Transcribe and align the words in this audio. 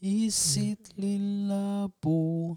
i 0.00 0.30
sitt 0.30 0.98
lilla 0.98 1.90
bo. 2.00 2.56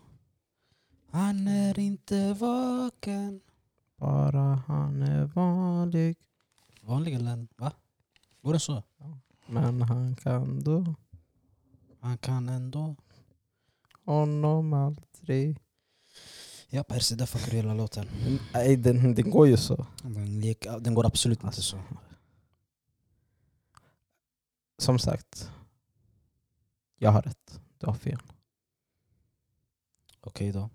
Han 1.11 1.48
är 1.48 1.80
inte 1.80 2.34
vaken. 2.34 3.42
Bara 3.98 4.63
han 4.68 5.02
är 5.02 5.26
vanlig. 5.26 6.18
Vanlig 6.82 7.14
eller? 7.14 7.48
Va? 7.58 7.71
Går 8.42 8.54
det 8.54 8.60
så? 8.60 8.84
Men 9.48 9.82
han 9.82 10.16
kan 10.16 10.64
då 10.64 10.96
Han 12.00 12.18
kan 12.18 12.50
ändå. 12.50 12.96
honom 14.05 14.73
aldrig. 14.73 15.60
Ja, 16.69 16.83
Percy, 16.83 17.15
där 17.15 17.25
fuckar 17.25 17.51
du 17.51 17.57
hela 17.57 17.73
låten. 17.73 18.07
Nej, 18.53 18.75
den, 18.77 19.15
den 19.15 19.29
går 19.29 19.47
ju 19.47 19.57
så. 19.57 19.85
Den, 20.03 20.41
gick, 20.41 20.65
den 20.79 20.93
går 20.93 21.05
absolut 21.05 21.43
inte 21.43 21.61
så. 21.61 21.77
Som 24.77 24.99
sagt. 24.99 25.51
Jag 27.04 27.11
har 27.11 27.21
rätt. 27.21 27.61
Du 27.77 27.88
har 27.88 27.93
fel. 27.93 28.20
Okej 30.21 30.52
då. 30.52 30.70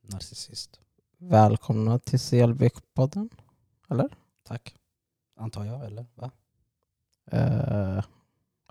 Narcissist. 0.00 0.80
Välkomna 1.18 1.98
till 1.98 2.18
CLB-podden. 2.18 3.28
Eller? 3.90 4.08
Tack. 4.42 4.76
Antar 5.36 5.64
jag, 5.64 5.84
eller? 5.86 6.06
Va? 6.14 6.30
Eh, 7.26 8.04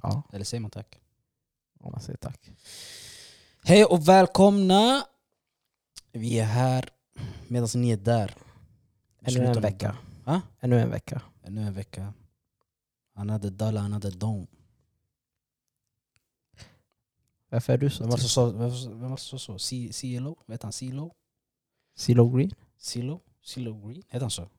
ja, 0.02 0.24
Eller 0.34 0.46
säger 0.46 0.62
man 0.62 0.72
tack? 0.72 1.00
om 1.80 1.92
man 1.92 2.02
säger 2.02 2.18
tack. 2.18 2.52
Hej 3.64 3.86
och 3.86 4.08
välkomna! 4.08 5.04
Vi 6.12 6.40
är 6.40 6.46
här 6.46 6.90
medan 7.48 7.70
ni 7.76 7.92
är 7.92 7.98
där. 7.98 8.36
Ännu 9.22 9.46
en 9.46 9.62
vecka. 9.62 9.98
Va? 10.24 10.42
Ännu 10.60 10.82
en 10.82 10.90
vecka. 10.90 11.22
Ännu 11.44 11.62
en 11.62 11.74
vecka. 11.74 12.14
Another 13.14 13.50
dollar, 13.50 13.82
another 13.82 14.12
dome. 14.12 14.48
Varför 17.50 17.74
är 17.74 17.78
du 17.78 17.90
så 17.90 18.04
Vem 18.04 18.10
var 18.10 18.18
det 18.18 18.22
trött? 18.22 18.32
som 18.32 18.52
sa 18.52 18.58
vem 18.90 19.00
var 19.02 19.10
det 19.10 19.18
som- 19.18 19.40
sa 19.40 19.60
så? 19.60 19.92
CLO? 19.94 20.38
Vet 20.46 20.64
han 20.64 20.72
CLO? 20.72 21.16
CeeLo 21.96 22.30
Green? 22.30 22.52
CLO? 22.78 23.22
CLO 23.42 23.88
Green? 23.88 24.04
Heter 24.08 24.22
han 24.22 24.32
så? 24.32 24.50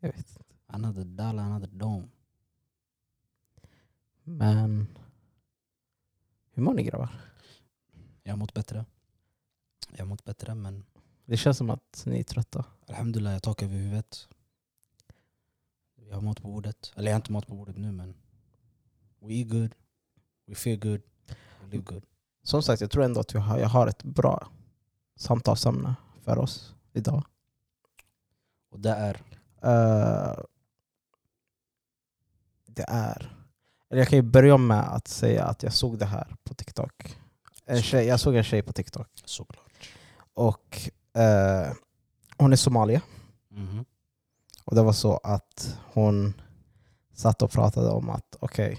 Jag 0.00 0.08
vet 0.08 0.18
inte. 0.18 0.40
Another 0.66 1.04
dollar, 1.04 1.42
another 1.44 1.66
dome. 1.68 2.08
Men... 4.24 4.86
Hur 6.52 6.62
mår 6.62 6.74
ni 6.74 6.82
grabbar? 6.82 7.08
Jag 8.22 8.32
har 8.32 8.36
mått 8.36 8.54
bättre. 8.54 8.84
Jag 9.92 9.98
har 9.98 10.06
mått 10.06 10.24
bättre 10.24 10.54
men 10.54 10.84
Det 11.24 11.36
känns 11.36 11.58
som 11.58 11.70
att 11.70 12.02
ni 12.06 12.18
är 12.20 12.24
trötta. 12.24 12.64
alhamdulillah 12.88 13.32
jag 13.32 13.36
har 13.36 13.40
tak 13.40 13.62
över 13.62 13.74
huvudet. 13.76 14.28
Jag 15.96 16.14
har 16.14 16.20
mat 16.22 16.42
på 16.42 16.48
bordet. 16.48 16.92
Eller 16.96 17.10
jag 17.10 17.14
har 17.14 17.20
inte 17.20 17.32
mat 17.32 17.46
på 17.46 17.54
bordet 17.54 17.76
nu 17.76 17.92
men 17.92 18.14
we 19.20 19.34
eat 19.34 19.48
good, 19.48 19.74
we 20.46 20.54
feel 20.54 20.78
good, 20.80 21.02
we 21.60 21.66
live 21.70 21.82
good. 21.82 22.02
Som 22.44 22.62
sagt, 22.62 22.80
jag 22.80 22.90
tror 22.90 23.04
ändå 23.04 23.20
att 23.20 23.34
jag 23.34 23.40
har, 23.40 23.58
jag 23.58 23.68
har 23.68 23.86
ett 23.86 24.02
bra 24.02 24.48
samtalsämne 25.16 25.94
för 26.24 26.38
oss 26.38 26.74
idag. 26.92 27.24
Och 28.70 28.80
det 28.80 28.90
är 28.90 29.20
Eh, 29.64 30.34
det 32.66 32.84
är... 32.88 33.36
Eller 33.90 34.00
jag 34.00 34.08
kan 34.08 34.18
ju 34.18 34.22
börja 34.22 34.56
med 34.56 34.94
att 34.94 35.08
säga 35.08 35.44
att 35.44 35.62
jag 35.62 35.72
såg 35.72 35.98
det 35.98 36.06
här 36.06 36.36
på 36.44 36.54
TikTok. 36.54 37.18
En 37.66 37.82
tjej, 37.82 38.06
jag 38.06 38.20
såg 38.20 38.36
en 38.36 38.44
tjej 38.44 38.62
på 38.62 38.72
TikTok. 38.72 39.08
såklart. 39.24 39.90
Och 40.34 40.90
eh, 41.20 41.72
hon 42.36 42.52
är 42.52 42.56
somalier. 42.56 43.00
Mhm. 43.48 43.84
Och 44.64 44.74
det 44.74 44.82
var 44.82 44.92
så 44.92 45.16
att 45.16 45.78
hon 45.92 46.34
satt 47.14 47.42
och 47.42 47.50
pratade 47.50 47.88
om 47.90 48.10
att 48.10 48.36
okej, 48.40 48.78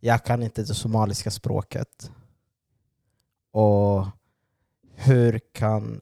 jag 0.00 0.24
kan 0.24 0.42
inte 0.42 0.62
det 0.62 0.74
somaliska 0.74 1.30
språket. 1.30 2.10
Och 3.50 4.06
hur 4.94 5.40
kan 5.52 6.00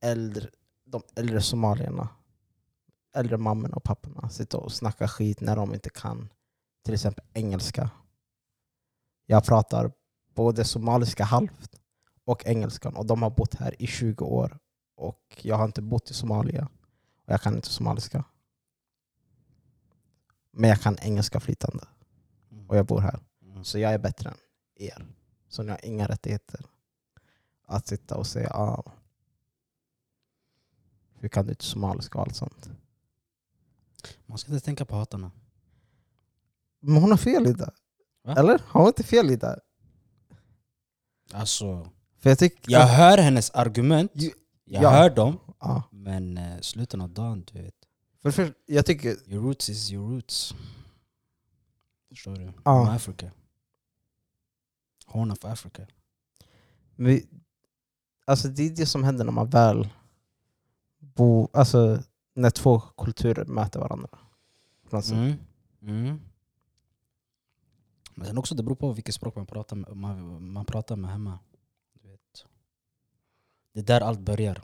äldre, 0.00 0.48
de 0.84 1.02
äldre 1.16 1.40
somalierna, 1.40 2.08
äldre 3.14 3.36
mammorna 3.36 3.76
och 3.76 3.84
papporna 3.84 4.28
sitta 4.28 4.58
och 4.58 4.72
snacka 4.72 5.08
skit 5.08 5.40
när 5.40 5.56
de 5.56 5.74
inte 5.74 5.90
kan 5.90 6.32
till 6.84 6.94
exempel 6.94 7.24
engelska? 7.32 7.90
Jag 9.26 9.44
pratar 9.44 9.92
både 10.34 10.64
somaliska 10.64 11.24
halvt 11.24 11.80
och 12.24 12.46
engelskan 12.46 12.96
och 12.96 13.06
de 13.06 13.22
har 13.22 13.30
bott 13.30 13.54
här 13.54 13.82
i 13.82 13.86
20 13.86 14.24
år 14.24 14.58
och 14.96 15.40
jag 15.42 15.56
har 15.56 15.64
inte 15.64 15.82
bott 15.82 16.10
i 16.10 16.14
Somalia 16.14 16.68
och 17.26 17.32
jag 17.32 17.40
kan 17.40 17.54
inte 17.54 17.68
somaliska. 17.68 18.24
Men 20.50 20.70
jag 20.70 20.80
kan 20.80 20.98
engelska 20.98 21.40
flytande 21.40 21.84
och 22.68 22.76
jag 22.76 22.86
bor 22.86 23.00
här. 23.00 23.20
Mm. 23.42 23.64
Så 23.64 23.78
jag 23.78 23.92
är 23.92 23.98
bättre 23.98 24.30
än 24.30 24.36
er. 24.74 25.06
Så 25.48 25.62
ni 25.62 25.70
har 25.70 25.84
inga 25.84 26.06
rättigheter 26.08 26.66
att 27.72 27.86
sitta 27.86 28.16
och 28.16 28.26
säga 28.26 28.50
ah, 28.50 28.92
hur 31.14 31.28
kan 31.28 31.46
du 31.46 31.50
inte 31.52 31.64
somaliska 31.64 32.18
och 32.18 32.24
allt 32.24 32.36
sånt. 32.36 32.70
Man 34.26 34.38
ska 34.38 34.52
inte 34.52 34.64
tänka 34.64 34.84
på 34.84 34.96
hatarna. 34.96 35.30
Men 36.80 36.96
hon 36.96 37.10
har 37.10 37.18
fel 37.18 37.46
i 37.46 37.52
det. 37.52 37.72
Va? 38.22 38.34
Eller? 38.36 38.62
Har 38.66 38.80
hon 38.80 38.88
inte 38.88 39.02
fel 39.02 39.30
i 39.30 39.36
det? 39.36 39.60
Alltså, 41.32 41.90
För 42.18 42.30
jag 42.30 42.38
tycker... 42.38 42.72
jag 42.72 42.86
hör 42.86 43.18
hennes 43.18 43.50
argument, 43.50 44.10
Ju- 44.14 44.32
jag 44.64 44.82
ja. 44.82 44.90
hör 44.90 45.10
dem, 45.10 45.38
Ja. 45.60 45.82
men 45.90 46.38
eh, 46.38 46.60
slutet 46.60 47.00
av 47.00 47.10
dagen, 47.10 47.44
du 47.52 47.62
vet. 47.62 47.74
För, 48.22 48.30
för, 48.30 48.54
jag 48.66 48.86
tycker... 48.86 49.30
Your 49.30 49.42
roots 49.44 49.68
is 49.68 49.90
your 49.92 50.10
roots. 50.10 50.54
Förstår 52.08 52.36
du? 52.36 52.44
Ja. 52.44 52.52
From 52.62 52.88
Africa. 52.88 53.30
Horn 55.06 55.30
of 55.30 55.44
Africa. 55.44 55.86
Vi, 56.96 57.26
alltså 58.24 58.48
det 58.48 58.62
är 58.62 58.70
det 58.70 58.86
som 58.86 59.04
händer 59.04 59.24
när 59.24 59.32
man 59.32 59.50
väl 59.50 59.88
bor... 60.98 61.48
Alltså 61.52 62.02
när 62.34 62.50
två 62.50 62.80
kulturer 62.80 63.44
möter 63.44 63.80
varandra. 63.80 64.08
Mm. 65.12 65.34
Mm. 65.82 66.20
Men 68.14 68.38
också 68.38 68.54
det 68.54 68.62
beror 68.62 68.76
på 68.76 68.92
vilket 68.92 69.14
språk 69.14 69.36
man 69.36 69.46
pratar 69.46 69.76
med, 69.76 69.96
man, 69.96 70.52
man 70.52 70.64
pratar 70.64 70.96
med 70.96 71.10
hemma. 71.10 71.38
Du 71.92 72.08
vet. 72.08 72.46
Det 73.72 73.80
är 73.80 73.84
där 73.84 74.00
allt 74.00 74.20
börjar. 74.20 74.62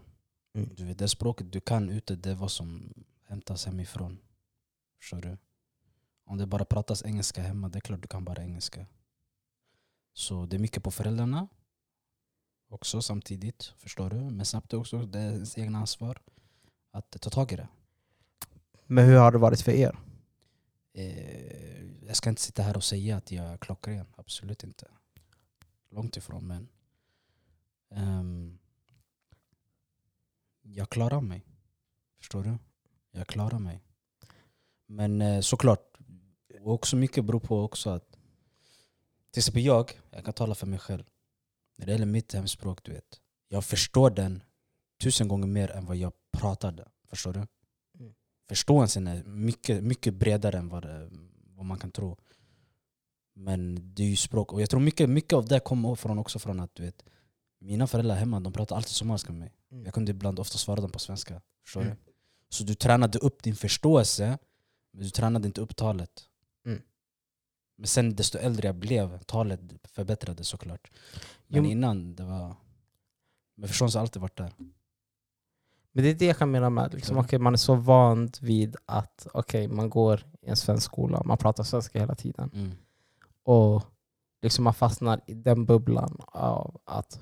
Mm. 0.55 0.71
Du 0.75 0.85
vet, 0.85 0.99
det 0.99 1.09
språket 1.09 1.53
du 1.53 1.61
kan 1.61 1.91
ute, 1.91 2.17
det 2.17 2.31
är 2.31 2.35
vad 2.35 2.51
som 2.51 2.95
hämtas 3.29 3.67
hemifrån. 3.67 4.19
Förstår 5.01 5.21
du? 5.21 5.37
Om 6.25 6.39
det 6.39 6.47
bara 6.47 6.65
pratas 6.65 7.05
engelska 7.05 7.43
hemma, 7.43 7.69
det 7.69 7.79
är 7.79 7.81
klart 7.81 8.03
du 8.03 8.09
kan 8.09 8.25
bara 8.25 8.43
engelska. 8.43 8.87
Så 10.13 10.47
det 10.47 10.57
är 10.57 10.61
mycket 10.61 10.83
på 10.83 10.91
föräldrarna 10.91 11.49
också 12.69 13.03
samtidigt. 13.03 13.73
Förstår 13.77 14.11
du? 14.11 14.17
Men 14.17 14.47
snabbt 14.47 14.75
också, 14.75 14.99
det 14.99 15.19
är 15.19 15.33
ens 15.33 15.59
egna 15.59 15.79
ansvar 15.79 16.21
att 16.91 17.11
ta 17.21 17.31
tag 17.31 17.53
i 17.53 17.57
det. 17.57 17.69
Men 18.87 19.05
hur 19.05 19.17
har 19.17 19.33
det 19.33 19.39
varit 19.39 19.61
för 19.61 19.73
er? 19.73 19.99
Eh, 20.93 22.07
jag 22.07 22.17
ska 22.17 22.31
inte 22.31 22.43
sitta 22.43 22.63
här 22.63 22.77
och 22.77 22.85
säga 22.85 23.17
att 23.17 23.33
jag 23.33 23.45
är 23.45 23.57
klockren, 23.57 24.07
absolut 24.17 24.65
inte. 24.65 24.87
Långt 25.91 26.17
ifrån 26.17 26.47
men 26.47 26.69
ehm, 27.91 28.59
jag 30.63 30.91
klarar 30.91 31.21
mig. 31.21 31.45
Förstår 32.19 32.43
du? 32.43 32.59
Jag 33.11 33.27
klarar 33.27 33.59
mig. 33.59 33.83
Men 34.87 35.23
eh, 35.23 35.41
såklart, 35.41 35.99
och 36.61 36.73
också 36.73 36.97
mycket 36.97 37.25
beror 37.25 37.41
på 37.41 37.63
också 37.63 37.91
att 37.91 38.19
till 39.31 39.41
exempel 39.41 39.63
jag, 39.63 40.01
jag 40.11 40.25
kan 40.25 40.35
tala 40.35 40.55
för 40.55 40.67
mig 40.67 40.79
själv. 40.79 41.05
När 41.79 41.87
det 41.87 41.93
gäller 41.93 42.07
mitt 42.07 42.33
hemspråk, 42.35 42.85
du 42.85 42.93
vet. 42.93 43.21
Jag 43.49 43.65
förstår 43.65 44.11
den 44.11 44.43
tusen 45.03 45.29
gånger 45.29 45.47
mer 45.47 45.71
än 45.71 45.87
vad 45.87 45.97
jag 45.97 46.13
pratade. 46.33 46.89
Förstår 47.09 47.33
du? 47.33 47.39
Mm. 47.99 48.15
Förståelsen 48.49 49.07
är 49.07 49.25
mycket, 49.25 49.85
mycket 49.85 50.15
bredare 50.15 50.59
än 50.59 50.69
vad, 50.69 50.83
det, 50.83 51.11
vad 51.57 51.67
man 51.67 51.79
kan 51.79 51.91
tro. 51.91 52.17
Men 53.35 53.95
det 53.95 54.03
är 54.03 54.07
ju 54.07 54.17
språk, 54.17 54.53
och 54.53 54.63
jag 54.63 54.71
tror 54.71 54.81
mycket, 54.81 55.11
mycket 55.11 55.33
av 55.33 55.49
det 55.49 55.61
kommer 55.61 55.95
från, 55.95 56.19
också 56.19 56.39
från 56.39 56.61
att 56.61 56.75
du 56.75 56.83
vet 56.83 57.05
mina 57.61 57.87
föräldrar 57.87 58.17
hemma 58.17 58.41
de 58.41 58.53
pratar 58.53 58.77
alltid 58.77 58.91
somaliska 58.91 59.33
med 59.33 59.39
mig. 59.41 59.55
Mm. 59.71 59.85
Jag 59.85 59.95
kunde 59.95 60.11
ibland 60.11 60.39
ofta 60.39 60.59
svara 60.59 60.81
dem 60.81 60.91
på 60.91 60.99
svenska. 60.99 61.43
Förstår 61.65 61.81
Mm. 61.83 61.97
du? 62.07 62.13
Så 62.49 62.65
du 62.65 62.75
tränade 62.75 63.19
upp 63.19 63.43
din 63.43 63.57
förståelse, 63.57 64.39
men 64.93 65.03
du 65.05 65.11
tränade 65.11 65.47
inte 65.47 65.61
upp 65.61 65.77
talet. 65.77 66.28
Men 67.79 67.87
sen 67.87 68.17
desto 68.17 68.39
äldre 68.39 68.69
jag 68.69 68.75
blev, 68.75 69.19
talet 69.19 69.61
förbättrades 69.85 70.49
såklart. 70.49 70.91
Men 71.47 71.65
Jo, 71.65 71.71
innan, 71.71 72.15
det 72.15 72.25
var... 72.25 72.57
Men 73.55 73.69
förståelsen 73.69 73.99
har 73.99 74.03
alltid 74.03 74.23
varit 74.23 74.37
där. 74.37 74.53
Men 75.93 76.05
det 76.05 76.11
är 76.11 76.15
det 76.15 76.25
jag 76.25 76.39
kan 76.39 76.51
mena 76.51 76.71
med 76.71 76.95
liksom, 76.95 77.19
okej, 77.19 77.39
man 77.39 77.53
är 77.53 77.57
så 77.57 77.75
van 77.75 78.31
vid 78.41 78.77
att 78.87 79.27
okej, 79.35 79.69
man 79.69 79.91
går 79.91 80.27
i 80.41 80.49
en 80.49 80.57
svensk 80.57 80.85
skola, 80.85 81.23
man 81.25 81.39
pratar 81.39 81.65
svenska 81.65 82.01
hela 82.01 82.15
tiden. 82.15 82.51
Mm. 82.55 82.71
Och 83.43 83.83
liksom 84.43 84.65
man 84.65 84.75
fastnar 84.75 85.21
i 85.27 85.35
den 85.35 85.65
bubblan 85.65 86.21
av 86.27 86.81
att 86.85 87.21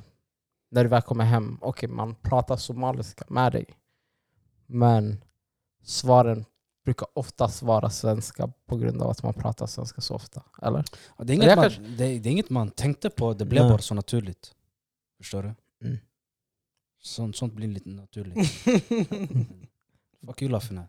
när 0.70 0.84
du 0.84 0.90
väl 0.90 1.02
kommer 1.02 1.24
hem, 1.24 1.58
okej 1.60 1.88
man 1.88 2.14
pratar 2.14 2.56
somaliska 2.56 3.24
med 3.28 3.52
dig. 3.52 3.66
Men 4.66 5.24
svaren 5.82 6.44
brukar 6.86 7.08
oftast 7.14 7.62
vara 7.62 7.90
svenska 7.90 8.52
på 8.66 8.76
grund 8.76 9.02
av 9.02 9.10
att 9.10 9.22
man 9.22 9.34
pratar 9.34 9.66
svenska 9.66 10.00
så 10.00 10.14
ofta. 10.14 10.42
Eller? 10.62 10.84
Ja, 11.18 11.24
Det 11.24 11.32
är, 11.32 11.34
inget 11.34 11.56
man, 11.56 11.64
kanske- 11.64 11.82
det, 11.82 12.18
det 12.18 12.28
är 12.28 12.32
inget 12.32 12.50
man 12.50 12.70
tänkte 12.70 13.10
på, 13.10 13.34
det 13.34 13.44
blev 13.44 13.62
Nej. 13.62 13.70
bara 13.70 13.78
så 13.78 13.94
naturligt. 13.94 14.54
Förstår 15.18 15.42
du? 15.42 15.54
Mm. 15.86 15.98
Sånt, 17.02 17.36
sånt 17.36 17.52
blir 17.54 17.68
lite 17.68 17.88
naturligt. 17.88 18.50
Fuck 20.26 20.42
you 20.42 20.50
Lafina. 20.50 20.88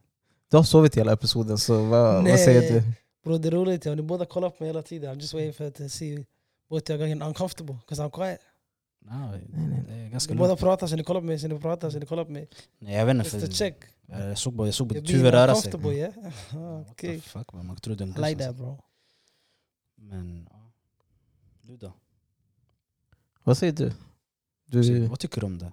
Du 0.51 0.57
har 0.57 0.63
sovit 0.63 0.97
hela 0.97 1.13
episoden, 1.13 1.57
så 1.57 1.83
vad, 1.85 2.23
vad 2.29 2.39
säger 2.39 2.73
du? 2.73 2.83
Bro, 3.23 3.38
det 3.38 3.47
är 3.47 3.51
roligt, 3.51 3.85
ja. 3.85 3.95
ni 3.95 4.01
båda 4.01 4.25
kollar 4.25 4.49
på 4.49 4.55
mig 4.63 4.69
hela 4.69 4.81
tiden. 4.81 5.15
I'm 5.15 5.19
just 5.21 5.33
waiting 5.33 5.53
for 5.53 5.69
to 5.69 5.89
see 5.89 6.25
both 6.69 6.91
you 6.91 6.99
getting 6.99 7.21
uncomfortable 7.27 7.75
because 7.75 8.03
I'm 8.03 8.09
quiet. 8.11 8.39
Nej, 9.09 9.42
nej. 9.50 9.83
det 9.88 10.09
ganska 10.09 10.33
båda 10.36 10.56
pratar, 10.56 10.88
så 10.88 10.95
ni 10.95 11.04
kollar 11.04 11.21
på 11.21 11.25
mig, 11.25 11.39
så 11.39 11.48
ni 11.48 11.59
pratar, 11.59 11.89
så 11.89 12.00
ni 12.00 12.06
kollar 12.06 12.25
på 12.25 12.31
mig. 12.31 12.48
Nej, 12.80 12.94
jag 12.95 13.06
vet 13.06 13.15
inte, 13.15 13.38
Just 13.38 13.45
för 13.48 13.54
check. 13.54 13.75
jag 14.06 14.38
såg 14.38 14.54
bara, 14.54 14.68
jag 14.68 14.74
såg 14.75 14.94
ditt 14.94 15.09
huvud 15.09 15.31
röra 15.33 15.56
sig. 15.56 15.74
yeah? 15.98 16.13
Ah, 16.54 16.77
What 16.77 16.92
okay. 16.92 17.15
the 17.15 17.21
fuck 17.30 17.54
man, 17.54 17.65
man 17.65 17.75
trodde 17.75 18.04
en 18.04 18.09
I 18.09 18.13
buss, 18.13 18.25
like 18.30 18.44
that 18.45 18.56
bro. 18.56 18.83
Men, 19.95 20.48
ja. 20.51 20.71
Du 21.62 21.77
då? 21.77 21.94
Vad 23.44 23.57
säger 23.57 23.74
du? 23.74 23.94
Du 24.65 25.07
Vad 25.07 25.19
tycker 25.19 25.39
du 25.42 25.45
om 25.45 25.57
det? 25.57 25.71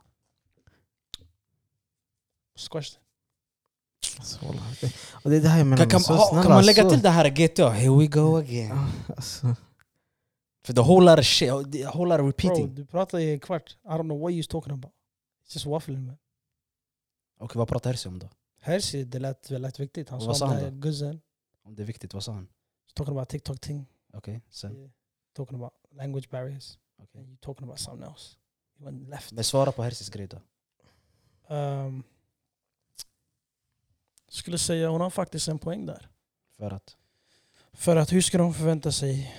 Question. 2.71 3.01
alltså, 4.19 4.39
det, 5.23 5.31
det 5.31 5.37
är 5.37 5.41
det 5.41 5.49
här 5.49 5.59
jag 5.59 5.67
menar. 5.67 5.77
Kan, 5.83 5.91
kan, 5.91 6.01
så 6.01 6.13
ha, 6.15 6.29
snälla, 6.29 6.43
kan 6.43 6.53
man 6.53 6.67
lägga 6.67 6.83
så- 6.83 6.91
till 6.91 7.01
det 7.03 7.11
här 7.11 7.29
GTA? 7.31 7.71
Here 7.71 7.99
we 7.99 8.07
go 8.07 8.37
again. 8.37 8.79
Alltså, 9.17 9.57
För 10.65 10.73
the 10.73 10.81
whole 10.81 11.11
lot 11.11 11.19
of 11.19 11.25
shit, 11.25 11.73
the 11.73 11.87
whole 11.87 12.09
lot 12.09 12.15
of 12.15 12.19
Bro, 12.19 12.27
repeating. 12.27 12.75
du 12.75 12.85
pratar 12.85 13.19
i 13.19 13.33
en 13.33 13.41
kvart. 13.41 13.77
I 13.85 13.89
don't 13.89 14.03
know 14.03 14.21
what 14.21 14.33
you're 14.33 14.51
talking 14.51 14.73
about. 14.73 14.93
It's 15.45 15.55
just 15.55 15.67
waffling 15.67 16.07
man. 16.07 16.17
Okej, 17.39 17.59
vad 17.59 17.69
pratar 17.69 17.91
Herzi 17.91 18.09
om 18.09 18.19
då? 18.19 18.29
Herzi, 18.61 19.05
det 19.05 19.19
lät 19.19 19.51
väldigt 19.51 19.81
viktigt. 19.81 20.09
Han 20.09 20.27
vad 20.27 20.37
sa 20.37 20.45
om 20.47 20.51
det 20.51 20.61
här 20.61 20.71
guzzen. 20.71 21.21
Om 21.63 21.75
det 21.75 21.83
är 21.83 21.87
viktigt, 21.87 22.15
vad 22.15 22.25
sa 22.25 22.33
han? 22.33 22.49
Talking 22.95 23.15
about 23.15 23.29
TikTok 23.29 23.61
thing. 23.61 23.87
Okej, 24.13 24.43
sen? 24.51 24.77
Yeah. 24.77 24.91
Talking 25.33 25.57
about 25.57 25.73
language 25.91 26.31
barriers. 26.31 26.79
Okej. 26.99 27.21
And 27.21 27.29
you 27.29 27.37
talking 27.41 27.65
about 27.65 27.79
something 27.79 28.11
else. 28.11 28.37
You 28.79 28.85
went 28.85 29.09
left. 29.09 29.33
Men 29.33 29.45
svara 29.45 29.73
på 29.73 29.83
Herzis 29.83 30.09
grej 30.09 30.27
då. 30.27 30.41
Um, 31.55 32.03
skulle 34.29 34.59
säga 34.59 34.89
hon 34.89 35.01
har 35.01 35.11
faktiskt 35.11 35.49
en 35.49 35.59
poäng 35.59 35.87
där. 35.87 36.11
För 36.57 36.71
att? 36.71 36.97
För 37.73 37.97
att 37.97 38.13
hur 38.13 38.21
ska 38.21 38.39
de 38.39 38.55
förvänta 38.55 38.93
sig 38.93 39.35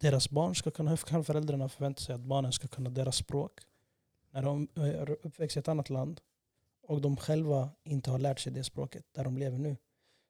deras 0.00 0.30
barn 0.30 0.54
ska 0.54 0.70
kunna, 0.70 0.90
hur 0.90 0.96
kan 0.96 1.24
föräldrarna 1.24 1.68
förvänta 1.68 2.00
sig 2.00 2.14
att 2.14 2.20
barnen 2.20 2.52
ska 2.52 2.68
kunna 2.68 2.90
deras 2.90 3.16
språk 3.16 3.60
när 4.30 4.42
de 4.42 4.68
är 4.74 5.10
uppväxt 5.10 5.56
i 5.56 5.60
ett 5.60 5.68
annat 5.68 5.90
land 5.90 6.20
och 6.82 7.00
de 7.00 7.16
själva 7.16 7.70
inte 7.84 8.10
har 8.10 8.18
lärt 8.18 8.40
sig 8.40 8.52
det 8.52 8.64
språket 8.64 9.06
där 9.12 9.24
de 9.24 9.38
lever 9.38 9.58
nu. 9.58 9.76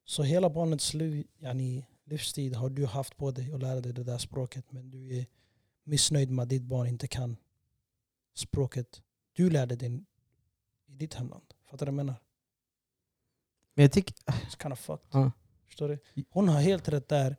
Så 0.04 0.22
hela 0.22 0.50
barnets 0.50 0.94
liv, 0.94 1.26
yani, 1.38 1.86
livstid 2.04 2.54
har 2.54 2.70
du 2.70 2.86
haft 2.86 3.16
på 3.16 3.30
dig 3.30 3.52
att 3.52 3.60
lära 3.60 3.80
dig 3.80 3.92
det 3.92 4.04
där 4.04 4.18
språket 4.18 4.72
men 4.72 4.90
du 4.90 5.18
är 5.18 5.26
missnöjd 5.84 6.30
med 6.30 6.42
att 6.42 6.48
ditt 6.48 6.62
barn 6.62 6.86
inte 6.86 7.08
kan 7.08 7.36
språket 8.34 9.02
du 9.32 9.50
lärde 9.50 9.76
dig 9.76 10.04
i 10.86 10.94
ditt 10.94 11.14
hemland. 11.14 11.54
Fattar 11.64 11.86
du 11.86 11.92
vad 11.92 12.00
jag 12.00 12.06
menar? 12.06 12.20
men 13.74 13.82
jag 13.82 13.92
tycker, 13.92 14.14
It's 14.26 14.62
kind 14.62 14.72
of 14.72 14.78
fucked. 14.78 15.06
Ja. 15.10 15.32
Förstår 15.66 15.88
du? 15.88 16.24
Hon 16.30 16.48
har 16.48 16.60
helt 16.60 16.88
rätt 16.88 17.08
där. 17.08 17.36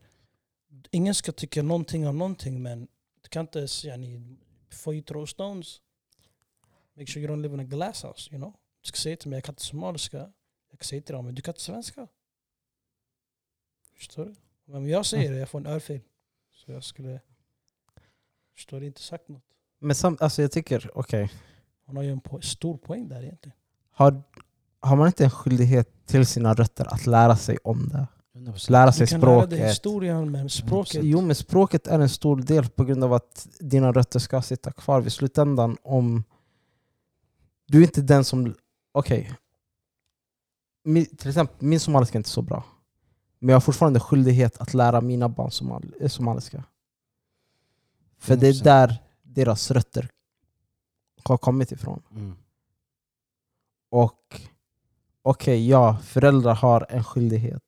Ingen 0.91 1.15
ska 1.15 1.31
tycka 1.31 1.63
någonting 1.63 2.07
om 2.07 2.17
någonting 2.17 2.61
men 2.61 2.87
du 3.21 3.29
kan 3.29 3.41
inte 3.41 3.67
säga 3.67 3.97
ni 3.97 4.37
before 4.69 4.95
you 4.95 5.03
throw 5.03 5.25
stones 5.25 5.81
make 6.93 7.11
sure 7.11 7.21
you 7.21 7.27
don't 7.27 7.41
live 7.41 7.53
in 7.53 7.59
a 7.59 7.63
glass 7.63 8.03
house. 8.03 8.29
You 8.31 8.39
know? 8.39 8.53
Du 8.81 8.87
ska 8.87 8.97
säga 8.97 9.17
till 9.17 9.29
mig 9.29 9.37
jag 9.37 9.43
kan 9.43 9.53
inte 9.53 9.63
somaliska. 9.63 10.17
Jag 10.69 10.79
kan 10.79 10.85
säga 10.85 11.01
till 11.01 11.15
dig 11.15 11.23
men 11.23 11.35
du 11.35 11.41
kan 11.41 11.51
inte 11.51 11.61
svenska. 11.61 12.07
Förstår 13.95 14.25
du? 14.25 14.35
Men 14.65 14.87
jag 14.87 15.05
säger 15.05 15.31
det 15.31 15.37
jag 15.37 15.49
får 15.49 15.59
en 15.59 15.65
örfil. 15.65 16.01
Så 16.53 16.71
jag 16.71 16.83
skulle... 16.83 17.19
Förstår 18.55 18.79
du? 18.79 18.85
Inte 18.85 19.01
sagt 19.01 19.27
något. 19.27 19.43
men 19.79 19.95
sam, 19.95 20.17
alltså 20.19 20.41
jag 20.41 20.51
tycker, 20.51 20.91
okej. 20.93 21.31
Hon 21.85 21.95
har 21.95 22.03
ju 22.03 22.11
en 22.11 22.21
po- 22.21 22.41
stor 22.41 22.77
poäng 22.77 23.07
där 23.07 23.23
egentligen. 23.23 23.57
Har, 23.91 24.23
har 24.79 24.95
man 24.95 25.07
inte 25.07 25.23
en 25.23 25.31
skyldighet 25.31 26.05
till 26.05 26.25
sina 26.25 26.53
rötter 26.53 26.93
att 26.93 27.05
lära 27.05 27.35
sig 27.35 27.57
om 27.57 27.89
det? 27.89 28.07
100%. 28.45 28.71
Lära 28.71 28.85
Du 28.85 28.91
sig 28.93 29.07
kan 29.07 29.19
lära 29.19 29.45
dig 29.45 29.47
språket? 29.47 29.69
historien 29.71 30.31
men 30.31 30.49
språket. 30.49 31.01
Jo 31.03 31.21
men 31.21 31.35
språket 31.35 31.87
är 31.87 31.99
en 31.99 32.09
stor 32.09 32.37
del 32.41 32.69
på 32.69 32.83
grund 32.83 33.03
av 33.03 33.13
att 33.13 33.47
dina 33.59 33.91
rötter 33.91 34.19
ska 34.19 34.41
sitta 34.41 34.71
kvar 34.71 35.01
vid 35.01 35.11
slutändan 35.13 35.77
om 35.83 36.23
du 37.67 37.77
är 37.77 37.81
inte 37.83 38.01
den 38.01 38.23
som... 38.25 38.55
Okej. 38.91 39.35
Mi- 40.87 41.15
Till 41.17 41.27
exempel, 41.29 41.67
min 41.67 41.79
somaliska 41.79 42.15
är 42.15 42.19
inte 42.19 42.29
så 42.29 42.41
bra. 42.41 42.63
Men 43.39 43.49
jag 43.49 43.55
har 43.55 43.61
fortfarande 43.61 43.99
skyldighet 43.99 44.57
att 44.57 44.73
lära 44.73 45.01
mina 45.01 45.29
barn 45.29 45.51
somal 45.51 45.93
eh, 45.99 46.07
somaliska. 46.09 46.63
För 48.17 48.35
det 48.35 48.47
är 48.47 48.53
100%. 48.53 48.63
där 48.63 48.97
deras 49.23 49.71
rötter 49.71 50.09
har 51.23 51.37
kommit 51.37 51.71
ifrån. 51.71 52.03
Mm. 52.11 52.35
Och 53.91 54.41
okej, 55.21 55.69
ja, 55.69 55.97
föräldrar 56.03 56.55
har 56.55 56.85
en 56.89 57.03
skyldighet. 57.03 57.63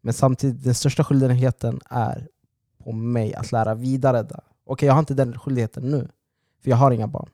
Men 0.00 0.14
samtidigt, 0.14 0.64
den 0.64 0.74
största 0.74 1.04
skyldigheten 1.04 1.80
är 1.90 2.28
på 2.78 2.92
mig 2.92 3.34
att 3.34 3.52
lära 3.52 3.74
vidare 3.74 4.22
det. 4.22 4.40
Okej, 4.64 4.86
jag 4.86 4.94
har 4.94 5.00
inte 5.00 5.14
den 5.14 5.38
skyldigheten 5.38 5.90
nu, 5.90 6.08
för 6.62 6.70
jag 6.70 6.76
har 6.76 6.90
inga 6.90 7.06
barn. 7.06 7.30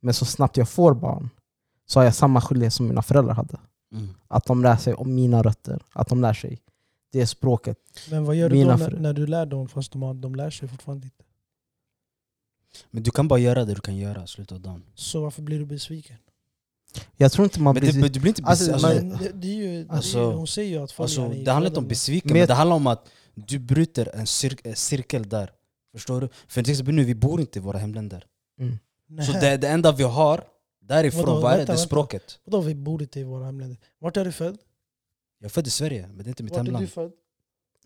Men 0.00 0.14
så 0.14 0.24
snabbt 0.24 0.56
jag 0.56 0.68
får 0.68 0.94
barn 0.94 1.30
så 1.86 2.00
har 2.00 2.04
jag 2.04 2.14
samma 2.14 2.40
skyldighet 2.40 2.74
som 2.74 2.88
mina 2.88 3.02
föräldrar 3.02 3.34
hade. 3.34 3.58
Mm. 3.92 4.08
Att 4.28 4.44
de 4.44 4.62
lär 4.62 4.76
sig 4.76 4.94
om 4.94 5.14
mina 5.14 5.42
rötter, 5.42 5.82
att 5.92 6.08
de 6.08 6.20
lär 6.20 6.32
sig 6.32 6.62
det 7.12 7.26
språket. 7.26 7.78
Men 8.10 8.24
vad 8.24 8.36
gör 8.36 8.48
du 8.48 8.54
Mina 8.54 8.76
då 8.76 8.84
när, 8.84 8.90
när 8.90 9.12
du 9.12 9.26
lär 9.26 9.46
dem 9.46 9.68
fast 9.68 9.92
de, 9.92 10.02
har, 10.02 10.14
de 10.14 10.34
lär 10.34 10.50
sig 10.50 10.68
fortfarande 10.68 11.06
inte? 11.06 11.24
Men 12.90 13.02
du 13.02 13.10
kan 13.10 13.28
bara 13.28 13.38
göra 13.38 13.64
det 13.64 13.74
du 13.74 13.80
kan 13.80 13.96
göra 13.96 14.24
i 14.24 14.26
slutet 14.26 14.52
av 14.52 14.60
dagen. 14.60 14.82
Så 14.94 15.20
varför 15.20 15.42
blir 15.42 15.58
du 15.58 15.66
besviken? 15.66 16.16
Jag 17.16 17.32
tror 17.32 17.44
inte 17.44 17.60
man 17.60 17.74
Men 17.74 17.80
blir... 17.80 17.92
det, 18.02 18.08
du 18.08 18.20
blir 18.20 18.28
inte 18.30 18.42
Alltså, 18.44 18.72
besviken. 18.72 19.12
Alltså, 19.12 19.24
Men 19.24 19.40
det, 19.40 19.46
det 19.46 19.46
är 19.52 19.54
ju, 19.56 19.84
det 19.84 19.92
är 19.92 19.96
Alltså- 19.96 20.18
ju, 20.18 20.24
hon 20.24 20.46
säger 20.46 20.70
ju 20.70 20.84
att 20.84 20.92
folk 20.92 21.04
alltså, 21.04 21.28
det 21.28 21.50
handlar 21.50 21.70
inte 21.70 21.80
om 21.80 21.88
besviken, 21.88 22.32
Men 22.32 22.46
det 22.46 22.54
handlar 22.54 22.76
om 22.76 22.86
att 22.86 23.08
du 23.34 23.58
bryter 23.58 24.10
en 24.16 24.24
cir- 24.24 24.60
en 24.64 24.76
cirkel 24.76 25.28
där. 25.28 25.52
Förstår 25.92 26.20
du? 26.20 26.28
För 26.48 26.62
till 26.62 26.70
exempel 26.70 26.94
nu, 26.94 27.04
vi 27.04 27.14
bor 27.14 27.40
inte 27.40 27.58
i 27.58 27.62
våra 27.62 27.78
hemländer. 27.78 28.26
Nej. 29.08 29.26
Så 29.26 29.32
det, 29.32 29.56
det 29.56 29.68
enda 29.68 29.92
vi 29.92 30.02
har 30.02 30.44
därifrån, 30.82 31.24
Vadå? 31.26 31.40
vad 31.40 31.52
är 31.52 31.58
det? 31.58 31.64
Det 31.64 31.72
är 31.72 31.76
språket. 31.76 32.38
Vadå 32.44 32.60
vi 32.60 32.74
bor 32.74 33.02
inte 33.02 33.20
i 33.20 33.24
våra 33.24 33.44
hemländer? 33.44 33.78
Vart 33.98 34.16
är 34.16 34.24
du 34.24 34.32
född? 34.32 34.58
Jag 35.38 35.44
är 35.44 35.48
född 35.50 35.66
i 35.66 35.70
Sverige, 35.70 36.06
men 36.06 36.16
det 36.16 36.22
är 36.26 36.28
inte 36.28 36.42
mitt 36.42 36.52
Vart 36.52 36.60
är 36.60 36.64
du 36.64 36.70
hemland. 36.70 36.90
född? 36.90 37.12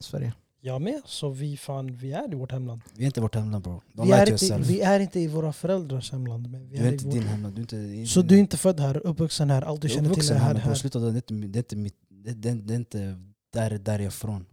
Sverige. 0.00 0.32
Jag 0.66 0.82
med. 0.82 1.00
Så 1.04 1.28
vi, 1.30 1.56
fan, 1.56 1.96
vi 1.96 2.12
är 2.12 2.32
i 2.32 2.34
vårt 2.34 2.52
hemland. 2.52 2.80
Vi 2.96 3.02
är 3.02 3.06
inte 3.06 3.20
vårt 3.20 3.34
hemland 3.34 3.64
bro. 3.64 3.82
Don't 3.92 4.04
Vi 4.06 4.12
är, 4.12 4.32
inte, 4.32 4.58
vi 4.72 4.80
är 4.80 5.00
inte 5.00 5.20
i 5.20 5.26
våra 5.26 5.52
föräldrars 5.52 6.12
hemland. 6.12 6.50
Men 6.50 6.68
vi 6.68 6.76
Du 6.78 6.82
är 6.84 6.90
i 6.90 6.92
inte 6.92 7.04
vårt- 7.04 7.14
din 7.14 7.22
hemland. 7.22 7.54
Du 7.54 7.60
är 7.76 7.92
inte, 7.94 8.12
Så 8.12 8.22
du 8.22 8.34
är 8.34 8.38
inte 8.38 8.56
född 8.56 8.80
här, 8.80 9.06
uppvuxen 9.06 9.50
här, 9.50 9.62
allt 9.62 9.80
du 9.82 9.86
är 9.88 9.92
känner 9.92 10.14
till 10.14 10.30
är 10.30 10.34
här, 10.34 10.54
här, 10.54 10.90
dagen, 10.90 11.02
det 11.02 11.08
är 11.08 11.16
inte, 11.16 11.34
det 11.48 11.58
är 11.58 11.60
inte 11.60 11.76
mitt... 11.76 11.94
Det, 12.08 12.32
det, 12.32 12.52
det 12.52 12.74
är 12.74 12.76
inte 12.76 12.98
där, 13.52 13.70
där 13.78 13.98
jag 13.98 14.06
är 14.06 14.10
från. 14.10 14.46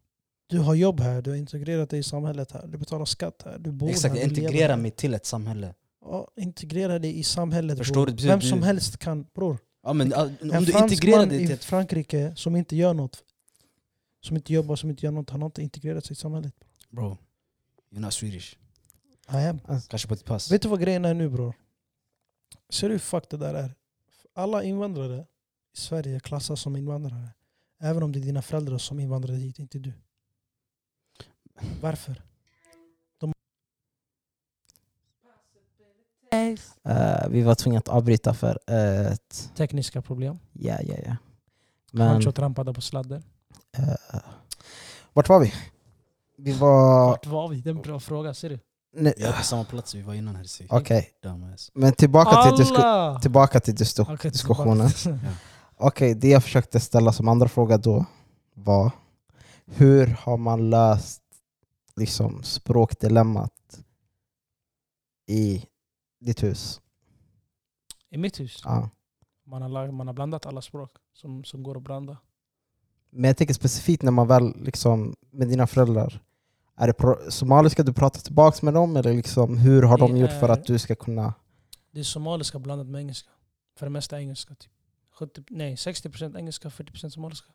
Du 0.49 0.59
har 0.59 0.75
jobb 0.75 0.99
här, 0.99 1.21
du 1.21 1.29
har 1.29 1.37
integrerat 1.37 1.89
dig 1.89 1.99
i 1.99 2.03
samhället 2.03 2.51
här, 2.51 2.67
du 2.67 2.77
betalar 2.77 3.05
skatt 3.05 3.41
här, 3.45 3.57
du 3.59 3.71
bor 3.71 3.89
Exakt, 3.89 4.15
här, 4.15 4.23
integrerar 4.23 4.69
här. 4.69 4.77
mig 4.81 4.91
till 4.91 5.13
ett 5.13 5.25
samhälle. 5.25 5.73
Ja, 6.05 6.27
integrera 6.37 6.99
dig 6.99 7.19
i 7.19 7.23
samhället 7.23 7.77
Förstår 7.77 8.05
bror. 8.05 8.15
du? 8.15 8.27
Vem 8.27 8.41
som 8.41 8.63
helst 8.63 8.97
kan, 8.97 9.25
bror. 9.35 9.57
Ja, 9.83 9.93
men, 9.93 10.13
all- 10.13 10.31
En 10.41 10.51
om 10.57 10.63
du 10.65 10.71
integrerar 10.79 11.25
dig 11.25 11.37
till 11.47 11.51
i. 11.51 11.57
Frankrike 11.57 12.33
som 12.35 12.55
inte 12.55 12.75
gör 12.75 12.93
något, 12.93 13.23
som 14.21 14.35
inte 14.35 14.53
jobbar, 14.53 14.75
som 14.75 14.89
inte 14.89 15.05
gör 15.05 15.11
något, 15.11 15.29
han 15.29 15.41
har 15.41 15.45
inte 15.45 15.61
integrerat 15.61 16.05
sig 16.05 16.13
i 16.13 16.15
samhället. 16.15 16.53
Bro, 16.89 17.17
you're 17.89 17.99
not 17.99 18.13
Swedish. 18.13 18.57
I 19.29 19.35
am. 19.35 19.59
Kanske 19.89 20.07
på 20.07 20.13
ett 20.13 20.25
pass. 20.25 20.51
Vet 20.51 20.61
du 20.61 20.67
vad 20.69 20.81
grejen 20.81 21.05
är 21.05 21.13
nu 21.13 21.29
bror? 21.29 21.53
Ser 22.69 22.89
du 22.89 22.93
hur 22.93 22.99
fuck 22.99 23.29
det 23.29 23.37
där 23.37 23.53
är? 23.53 23.75
Alla 24.33 24.63
invandrare 24.63 25.25
i 25.73 25.77
Sverige 25.77 26.19
klassas 26.19 26.61
som 26.61 26.75
invandrare. 26.75 27.29
Även 27.79 28.03
om 28.03 28.11
det 28.11 28.19
är 28.19 28.21
dina 28.21 28.41
föräldrar 28.41 28.77
som 28.77 28.99
invandrade 28.99 29.37
hit, 29.39 29.59
inte 29.59 29.79
du. 29.79 29.93
Varför? 31.81 32.21
Eh, 36.83 37.29
vi 37.29 37.41
var 37.41 37.55
tvungna 37.55 37.79
att 37.79 37.87
avbryta 37.87 38.33
för 38.33 38.59
ett... 39.11 39.51
Tekniska 39.55 40.01
problem. 40.01 40.39
Ja, 40.53 40.77
ja, 40.81 40.95
ja. 41.05 41.17
Men... 41.91 42.07
Hancho 42.07 42.31
trampade 42.31 42.73
på 42.73 42.81
sladden. 42.81 43.23
Eh, 43.77 44.19
vart 45.13 45.29
var 45.29 45.39
vi? 45.39 45.53
Vi 46.37 46.51
var... 46.53 47.05
Vart 47.09 47.25
var 47.25 47.47
vi? 47.49 47.61
Det 47.61 47.69
är 47.69 47.75
en 47.75 47.81
bra 47.81 47.99
fråga, 47.99 48.33
ser 48.33 48.49
du? 48.49 48.59
Nej, 48.93 49.13
Jag 49.17 49.29
är 49.29 49.37
på 49.37 49.43
samma 49.43 49.63
plats 49.63 49.95
vi 49.95 50.01
var 50.01 50.13
innan 50.13 50.35
här. 50.35 50.45
Okej, 50.69 51.09
Dumbass. 51.23 51.71
men 51.73 51.93
tillbaka 51.93 52.43
till, 52.43 52.57
disku 52.57 52.81
tillbaka 53.21 53.59
till 53.59 53.75
disto- 53.75 54.13
Okej, 54.13 54.31
diskussionen. 54.31 54.89
Okej, 55.77 56.15
det 56.15 56.29
jag 56.29 56.43
försökte 56.43 56.79
ställa 56.79 57.11
som 57.13 57.27
andra 57.27 57.47
fråga 57.47 57.77
då 57.77 58.05
var 58.53 58.91
hur 59.65 60.07
har 60.07 60.37
man 60.37 60.69
löst 60.69 61.21
liksom, 61.95 62.43
språkdilemmat 62.43 63.79
i 65.27 65.65
ditt 66.19 66.43
hus? 66.43 66.81
I 68.09 68.17
mitt 68.17 68.39
hus? 68.39 68.61
Ja. 68.65 68.89
Man 69.45 69.61
har, 69.61 69.91
man 69.91 70.07
har 70.07 70.13
blandat 70.13 70.45
alla 70.45 70.61
språk 70.61 70.91
som, 71.13 71.43
som 71.43 71.63
går 71.63 71.77
att 71.77 71.83
blanda. 71.83 72.17
Men 73.11 73.27
jag 73.27 73.37
tänker 73.37 73.53
specifikt 73.53 74.03
när 74.03 74.11
man 74.11 74.27
väl 74.27 74.53
liksom 74.63 75.15
med 75.31 75.47
dina 75.47 75.67
föräldrar. 75.67 76.21
Är 76.75 76.87
det 76.87 77.31
somaliska 77.31 77.83
du 77.83 77.93
pratar 77.93 78.19
tillbaka 78.21 78.57
med 78.61 78.73
dem 78.73 78.95
eller 78.97 79.13
liksom, 79.13 79.57
hur 79.57 79.83
har 79.83 79.97
de 79.97 80.17
gjort 80.17 80.39
för 80.39 80.49
att 80.49 80.65
du 80.65 80.79
ska 80.79 80.95
kunna... 80.95 81.33
Det 81.91 81.99
är 81.99 82.03
somaliska 82.03 82.59
blandat 82.59 82.87
med 82.87 83.01
engelska. 83.01 83.29
För 83.77 83.85
det 83.85 83.89
mesta 83.89 84.19
engelska. 84.19 84.55
Typ 84.55 84.71
70, 85.13 85.43
nej, 85.49 85.75
60% 85.75 86.37
engelska, 86.37 86.69
40% 86.69 87.09
somaliska. 87.09 87.51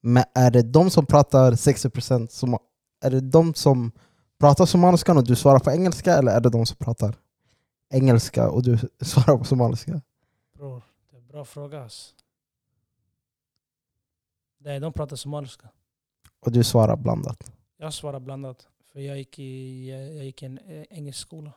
Men 0.00 0.24
är 0.34 0.50
det 0.50 0.62
de 0.62 0.90
som 0.90 1.06
pratar 1.06 1.52
60% 1.52 2.26
som, 2.26 2.58
Är 3.00 3.10
det 3.10 3.20
de 3.20 3.54
som 3.54 3.92
pratar 4.38 4.66
somaliska 4.66 5.12
och 5.12 5.24
du 5.24 5.36
svarar 5.36 5.58
på 5.58 5.70
engelska 5.70 6.14
eller 6.14 6.32
är 6.32 6.40
det 6.40 6.50
de 6.50 6.66
som 6.66 6.76
pratar 6.76 7.16
engelska 7.90 8.50
och 8.50 8.62
du 8.62 8.78
svarar 9.00 9.38
på 9.38 9.44
somaliska? 9.44 10.00
Bror, 10.54 10.82
det 11.10 11.16
är 11.16 11.20
en 11.20 11.26
bra 11.26 11.44
fråga 11.44 11.82
ass. 11.84 12.14
Nej, 14.64 14.80
de 14.80 14.92
pratar 14.92 15.16
somaliska. 15.16 15.68
Och 16.40 16.52
du 16.52 16.64
svarar 16.64 16.96
blandat? 16.96 17.52
Jag 17.76 17.94
svarar 17.94 18.20
blandat. 18.20 18.68
För 18.92 19.00
jag 19.00 19.18
gick 19.18 19.38
i, 19.38 19.90
jag, 19.90 20.24
gick 20.24 20.42
i 20.42 20.46
en 20.46 20.58
eh, 20.58 20.84
engelsk 20.90 21.20
skola. 21.20 21.52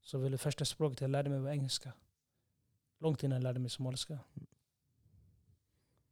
Så 0.00 0.18
väl 0.18 0.32
det 0.32 0.38
första 0.38 0.64
språket 0.64 1.00
jag 1.00 1.10
lärde 1.10 1.30
mig 1.30 1.40
var 1.40 1.50
engelska. 1.50 1.92
Långt 3.00 3.22
innan 3.22 3.36
jag 3.36 3.42
lärde 3.42 3.60
mig 3.60 3.70
somaliska. 3.70 4.18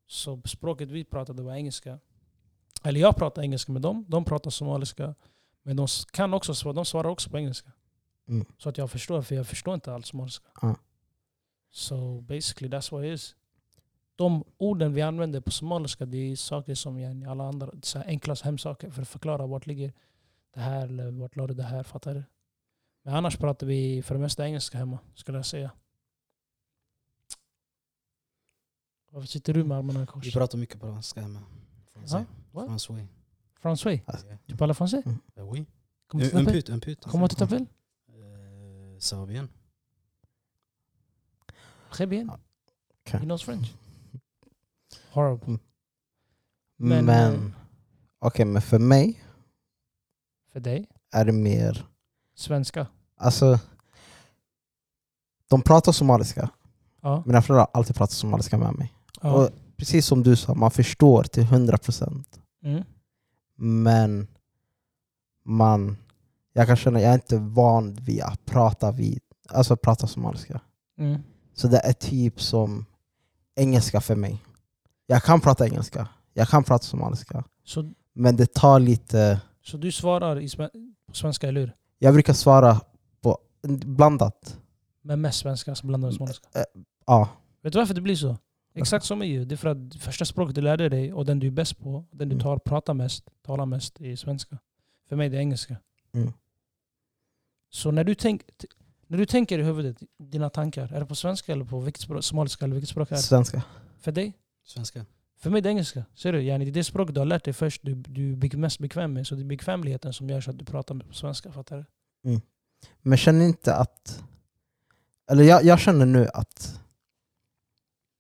Så 0.07 0.43
språket 0.45 0.91
vi 0.91 1.05
pratade 1.05 1.43
var 1.43 1.55
engelska. 1.55 1.99
Eller 2.85 3.01
jag 3.01 3.17
pratar 3.17 3.43
engelska 3.43 3.73
med 3.73 3.83
dem, 3.83 4.05
de 4.09 4.25
pratar 4.25 4.51
somaliska. 4.51 5.15
Men 5.63 5.77
de 5.77 5.87
kan 6.13 6.35
också 6.35 6.55
svara, 6.55 6.75
de 6.75 6.85
svarar 6.85 7.09
också 7.09 7.31
på 7.31 7.39
engelska. 7.39 7.73
Mm. 8.29 8.47
Så 8.59 8.69
att 8.69 8.79
jag 8.79 8.91
förstår, 8.91 9.23
för 9.23 9.35
jag 9.35 9.47
förstår 9.47 9.75
inte 9.75 9.95
alls 9.95 10.09
somaliska. 10.09 10.49
Ja. 10.63 10.77
So 11.71 12.21
basically 12.21 12.77
that's 12.77 12.93
what 12.93 13.05
it 13.05 13.15
is. 13.15 13.37
De 14.21 14.45
orden 14.59 14.95
vi 14.95 15.03
använder 15.03 15.41
på 15.41 15.51
somaliska 15.51 16.07
det 16.07 16.19
är 16.33 16.37
saker 16.37 16.75
som 16.75 16.99
yani 16.99 17.27
alla 17.27 17.45
andra, 17.45 17.71
så 17.83 17.99
här 17.99 18.07
enkla 18.07 18.35
hemsaker 18.35 18.91
för 18.91 19.03
att 19.03 19.09
förklara 19.09 19.47
vart 19.47 19.67
ligger 19.67 19.93
det 20.55 20.61
här 20.61 20.87
eller 20.87 21.11
vart 21.11 21.37
la 21.37 21.47
du 21.47 21.55
det 21.55 21.63
här, 21.63 21.83
fattar 21.83 22.15
du? 22.15 22.25
Men 23.03 23.15
annars 23.15 23.37
pratar 23.37 23.67
vi 23.67 24.03
för 24.03 24.15
det 24.15 24.21
mesta 24.21 24.47
engelska 24.47 24.79
hemma, 24.79 24.99
skulle 25.15 25.39
jag 25.39 25.47
säga. 25.47 25.71
Varför 29.11 29.29
sitter 29.29 29.55
du 29.55 29.65
med 29.65 29.79
armarna 29.79 29.99
i 29.99 30.03
Vi 30.03 30.07
kors? 30.07 30.33
pratar 30.33 30.59
mycket 30.59 30.81
på 30.81 30.87
franska 30.87 31.21
hemma. 31.21 31.43
François? 33.63 33.91
Yeah. 33.91 34.39
Tu 34.47 34.57
parles 34.57 34.77
français? 34.79 35.03
Euh, 35.37 35.49
oui. 35.53 35.67
Un, 36.15 36.47
pute, 36.47 36.73
un 36.73 36.81
pute. 36.81 37.09
Comment 37.11 37.29
tu 37.29 37.37
t'appelles? 37.37 37.67
Euh, 38.09 38.99
ça 38.99 39.17
va 39.17 39.27
bien. 39.27 39.49
Très 41.91 42.07
bien. 42.07 42.29
Okej. 42.29 43.21
He 43.21 43.25
knows 43.25 43.43
French. 43.43 43.75
Horrible. 45.13 45.59
Men, 46.77 47.05
Men, 47.05 47.35
eh, 47.35 47.51
okej, 48.19 48.45
men 48.45 48.63
för 48.63 48.79
mig 48.79 49.25
För 50.53 50.61
dig? 50.61 50.87
är 51.13 51.25
det 51.25 51.33
mer... 51.33 51.87
Svenska? 52.35 52.87
Alltså, 53.17 53.59
de 55.49 55.63
pratar 55.63 55.93
somaliska. 55.93 56.51
Ja. 57.01 57.23
Mina 57.27 57.43
föräldrar 57.43 57.61
har 57.61 57.71
alltid 57.81 57.97
pratat 57.97 58.13
somaliska 58.13 58.59
med 58.59 58.75
mig. 58.75 58.93
ja. 59.23 59.33
Och 59.35 59.51
precis 59.77 60.07
som 60.07 60.23
du 60.23 60.37
sa, 60.37 60.55
man 60.55 60.71
förstår 60.71 61.23
till 61.23 61.43
100%. 61.45 62.25
Mm. 62.63 62.85
Men 63.57 64.27
man, 65.45 65.97
jag 66.53 66.67
kan 66.67 66.77
känna 66.77 66.97
att 66.99 67.03
jag 67.03 67.11
är 67.11 67.15
inte 67.15 67.37
van 67.39 67.95
vid 67.95 68.23
att 68.23 68.45
prata, 68.45 68.93
vid, 68.93 69.21
alltså 69.49 69.77
prata 69.77 70.07
somaliska. 70.07 70.61
Mm. 70.99 71.23
Så 71.55 71.69
det 71.69 71.79
är 71.79 71.93
typ 71.93 72.41
som 72.41 72.87
engelska 73.55 74.01
för 74.01 74.17
mig. 74.17 74.43
Jag 75.11 75.23
kan 75.23 75.41
prata 75.41 75.67
engelska, 75.67 76.09
jag 76.35 76.49
kan 76.49 76.65
prata 76.65 76.85
somaliska. 76.85 77.45
Så, 77.65 77.93
Men 78.13 78.37
det 78.37 78.55
tar 78.55 78.81
lite... 78.81 79.41
så 79.63 79.77
du 79.77 79.93
svarar 79.93 80.41
i 80.41 80.49
på 81.07 81.15
svenska, 81.15 81.49
eller 81.49 81.61
hur? 81.61 81.75
Jag 81.99 82.15
brukar 82.15 82.33
svara 82.33 82.81
på 83.21 83.39
blandat. 83.85 84.59
Men 85.03 85.21
mest 85.21 85.39
svenska 85.39 85.75
så 85.75 85.87
blandar 85.87 86.09
du 86.09 86.15
somaliska. 86.15 86.47
Ja, 87.07 87.29
Vet 87.63 87.73
du 87.73 87.79
varför 87.79 87.95
det 87.95 88.01
blir 88.01 88.17
så? 88.17 88.37
Exakt 88.75 89.05
som 89.05 89.23
EU. 89.23 89.45
Det 89.45 89.55
är 89.55 89.57
för 89.57 89.69
att 89.69 89.95
första 89.95 90.25
språket 90.25 90.55
du 90.55 90.61
lärde 90.61 90.89
dig 90.89 91.13
och 91.13 91.25
den 91.27 91.39
du 91.39 91.47
är 91.47 91.51
bäst 91.51 91.79
på, 91.79 92.05
den 92.11 92.29
du 92.29 92.35
Mm. 92.35 92.43
tar, 92.45 92.59
pratar 92.59 92.95
mest, 92.95 93.25
talar 93.43 93.67
mest 93.67 94.01
är 94.01 94.17
svenska. 94.17 94.59
För 95.09 95.17
mig 95.17 95.29
det 95.29 95.37
är 95.37 95.41
engelska. 95.41 95.77
Mm. 96.15 96.33
Så 97.71 97.91
när 97.91 98.05
du, 98.05 98.15
tänk, 98.15 98.43
när 99.07 99.19
du 99.19 99.27
tänker 99.27 99.59
i 99.59 99.63
huvudet, 99.63 100.03
dina 100.19 100.51
tankar, 100.51 100.93
är 100.93 101.01
det 101.01 101.07
på 101.07 101.15
svenska 101.15 101.53
eller 101.53 101.65
på 101.65 101.81
vilket 101.81 102.03
språk, 102.03 102.25
somaliska 102.25 102.65
eller 102.65 102.75
vilket 102.75 102.89
språk 102.91 103.11
är 103.11 103.17
det? 103.17 103.23
svenska. 103.23 103.63
För 104.01 104.13
dig? 104.13 104.33
Svenska. 104.71 105.07
För 105.39 105.51
mig 105.51 105.63
det 105.63 105.69
är 105.69 105.71
engelska. 105.71 106.05
Ser 106.15 106.33
du? 106.33 106.43
Yani 106.43 106.65
det 106.65 106.71
är 106.71 106.73
det 106.73 106.85
språket 106.85 107.15
du 107.15 107.21
har 107.21 107.27
lärt 107.27 107.45
dig 107.45 107.55
först, 107.55 107.83
du, 107.85 107.95
du 107.95 108.33
är 108.33 108.57
mest 108.57 108.79
bekväm 108.79 109.13
med. 109.13 109.27
Så 109.27 109.35
det 109.35 109.43
är 109.43 109.45
bekvämligheten 109.45 110.13
som 110.13 110.31
gör 110.31 110.41
så 110.41 110.51
att 110.51 110.59
du 110.59 110.65
pratar 110.65 110.95
på 110.95 111.15
svenska. 111.15 111.53
Fattar 111.53 111.87
du? 112.23 112.41
Men 113.03 113.19
känner 113.19 113.45
inte 113.45 113.75
att... 113.75 114.23
Eller 115.31 115.45
jag, 115.45 115.65
jag 115.65 115.81
känner 115.81 116.07
nu 116.07 116.29
att 116.35 116.81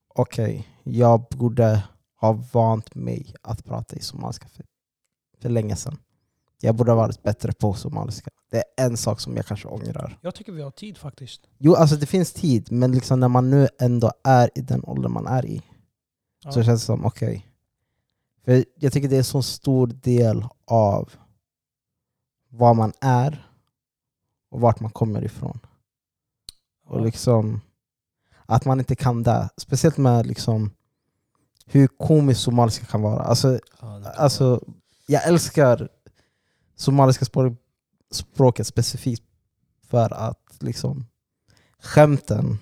okej, 0.08 0.68
jag 0.82 1.26
borde 1.30 1.82
ha 2.20 2.32
vant 2.52 2.94
mig 2.94 3.34
att 3.42 3.64
prata 3.64 3.96
i 3.96 4.00
somaliska 4.00 4.48
för, 4.48 4.64
för 5.38 5.48
länge 5.48 5.76
sedan. 5.76 5.98
Jag 6.60 6.74
borde 6.74 6.90
ha 6.90 6.96
varit 6.96 7.22
bättre 7.22 7.52
på 7.52 7.74
somaliska. 7.74 8.30
Det 8.50 8.56
är 8.56 8.86
en 8.86 8.96
sak 8.96 9.20
som 9.20 9.36
jag 9.36 9.46
kanske 9.46 9.68
ångrar. 9.68 10.18
Jag 10.22 10.34
tycker 10.34 10.52
vi 10.52 10.62
har 10.62 10.70
tid 10.70 10.98
faktiskt. 10.98 11.48
Jo, 11.58 11.74
alltså 11.74 11.96
det 11.96 12.06
finns 12.06 12.32
tid, 12.32 12.72
men 12.72 12.92
liksom 12.92 13.20
när 13.20 13.28
man 13.28 13.50
nu 13.50 13.68
ändå 13.80 14.12
är 14.24 14.50
i 14.54 14.60
den 14.60 14.84
ålder 14.84 15.08
man 15.08 15.26
är 15.26 15.46
i 15.46 15.62
Ja. 16.44 16.52
så 16.52 16.62
känns 16.62 16.80
det 16.82 16.86
som 16.86 17.04
okej. 17.04 17.46
För 18.44 18.64
jag 18.74 18.92
tycker 18.92 19.08
det 19.08 19.16
är 19.16 19.18
en 19.18 19.24
så 19.24 19.42
stor 19.42 19.86
del 19.86 20.44
av 20.64 21.10
vad 22.48 22.76
man 22.76 22.92
är 23.00 23.48
och 24.50 24.60
vart 24.60 24.80
man 24.80 24.90
kommer 24.90 25.24
ifrån. 25.24 25.58
Och 26.86 26.98
Ja. 27.00 27.04
liksom 27.04 27.60
att 28.46 28.64
man 28.64 28.78
inte 28.78 28.96
kan 28.96 29.22
det. 29.22 29.48
Speciellt 29.56 29.96
med 29.96 30.26
liksom 30.26 30.70
hur 31.66 31.86
komiskt 31.86 32.40
somaliska 32.40 32.86
kan 32.86 33.02
vara. 33.02 33.22
Alltså, 33.22 33.58
Ja, 33.80 33.86
vara- 33.98 34.10
alltså, 34.10 34.64
jag 35.06 35.26
älskar 35.28 35.88
somaliska 36.76 37.24
språk, 37.24 37.58
språket 38.10 38.66
specifikt 38.66 39.22
för 39.86 40.12
att 40.12 40.56
liksom 40.60 41.06
skämten, 41.78 42.58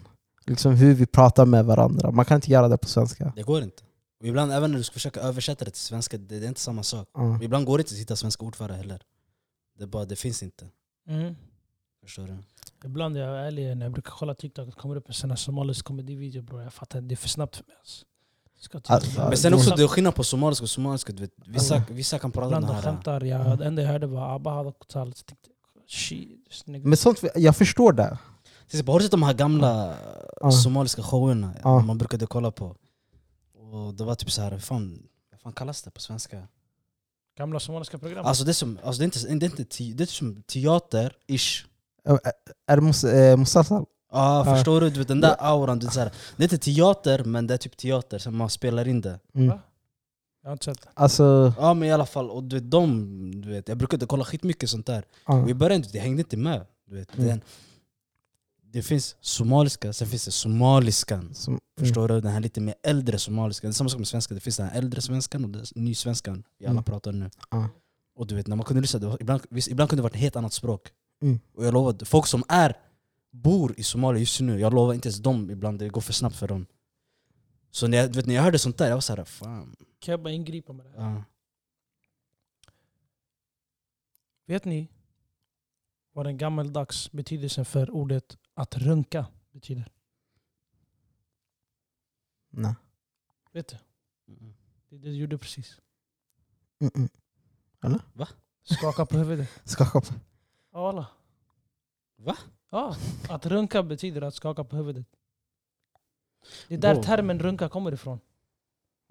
liksom 0.49 0.75
hur 0.75 0.95
vi 0.95 1.07
pratar 1.07 1.47
med 1.47 1.65
varandra. 1.65 2.11
Man 2.11 2.25
kan 2.25 2.35
inte 2.35 2.51
göra 2.51 2.69
det 2.69 2.79
på 2.79 2.89
svenska. 2.89 3.33
Det 3.37 3.43
går 3.43 3.63
inte. 3.63 3.83
Och 4.21 4.27
ibland 4.27 4.53
även 4.53 4.71
när 4.71 4.79
du 4.79 4.85
ska 4.85 4.93
försöka 4.93 5.21
översätta 5.21 5.65
det 5.65 5.71
till 5.71 5.81
svenska, 5.81 6.19
det, 6.19 6.39
det 6.39 6.47
är 6.47 6.49
inte 6.49 6.61
samma 6.61 6.83
sak. 6.83 7.09
Ja. 7.15 7.37
Och 7.37 7.43
ibland 7.45 7.67
går 7.67 7.79
det 7.79 7.83
inte 7.83 7.95
att 7.95 8.01
hitta 8.01 8.17
svenska 8.17 8.45
ord 8.45 8.57
för 8.57 8.69
det 8.69 8.75
heller. 8.75 9.03
Det, 9.79 9.87
bara, 9.87 10.05
det 10.05 10.17
finns 10.17 10.43
inte. 10.43 10.67
Mm. 11.09 11.35
Förstår 12.03 12.27
du? 12.27 12.37
Ibland 12.85 13.17
är 13.17 13.21
jag 13.21 13.47
ärlig, 13.47 13.77
när 13.77 13.87
jag 13.87 13.93
brukar 13.93 14.11
kolla 14.11 14.35
TikTok, 14.35 14.67
det 14.67 14.73
kommer 14.73 14.97
upp 14.97 15.09
en 15.09 15.15
sån 15.15 15.31
här 15.31 15.37
somalisk 15.37 15.85
komedivideo 15.85 16.43
bror. 16.43 16.63
Jag 16.63 16.73
fattar 16.73 16.99
inte, 16.99 17.09
det 17.09 17.15
är 17.15 17.17
för 17.17 17.29
snabbt 17.29 17.57
för 17.57 17.65
mig. 17.67 17.77
Alltså. 17.79 18.05
Alltså, 18.93 19.21
Men 19.21 19.31
Ja, 19.31 19.37
sen 19.37 19.53
det- 19.53 19.57
också, 19.59 19.75
det 19.77 19.83
är 19.83 19.87
skillnad 19.89 20.15
på 20.15 20.25
somaliska 20.25 20.63
och 20.65 20.71
somaliska. 20.71 21.13
Du 21.13 21.23
vet, 21.23 21.33
vissa, 21.47 21.83
vissa 21.91 22.19
kan 22.19 22.33
prata 22.33 22.47
Ibland 22.47 22.65
den 22.65 22.69
de 22.69 22.75
här... 22.75 22.83
skämtar, 22.83 23.21
jag, 23.21 23.59
det 23.59 23.65
enda 23.65 23.83
jag 23.83 23.89
hörde 23.89 24.07
var 24.07 24.35
Abba 24.35 24.55
hade. 24.55 24.73
Men 26.67 26.97
sånt, 26.97 27.23
jag 27.35 27.57
förstår 27.57 27.93
det. 27.93 28.19
Har 28.87 28.99
du 28.99 29.03
sett 29.05 29.11
de 29.11 29.23
här 29.23 29.35
gamla 29.35 29.97
Ja. 30.41 30.51
somaliska 30.53 31.03
showerna 31.03 31.55
Ja. 31.63 31.79
man 31.81 31.99
brukade 31.99 32.27
kolla 32.27 32.51
på? 32.51 32.77
Och 33.73 33.95
det 33.95 34.05
var 34.05 34.15
typ 34.15 34.31
så 34.31 34.43
här, 34.43 34.59
fan, 34.59 35.03
vad 35.31 35.41
fan 35.41 35.53
kallas 35.53 35.83
det 35.83 35.91
på 35.91 36.01
svenska? 36.01 36.49
Gamla 37.39 37.61
somaliska 37.61 37.99
program. 37.99 38.27
Alltså 38.27 38.45
det 38.45 38.51
är, 38.51 38.53
som, 38.53 38.79
alltså 38.85 38.99
det 39.01 39.05
är 39.05 39.07
inte, 39.07 39.47
det 39.47 39.47
är 39.47 39.51
inte 39.51 39.65
te, 39.65 39.93
det 39.93 40.05
är 40.05 40.07
som 40.07 40.43
teater-ish. 40.43 41.65
Är 42.67 42.77
det 42.77 42.83
mus, 42.83 43.05
Mustafa? 43.39 43.75
Ja, 44.13 44.47
Ja. 44.47 44.55
förstår 44.57 44.81
du? 44.81 44.91
du 44.91 44.99
vet, 44.99 45.09
den 45.09 45.21
där 45.21 45.37
auran, 45.39 45.79
du 45.79 45.87
vet, 45.87 45.95
så 45.95 46.01
här, 46.01 46.13
det 46.37 46.43
är 46.43 46.53
inte 46.53 46.59
teater 46.59 47.25
men 47.25 47.47
det 47.47 47.55
är 47.55 47.59
typ 47.59 47.77
teater, 47.77 48.19
så 48.19 48.31
man 48.31 48.51
spelar 48.51 48.89
in 48.89 49.01
det. 49.01 49.21
Mm. 49.35 49.47
Jag 50.43 50.49
har 50.51 50.53
inte 50.53 50.65
sett 50.65 50.83
det. 50.83 50.89
Alltså, 50.95 51.53
Ja 51.59 51.75
men 51.75 51.89
i 51.89 51.93
alla 51.93 52.07
fall, 52.07 52.31
och 52.31 52.45
du 52.45 52.57
vet, 52.57 52.71
de, 52.71 53.41
du 53.41 53.49
vet, 53.49 53.69
jag 53.69 53.79
brukade 53.79 54.07
kolla 54.07 54.25
skitmycket 54.25 54.71
sånt 54.71 54.87
där. 54.87 55.05
ja. 55.27 55.43
Och 55.43 55.51
i 55.51 55.55
början 55.55 55.85
det 55.93 55.99
hängde 55.99 56.21
inte 56.23 56.37
med. 56.37 56.67
Du 56.87 56.95
vet, 56.95 57.15
Mm. 57.15 57.29
den, 57.29 57.41
det 58.73 58.83
finns 58.83 59.17
somaliska, 59.21 59.93
sen 59.93 60.09
finns 60.09 60.25
det 60.25 60.31
somaliskan. 60.31 61.35
Som, 61.35 61.59
Förstår 61.79 62.09
du? 62.09 62.21
Den 62.21 62.33
här 62.33 62.41
lite 62.41 62.61
mer 62.61 62.75
äldre 62.83 63.19
somaliskan. 63.19 63.69
Det 63.69 63.73
är 63.73 63.75
samma 63.75 63.91
sak 63.91 63.99
med 63.99 64.09
svenska, 64.09 64.35
det 64.35 64.41
finns 64.41 64.57
den 64.57 64.67
här 64.69 64.79
äldre 64.79 65.01
svenskan 65.03 65.45
och 65.45 65.51
den 65.51 65.65
nysvenskan 65.75 66.45
vi 66.59 66.67
alla 66.67 66.73
Mm. 66.73 66.85
pratar 66.85 67.13
nu. 67.13 67.31
Ja. 67.51 67.69
Och 68.15 68.27
du 68.27 68.35
vet, 68.35 68.47
när 68.47 68.57
man 68.57 68.65
kunde 68.65 68.81
lyssna, 68.81 69.01
det 69.01 69.07
var, 69.07 69.17
ibland, 69.23 69.43
visst, 69.51 69.69
ibland 69.69 69.91
kunde 69.91 70.01
det 70.01 70.03
vara 70.03 70.13
ett 70.13 70.21
helt 70.21 70.37
annat 70.37 70.53
språk. 70.53 70.89
Mm. 71.23 71.41
Och 71.55 71.65
jag 71.67 71.75
lovar, 71.75 72.05
folk 72.05 72.27
som 72.27 72.43
är, 72.49 72.77
bor 73.31 73.75
i 73.81 73.83
Somalia 73.83 74.21
just 74.21 74.41
nu, 74.41 74.61
jag 74.61 74.75
lovar 74.75 74.95
inte 74.95 75.09
ens 75.09 75.19
dem 75.19 75.51
ibland, 75.51 75.79
det 75.79 75.89
går 75.89 76.01
för 76.01 76.13
snabbt 76.13 76.37
för 76.37 76.49
dem. 76.49 76.67
Så 77.71 77.87
när 77.87 77.99
jag, 77.99 78.13
du 78.13 78.17
vet, 78.17 78.27
när 78.27 78.35
jag 78.35 78.43
hörde 78.43 78.59
sånt 78.59 78.79
där, 78.79 78.87
jag 78.89 78.95
var 78.97 79.01
såhär, 79.01 79.25
fan. 79.25 79.77
Kan 79.99 80.13
jag 80.13 80.23
bara 80.23 80.33
ingripa 80.33 80.73
med 80.73 80.87
det 80.87 80.91
här? 81.01 81.11
Ja. 81.11 81.25
Vet 84.47 84.65
ni 84.65 84.89
vad 86.13 86.27
den 86.27 86.39
gammaldags 86.39 87.13
betydelsen 87.13 87.65
för 87.65 87.91
ordet 87.91 88.37
att 88.59 88.77
runka 88.77 89.27
betyder? 89.53 89.93
Nej. 92.51 92.75
Vet 93.53 93.69
du? 93.69 93.77
Mm. 94.33 94.55
Det 94.89 94.99
det 94.99 95.11
gjorde 95.11 95.39
precis. 95.39 95.81
Mm-mm. 96.79 97.09
Skaka 98.63 99.07
på 99.07 99.19
huvudet. 99.19 99.49
Skaka 99.65 100.01
på. 100.01 100.15
Ja, 100.73 100.89
alla. 100.89 101.07
Va? 102.17 102.37
Ja, 102.71 102.97
att 103.29 103.47
runka 103.47 103.83
betyder 103.83 104.23
att 104.23 104.35
skaka 104.35 104.65
på 104.65 104.77
huvudet. 104.77 105.07
Det 106.69 106.75
är 106.75 106.79
där 106.79 106.95
Bro. 106.95 107.03
termen 107.03 107.39
runka 107.39 107.69
kommer 107.69 107.93
ifrån. 107.93 108.21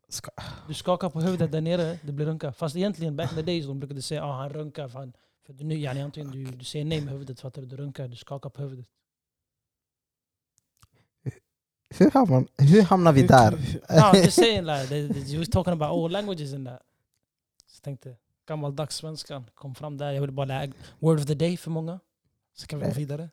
Ska. 0.10 0.32
Du 0.68 0.74
skakar 0.74 1.10
på 1.10 1.22
huvudet 1.22 1.52
där 1.52 1.62
nere, 1.62 2.00
det 2.04 2.12
blir 2.12 2.26
runka. 2.26 2.54
Fast 2.54 2.76
egentligen 2.76 3.16
back 3.16 3.32
in 3.32 3.38
the 3.38 3.44
days 3.44 3.66
de 3.66 3.80
brukade 3.80 4.02
säga 4.02 4.26
ah, 4.26 4.42
han 4.42 4.50
runkar. 4.50 4.88
För, 4.88 5.00
han, 5.00 5.14
för 5.46 5.54
du, 5.54 5.76
yani, 5.76 6.02
antingen 6.02 6.32
du, 6.32 6.46
du 6.46 6.66
säger 6.66 6.86
nej 6.86 7.02
med 7.02 7.14
huvudet, 7.14 7.40
fattar 7.40 7.62
du? 7.62 7.68
Du 7.68 7.78
runkar, 7.78 8.08
du 8.08 8.16
skakar 8.16 8.50
på 8.50 8.62
huvudet. 8.62 8.88
Hur, 11.90 12.12
hamnar, 12.12 12.46
hur 12.58 12.82
hamnar 12.82 13.12
vi 13.12 13.28
där? 13.28 13.52
No, 13.90 13.98
I'm 13.98 14.16
just 14.16 14.40
saying 14.40 14.66
like, 14.66 14.88
they, 14.88 15.08
they, 15.08 15.22
you 15.22 15.40
was 15.40 15.50
talking 15.50 15.74
about 15.74 15.92
old 15.92 16.12
languages 16.12 16.54
in 16.54 16.66
that. 16.66 16.82
Så 17.68 17.82
tänkte, 17.82 18.16
gammaldags 18.48 18.96
svenskan 18.96 19.46
kom 19.56 19.76
fram 19.76 19.98
där. 19.98 20.12
Jag 20.12 20.22
ville 20.22 20.34
bara 20.34 20.46
lära 20.46 20.72
word 21.00 21.20
of 21.20 21.26
the 21.26 21.36
day 21.36 21.58
för 21.58 21.72
många. 21.72 22.00
Så 22.56 22.68
kan 22.68 22.80
vi 22.80 22.86
gå 22.86 22.92
vidare. 22.92 23.30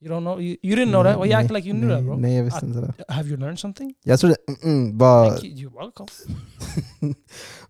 You 0.00 0.10
don't 0.10 0.20
know? 0.20 0.40
You, 0.40 0.56
you 0.62 0.76
didn't 0.76 0.90
know 0.90 1.04
that? 1.04 1.18
Well, 1.18 1.26
you 1.26 1.34
act 1.34 1.50
like 1.50 1.68
you 1.68 1.74
knew 1.74 1.88
nej, 1.88 1.96
that 1.96 2.04
bro. 2.04 2.16
Nej, 2.16 2.36
jag 2.36 2.44
visste 2.44 2.58
Att- 2.58 2.62
inte 2.62 2.80
det. 2.80 3.04
Have 3.08 3.28
you 3.28 3.36
learned 3.36 3.58
something? 3.58 3.94
Jag 4.02 4.20
trodde, 4.20 4.36
mm, 4.62 4.98
bara... 4.98 5.30
Thank 5.30 5.44
you. 5.44 5.68
You're 5.68 5.78
welcome. 5.78 6.08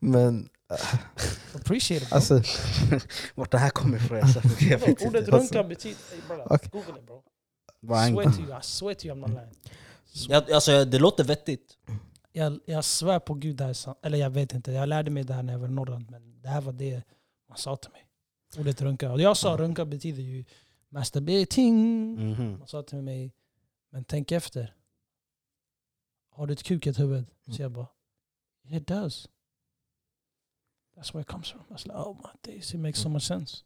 men 0.00 0.48
Appreciate 1.54 2.02
it 2.02 2.08
bro. 2.10 2.16
alltså, 2.16 2.42
Vart 3.34 3.50
det 3.50 3.58
här 3.58 3.70
kommer 3.70 3.96
ifrån? 3.96 4.18
Jag 4.60 4.78
vet 4.78 5.06
Ordet 5.06 5.20
inte. 5.20 5.30
runka 5.30 5.64
betyder... 5.64 5.98
Hey. 6.48 6.58
Google 6.72 6.98
it 6.98 7.06
bro. 7.06 7.22
Swear 7.86 8.32
to 8.32 8.40
you, 8.40 8.58
I 8.58 8.62
swear 8.62 8.94
to 8.94 9.06
you 9.06 9.14
I'm 9.14 9.20
not 9.20 9.30
lying. 9.30 9.54
Jag, 10.28 10.50
alltså, 10.52 10.84
det 10.84 10.98
låter 10.98 11.24
vettigt. 11.24 11.78
Jag, 12.32 12.60
jag 12.66 12.84
svär 12.84 13.18
på 13.18 13.34
gud 13.34 13.56
det 13.56 13.64
här 13.64 13.70
är 13.70 13.74
sant. 13.74 13.98
Eller 14.02 14.18
jag 14.18 14.30
vet 14.30 14.54
inte, 14.54 14.72
jag 14.72 14.88
lärde 14.88 15.10
mig 15.10 15.24
det 15.24 15.34
här 15.34 15.42
när 15.42 15.52
jag 15.52 15.60
var 15.60 15.68
i 15.68 15.70
Norrland. 15.70 16.10
Men 16.10 16.42
det 16.42 16.48
här 16.48 16.60
var 16.60 16.72
det 16.72 17.02
man 17.48 17.58
sa 17.58 17.76
till 17.76 17.90
mig. 17.90 18.06
Ordet 18.58 18.82
runka. 18.82 19.12
Och 19.12 19.20
jag 19.20 19.36
sa 19.36 19.56
runka 19.56 19.84
betyder 19.84 20.22
ju 20.22 20.44
masturbating. 20.88 21.76
Mhm. 22.14 22.58
Man 22.58 22.68
sa 22.68 22.82
till 22.82 23.02
mig, 23.02 23.32
men 23.90 24.04
tänk 24.04 24.32
efter. 24.32 24.74
Har 26.30 26.46
du 26.46 26.52
ett 26.52 26.62
kuk 26.62 26.86
i 26.86 26.90
ett 26.90 26.98
huvud? 26.98 27.24
Så 27.56 27.62
jag 27.62 27.72
bara, 27.72 27.86
it 28.68 28.86
does. 28.86 29.28
That's 30.96 31.14
where 31.14 31.20
it 31.20 31.28
comes 31.28 31.50
from. 31.50 31.60
I 31.60 31.72
was 31.72 31.86
like, 31.86 31.96
oh 31.96 32.14
my 32.14 32.52
days, 32.52 32.74
it 32.74 32.80
makes 32.80 33.00
so 33.00 33.08
much 33.08 33.22
sense. 33.22 33.64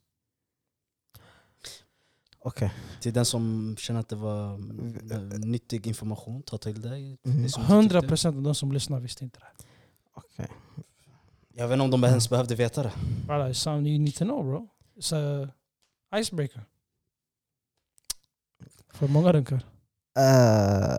Okej. 2.41 2.73
Till 3.01 3.13
den 3.13 3.25
som 3.25 3.75
känner 3.79 4.01
att 4.01 4.09
det 4.09 4.17
var 4.17 4.53
eh, 5.13 5.21
nyttig 5.39 5.87
information, 5.87 6.43
ta 6.43 6.59
till 6.59 6.81
dig. 6.81 7.19
Tyckte. 7.25 8.09
procent 8.09 8.37
av 8.37 8.43
de 8.43 8.55
som 8.55 8.73
lyssnar 8.73 9.01
visste 9.01 9.25
inte 9.25 9.39
det. 9.41 9.65
okej. 10.15 10.49
Jag 11.55 11.69
vet 11.69 11.75
inte 11.75 11.85
om 11.85 11.91
de 11.91 12.05
ens 12.05 12.31
behövde 12.31 12.55
veta 12.55 12.83
det. 12.83 12.93
Brother, 13.27 13.49
it's 13.49 13.53
something 13.53 13.87
you 13.93 13.99
need 13.99 14.15
to 14.15 14.25
know 14.25 14.45
bro. 14.45 14.69
It's 14.97 15.45
a 15.45 15.49
icebreaker. 16.17 16.65
För 18.93 19.09
många 19.09 19.33
runkar. 19.33 19.65
Eh, 20.19 20.99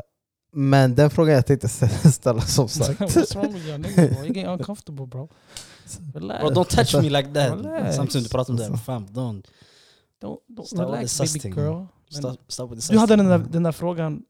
men 0.53 0.95
den 0.95 1.09
frågan 1.09 1.35
jag 1.35 1.45
tänkte 1.45 1.67
ställa 2.11 2.41
som 2.41 2.67
sagt. 2.69 2.99
What's 3.01 3.35
wrong 3.35 3.53
with 3.53 3.67
you 3.67 3.77
niggas 3.77 3.95
bro? 3.95 4.05
You're 4.05 4.25
getting 4.25 4.45
uncomfortable 4.45 5.05
bro. 5.05 5.29
Relax. 6.13 6.41
Bro, 6.41 6.49
don't 6.63 6.75
touch 6.75 7.03
me 7.03 7.09
like 7.09 7.33
that. 7.33 7.51
Relax. 7.51 7.95
Samtidigt 7.95 8.11
som 8.11 8.23
du 8.23 8.29
pratar 8.29 8.53
om 8.53 8.57
det. 8.57 8.65
Alltså. 8.65 8.83
Fam, 8.83 9.05
don't. 9.07 9.43
Don't, 10.21 10.39
don't 10.47 10.65
Stop 10.65 10.79
relax 10.79 11.11
sus 11.11 11.33
baby 11.33 11.55
girl. 11.55 11.85
Stop, 12.09 12.37
stop 12.47 12.67
with 12.67 12.91
Du 12.91 12.97
hade 12.97 13.15
den 13.15 13.27
där, 13.27 13.37
den 13.39 13.63
där 13.63 13.71
frågan 13.71 14.25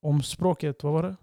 om 0.00 0.22
språket, 0.22 0.82
vad 0.82 0.92
var 0.92 1.02
det? 1.02 1.16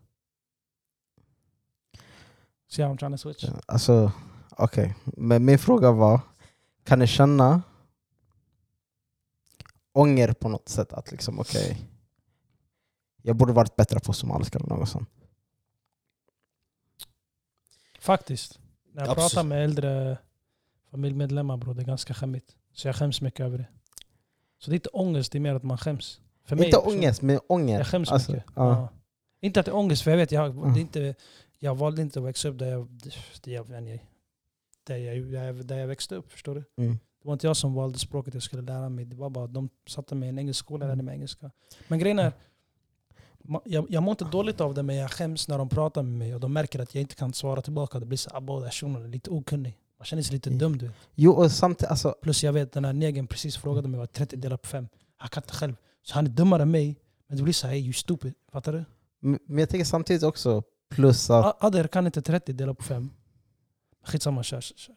See 2.67 2.83
how 2.83 2.93
I'm 2.93 2.97
trying 2.97 3.11
to 3.11 3.17
switch? 3.17 3.45
Alltså, 3.65 4.11
okej. 4.49 4.95
Men 5.03 5.45
min 5.45 5.59
fråga 5.59 5.91
var, 5.91 6.21
kan 6.83 6.99
ni 6.99 7.07
känna 7.07 7.61
ånger 9.91 10.33
på 10.33 10.49
något 10.49 10.69
sätt? 10.69 10.93
Att 10.93 11.11
liksom, 11.11 11.39
okej, 11.39 11.89
jag 13.21 13.35
borde 13.35 13.53
varit 13.53 13.75
bättre 13.75 13.99
på 13.99 14.13
somaliska 14.13 14.59
eller 14.59 14.69
något 14.69 14.89
sånt. 14.89 15.09
Faktiskt. 17.99 18.59
När 18.93 19.01
jag 19.01 19.11
Absolut. 19.11 19.31
pratar 19.31 19.47
med 19.47 19.63
äldre 19.63 20.17
familjemedlemmar 20.91 21.57
bro, 21.57 21.73
det 21.73 21.81
är 21.81 21.85
ganska 21.85 22.13
skämmigt. 22.13 22.55
Så 22.73 22.87
jag 22.87 22.95
skäms 22.95 23.21
mycket 23.21 23.39
över 23.39 23.57
det. 23.57 23.65
Så 24.59 24.69
det 24.69 24.73
är 24.73 24.77
inte 24.77 24.89
ångest, 24.89 25.31
det 25.31 25.37
är 25.37 25.39
mer 25.39 25.55
att 25.55 25.63
man 25.63 25.77
skäms. 25.77 26.21
För 26.45 26.55
mig 26.55 26.65
Inte 26.65 26.77
ångest, 26.77 27.21
men 27.21 27.39
ånger. 27.47 27.77
Jag 27.77 27.87
skäms 27.87 28.11
Alltså, 28.11 28.31
mycket. 28.31 28.45
ja. 28.55 28.69
Ja. 28.69 28.89
Inte 29.41 29.59
att 29.59 29.65
det 29.65 29.71
är 29.71 29.75
ångest, 29.75 30.01
för 30.01 30.11
jag 30.11 30.17
vet, 30.17 30.31
jag, 30.31 30.55
Ja. 30.57 30.71
det 30.75 30.81
inte, 30.81 31.15
jag 31.59 31.75
valde 31.75 32.01
inte 32.01 32.19
att 32.19 32.25
växa 32.25 32.49
upp 32.49 32.59
där 32.59 32.67
jag, 32.71 32.87
där 33.43 33.53
jag, 33.53 33.65
där 34.85 34.97
jag, 34.97 35.65
där 35.65 35.77
jag, 35.77 35.87
växte 35.87 36.15
upp. 36.15 36.31
Förstår 36.31 36.55
du? 36.55 36.63
Mm. 36.83 36.91
Det 37.21 37.27
var 37.27 37.33
inte 37.33 37.47
jag 37.47 37.57
som 37.57 37.73
valde 37.73 37.99
språket 37.99 38.33
jag 38.33 38.43
skulle 38.43 38.61
lära 38.61 38.89
mig. 38.89 39.05
Det 39.05 39.15
var 39.15 39.29
bara 39.29 39.45
att 39.45 39.53
de 39.53 39.69
satte 39.87 40.15
mig 40.15 40.27
i 40.27 40.29
en 40.29 40.39
engelsk 40.39 40.59
skola 40.59 40.85
och 40.85 40.89
lärde 40.89 41.03
mig 41.03 41.15
engelska. 41.15 41.51
Men 41.87 41.99
grejen 41.99 42.19
är, 42.19 42.33
jag, 43.65 43.85
jag 43.89 44.03
mår 44.03 44.11
inte 44.11 44.25
dåligt 44.25 44.61
av 44.61 44.73
det 44.73 44.83
men 44.83 44.95
jag 44.95 45.11
skäms 45.11 45.47
när 45.47 45.57
de 45.57 45.69
pratar 45.69 46.03
med 46.03 46.13
mig 46.19 46.35
och 46.35 46.39
de 46.39 46.53
märker 46.53 46.79
att 46.79 46.95
jag 46.95 47.01
inte 47.01 47.15
kan 47.15 47.33
svara 47.33 47.61
tillbaka. 47.61 47.99
Det 47.99 48.05
blir 48.05 48.17
så 48.17 48.39
den 48.39 48.63
här 48.63 48.71
shunon 48.71 49.03
är 49.03 49.07
lite 49.07 49.29
okunnig. 49.29 49.77
Man 50.01 50.05
känner 50.05 50.23
sig 50.23 50.33
lite 50.33 50.49
Mm. 50.49 50.59
dum 50.59 50.77
du 50.77 50.85
vet. 50.87 50.95
Jo, 51.15 51.31
och 51.31 51.51
samtidigt, 51.51 51.91
alltså, 51.91 52.15
Plus 52.21 52.43
jag 52.43 52.53
vet 52.53 52.71
den 52.71 52.85
här 52.85 52.93
negern 52.93 53.27
precis 53.27 53.57
frågade 53.57 53.87
mig 53.87 53.97
vad 53.99 54.11
30 54.11 54.35
delat 54.35 54.61
på 54.61 54.67
5. 54.67 54.87
Han 55.17 55.29
kan 55.29 55.43
inte 55.43 55.53
själv. 55.53 55.75
Så 56.03 56.13
han 56.13 56.25
är 56.25 56.29
dummare 56.29 56.61
än 56.61 56.71
mig. 56.71 56.99
Men 57.27 57.37
det 57.37 57.43
blir 57.43 57.53
så 57.53 57.67
här, 57.67 57.73
hey, 57.73 57.83
you 57.83 57.93
stupid. 57.93 58.33
Fattar 58.51 58.73
du? 58.73 58.85
men 59.47 59.57
jag 59.57 59.69
tänker 59.69 59.85
samtidigt 59.85 60.23
också, 60.23 60.63
plus 60.89 61.29
att... 61.29 61.63
Ader 61.63 61.87
kan 61.87 62.05
inte 62.05 62.21
30 62.21 62.53
delat 62.53 62.77
på 62.77 62.83
5. 62.83 63.09
Skitsamma, 64.05 64.43
kör. 64.43 64.61
kör, 64.61 64.75
kör. 64.77 64.95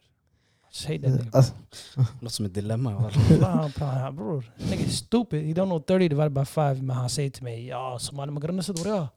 Säg 0.72 0.98
det. 0.98 1.08
nigga. 1.10 1.30
Alltså, 1.32 1.54
Något 2.20 2.32
som 2.32 2.46
ett 2.46 2.54
dilemma. 2.54 2.90
bror. 4.12 4.52
Nigga 4.70 4.88
stupid. 4.88 5.44
He 5.44 5.52
don't 5.52 5.66
know 5.66 5.80
30 5.80 6.08
divided 6.08 6.32
by 6.32 6.44
5. 6.44 6.86
Men 6.86 6.96
han 6.96 7.10
säger 7.10 7.30
till 7.30 7.44
mig, 7.44 7.66
ja, 7.66 7.98
somali 7.98 8.62
sidor, 8.62 8.88
ja. 8.88 9.08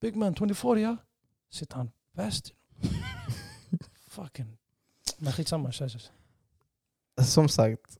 Big 0.00 0.16
man, 0.16 0.34
24, 0.34 0.80
ja. 0.80 0.96
Sitter 1.50 1.76
han 1.76 1.90
bäst. 2.16 2.52
Fucking. 4.08 4.57
Men 5.18 5.32
skitsamma, 5.32 5.72
kör, 5.72 5.88
kör. 5.88 6.00
som 7.24 7.48
sagt, 7.48 7.98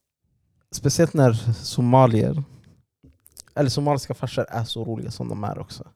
speciellt 0.70 1.14
när 1.14 1.32
somalier, 1.54 2.42
eller 3.54 3.70
somaliska 3.70 4.14
farsor 4.14 4.46
är 4.48 4.64
så 4.64 4.84
roliga 4.84 5.10
som 5.10 5.28
de 5.28 5.44
är 5.44 5.58
också. 5.58 5.88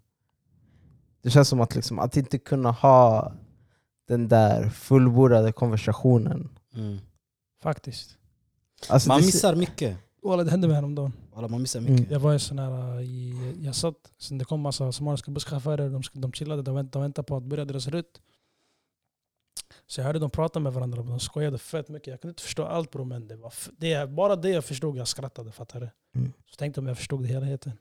Det 1.23 1.31
känns 1.31 1.49
som 1.49 1.61
att, 1.61 1.75
liksom, 1.75 1.99
att 1.99 2.17
inte 2.17 2.39
kunna 2.39 2.71
ha 2.71 3.33
den 4.09 4.29
där 4.29 4.69
fullbordade 4.71 5.53
konversationen. 5.53 6.49
Mm. 6.75 6.99
Faktiskt. 7.63 8.17
Alltså, 8.89 9.09
Man 9.09 9.21
missar 9.21 9.55
mycket. 9.55 9.97
Walla, 10.23 10.45
det 10.45 10.51
hände 10.51 10.69
mig 10.69 10.75
häromdagen. 10.75 11.13
Alla, 11.35 11.49
man 11.49 11.63
missar 11.63 11.81
Mm. 11.81 11.93
mycket. 11.93 12.11
Jag 12.11 12.21
var 12.21 12.35
i 12.35 12.39
sån 12.39 12.59
här, 12.59 13.01
i, 13.01 13.35
jag 13.65 13.75
satt, 13.75 13.95
sen 14.19 14.39
det 14.39 14.45
kom 14.45 14.61
massa 14.61 14.93
somaliska 14.93 15.31
busschaufförer, 15.31 15.91
de, 15.91 16.03
de 16.13 16.33
chillade, 16.33 16.63
de 16.63 16.75
väntade, 16.75 16.99
de 16.99 17.03
väntade 17.03 17.27
på 17.27 17.37
att 17.37 17.43
börja 17.43 17.65
deras 17.65 17.87
rutt. 17.87 18.21
Så 19.93 20.01
jag 20.01 20.07
hörde 20.07 20.19
dem 20.19 20.31
prata 20.31 20.61
med 20.61 20.73
varandra 20.73 21.03
de 21.03 21.21
skojade 21.21 21.59
fett 21.59 21.89
mycket. 21.89 22.07
Jag 22.07 22.21
kunde 22.21 22.31
inte 22.31 22.43
förstå 22.43 22.65
allt 22.65 22.91
bro, 22.91 23.05
men 23.05 23.29
det 23.29 23.37
var 23.37 23.53
det, 23.77 24.11
bara 24.11 24.37
det 24.37 24.49
jag 24.49 24.65
förstod, 24.65 24.97
jag 24.97 25.09
skrattade. 25.09 25.53
Fattar 25.53 25.81
du? 25.81 25.91
Mm. 26.15 26.33
Så 26.51 26.57
tänkte 26.57 26.81
om 26.81 26.87
jag 26.87 26.97
förstod 26.97 27.23
det 27.23 27.29
helheten. 27.29 27.73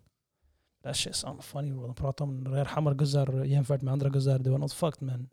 That 0.83 0.95
shit 0.95 1.15
sound 1.15 1.43
funny 1.43 1.71
bro. 1.71 1.87
De 1.87 1.95
pratade 1.95 2.31
om 2.31 2.47
Rer 2.47 2.65
Hamar 2.65 2.93
guzzar 2.93 3.43
jämfört 3.43 3.81
med 3.81 3.91
andra 3.91 4.09
guzzar. 4.09 4.39
Det 4.39 4.49
var 4.49 4.57
något 4.57 4.73
fucked 4.73 5.01
men 5.01 5.29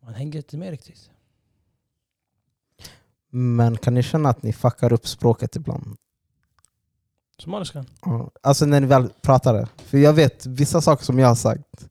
man 0.00 0.14
hänger 0.14 0.36
inte 0.36 0.56
med 0.56 0.70
riktigt. 0.70 1.10
Men 3.30 3.76
kan 3.76 3.94
ni 3.94 4.02
känna 4.02 4.28
att 4.28 4.42
ni 4.42 4.52
fuckar 4.52 4.92
upp 4.92 5.08
språket 5.08 5.56
ibland? 5.56 5.96
Somaliskan? 7.38 7.86
Ja. 8.04 8.30
Alltså 8.42 8.66
när 8.66 8.80
ni 8.80 8.86
väl 8.86 9.08
pratar 9.20 9.54
det. 9.54 9.68
För 9.76 9.98
jag 9.98 10.12
vet 10.12 10.46
vissa 10.46 10.80
saker 10.80 11.04
som 11.04 11.18
jag 11.18 11.28
har 11.28 11.34
sagt 11.34 11.88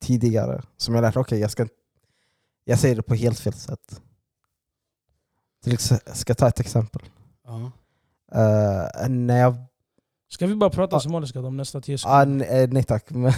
tidigare, 0.00 0.62
som 0.76 0.94
jag 0.94 1.02
lärt 1.02 1.16
okej 1.16 1.38
jag 1.38 1.50
ska 1.50 1.66
jag 2.64 2.78
säger 2.78 2.96
det 2.96 3.02
på 3.02 3.14
helt 3.14 3.38
fel 3.40 3.52
sätt. 3.52 4.00
Till 5.64 5.72
ex- 5.72 5.90
jag 6.06 6.16
ska 6.16 6.34
ta 6.34 6.48
ett 6.48 6.60
exempel. 6.60 7.02
Ja. 7.44 7.72
Eh, 8.32 9.08
när 9.08 9.38
jag... 9.40 9.54
Ska 10.28 10.46
vi 10.46 10.54
bara 10.54 10.70
prata 10.70 10.96
Ah. 10.96 11.00
somaliska 11.00 11.40
de 11.40 11.56
nästa 11.56 11.80
tio 11.80 11.94
Ah, 11.94 11.98
sekunder? 12.20 12.46
n- 12.46 12.62
eh, 12.62 12.68
nej 12.72 12.82
tack. 12.84 13.10
Men, 13.10 13.32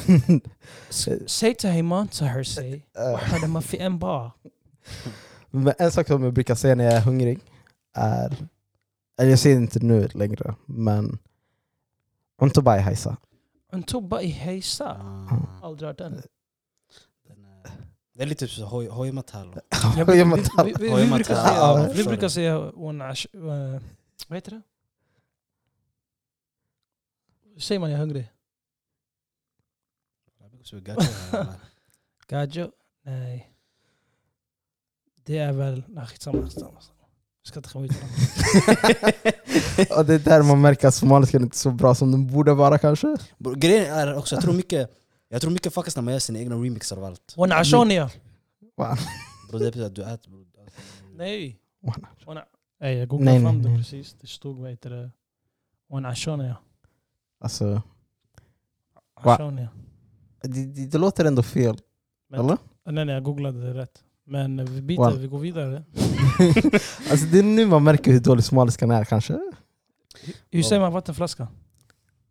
Säg 1.27 1.55
till 1.55 1.71
Heyman, 1.71 2.09
to 2.09 2.25
her 2.25 2.43
say. 2.45 2.83
eh, 2.99 3.19
Hade 3.19 3.49
man 3.49 3.63
för 3.63 3.77
en 3.77 3.99
bar. 3.99 4.31
men 5.51 5.75
en 5.79 5.93
sak 5.93 6.07
som 6.07 6.25
jag 6.25 6.33
brukar 6.33 6.55
säga 6.55 6.75
när 6.75 6.85
jag 6.85 6.95
är 6.95 7.01
hungrig 7.01 7.41
är... 7.97 8.37
Eller 9.19 9.31
jag 9.31 9.39
säger 9.39 9.57
inte 9.57 9.79
nu 9.81 10.09
längre, 10.15 10.55
men... 10.67 11.19
Inte 12.43 12.63
bara 12.63 12.77
hejsa. 12.81 13.17
En 13.73 13.83
tobba 13.83 14.21
i 14.21 14.27
hejsa. 14.29 14.97
Ah. 15.01 15.67
Aldrig 15.67 15.89
hört 15.89 15.99
den. 15.99 16.23
Det 18.17 18.23
är 18.23 18.27
lite 18.27 18.47
typ 18.47 18.55
så 18.57 18.65
hoj-. 18.65 18.87
Ja, 18.87 19.03
vi, 20.05 20.15
brukar 20.15 21.25
säga, 21.25 21.55
Ja, 21.57 21.87
vi 21.89 21.95
förstår 21.95 22.11
brukar 22.11 22.27
du. 22.27 22.31
säga 22.31 22.59
"Wana 22.59 23.11
ash- 23.13 23.75
eh, 23.75 23.81
vad 24.29 24.37
heter 24.37 24.51
det? 24.51 24.63
Säger 27.61 27.79
man 27.79 27.91
jag 27.91 27.97
är 27.97 28.01
hungrig? 28.01 28.31
Gajo? 32.29 32.71
Nej. 33.03 33.51
Det 35.25 35.39
är 35.39 35.53
väl... 35.53 35.83
Nej, 35.89 36.07
skitsamma. 36.07 36.43
skitsamma. 36.43 36.79
Jag 37.43 37.49
ska 37.49 37.59
inte 37.59 37.69
komma 37.69 37.85
ut 37.85 37.91
med 37.91 38.11
det. 39.77 39.91
Och 39.97 40.05
det 40.07 40.15
är 40.15 40.19
där 40.19 40.43
man 40.43 40.61
märker 40.61 40.89
att 40.89 40.95
somaliskan 40.95 41.43
inte 41.43 41.55
är 41.55 41.59
så 41.59 41.71
bra 41.71 41.95
som 41.95 42.13
den 42.13 42.27
borde 42.33 42.55
vara 42.55 42.79
kanske. 42.79 43.17
Grejen 43.57 43.95
är 43.95 44.15
också, 44.15 44.35
jag 44.35 44.43
tror 44.43 44.55
mycket 44.55 44.91
jag 45.35 45.41
tror 45.41 45.51
mycket 45.53 45.75
fuckas 45.75 45.97
när 45.97 46.03
man 46.03 46.13
gör 46.13 46.19
sina 46.21 46.39
egna 46.39 46.55
remixar 46.57 46.97
av 46.97 47.05
allt. 47.05 47.35
Wana 47.37 47.55
ashonia! 47.57 48.11
Bro, 49.51 49.59
det 49.59 49.65
betyder 49.65 49.87
att 49.87 49.95
du 49.95 50.03
äter. 50.03 50.33
Nej! 51.17 51.59
Wana. 52.27 52.45
Jag 52.79 53.09
googlade 53.09 53.33
Nej, 53.39 53.43
fram 53.45 53.59
nej, 53.63 53.73
det 53.73 53.79
precis. 53.79 54.17
Det 54.21 54.27
stod 54.27 54.59
vad 54.59 54.71
heter 54.71 54.91
det? 54.91 55.11
Wana 55.89 56.09
ashonia. 56.09 56.57
Alltså, 57.41 57.83
Va? 59.25 59.35
Ashonia. 59.35 59.69
det, 60.43 60.65
det, 60.67 60.87
det 60.87 60.99
låter 60.99 61.25
ändå 61.25 61.43
fel. 61.43 61.79
Men- 62.29 62.41
Eller? 62.41 62.59
Nej, 62.85 63.05
nej, 63.05 63.15
jag 63.15 63.23
googlade 63.25 63.61
det 63.67 63.75
rätt. 63.75 64.03
Men 64.25 64.59
eh, 64.61 64.67
vi 64.67 64.83
byter, 64.83 64.99
Wow. 64.99 65.19
vi 65.19 65.27
går 65.27 65.39
vidare. 65.39 65.85
alltså 67.11 67.27
det 67.27 67.39
är 67.39 67.43
nu 67.43 67.67
man 67.67 67.85
märker 67.85 68.13
hur 68.13 68.21
dålig 68.21 68.45
somaliskan 68.45 68.91
är 68.91 69.05
kanske. 69.05 69.39
Hur 70.51 70.63
säger 70.63 70.81
man 70.83 70.93
vattenflaska? 70.93 71.49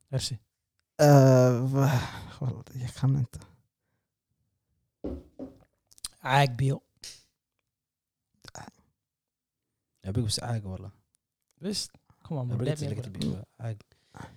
Merci. 0.10 0.38
Uh, 1.02 1.89
jag 2.39 2.93
kan 2.96 3.17
inte. 3.17 3.39
Agbio. 6.19 6.82
Jag 10.02 10.13
brukar 10.13 10.30
säga 10.30 10.48
äg 10.48 10.62
walla. 10.62 10.91
Visst? 11.60 11.91
Kom 12.22 12.38
on 12.38 12.50
Jag 12.50 12.62
Let 12.62 12.82
inte 12.82 12.84
me 12.84 12.89
lägga 12.89 13.10
bro. 13.10 13.22
till 13.22 13.38
Äg. 13.58 13.80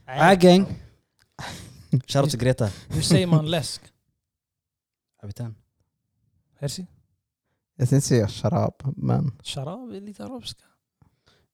Äg. 0.07 0.21
Äg 0.33 0.37
gang! 0.39 0.67
Shoutout 2.07 2.31
till 2.31 2.41
Greta. 2.41 2.71
Hur 2.89 3.03
säger 3.03 3.27
man 3.27 3.51
läsk? 3.51 3.83
Habitan. 5.21 5.55
Merci. 6.59 6.87
Jag 7.75 7.89
tänkte 7.89 8.09
säga 8.09 8.29
sharab, 8.29 8.75
men 8.97 9.39
Sharab 9.43 9.93
är 9.95 10.01
lite 10.01 10.25
arabiska. 10.25 10.65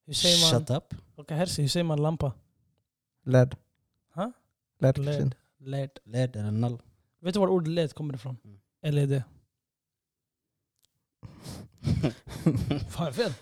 Hur 0.04 0.12
säger 0.14 0.52
man... 0.52 0.60
Shut 0.60 0.70
up. 0.70 0.94
Okej, 1.16 1.36
Herzi, 1.36 1.62
hur 1.62 1.68
säger 1.68 1.84
man 1.84 2.02
lampa? 2.02 2.32
LED. 3.24 3.56
Ha? 4.14 4.32
LED. 4.78 4.98
LED. 4.98 5.34
LED. 5.64 5.90
LED 6.04 6.36
eller 6.36 6.50
noll. 6.50 6.82
Vet 7.20 7.34
du 7.34 7.40
var 7.40 7.48
ordet 7.48 7.68
LED 7.68 7.94
kommer 7.94 8.14
ifrån? 8.14 8.36
Mm. 8.44 8.58
LED. 8.94 9.22
Fan, 12.88 13.06
jag 13.06 13.14
fel? 13.14 13.32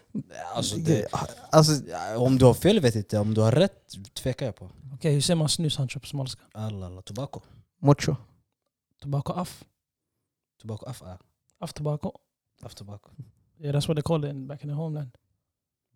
Alltså, 0.55 0.77
det, 0.77 1.07
alltså, 1.51 1.73
om 2.17 2.39
du 2.39 2.45
har 2.45 2.55
fel 2.55 2.81
vet 2.81 2.95
jag 2.95 3.01
inte, 3.01 3.19
om 3.19 3.35
du 3.35 3.41
har 3.41 3.53
rätt 3.53 4.15
tvekar 4.15 4.47
jag 4.47 4.57
på. 4.57 4.71
Okej, 4.95 5.15
hur 5.15 5.21
säger 5.21 5.37
man 5.37 5.49
snus 5.49 5.77
Hancho 5.77 6.01
på 6.01 6.07
somaliska? 6.07 6.43
Alla, 6.53 6.87
alla. 6.87 7.03
Tobacco. 7.03 7.41
mucho. 7.79 8.17
Tobacco 9.01 9.33
af. 9.33 9.65
Tobacco 10.59 10.87
af 10.87 11.03
ah. 11.03 11.19
Af 11.61 11.73
tobacco. 11.73 12.13
Af 12.63 12.75
tobacco. 12.75 13.11
Yeah, 13.61 13.75
that's 13.75 13.89
what 13.89 13.97
they 13.97 14.03
call 14.03 14.25
it 14.25 14.31
in, 14.31 14.49
back 14.49 14.65
in 14.65 14.69
the 14.69 14.75
homeland. 14.75 15.11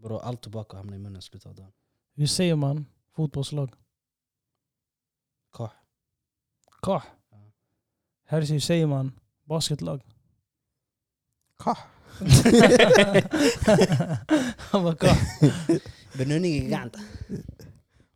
Bro, 0.03 0.19
all 0.19 0.37
tobacco 0.37 0.77
hamnar 0.77 0.95
i 0.95 0.99
munnen 0.99 1.19
i 1.19 1.23
slutet 1.23 1.47
av 1.47 1.55
dagen. 1.55 1.73
Hur 2.17 2.27
säger 2.27 2.55
man 2.55 2.87
fotbollslag? 3.17 3.75
Kah. 5.53 5.71
Kah. 6.85 7.03
Hur 8.29 8.61
säger 8.61 8.87
man 8.87 9.13
basketlag? 9.45 10.01
Kah. 11.59 11.79
Han 14.59 14.85
bara 14.85 14.95
kah. 14.95 15.17
Benuni 16.19 16.49
gigant. 16.49 16.97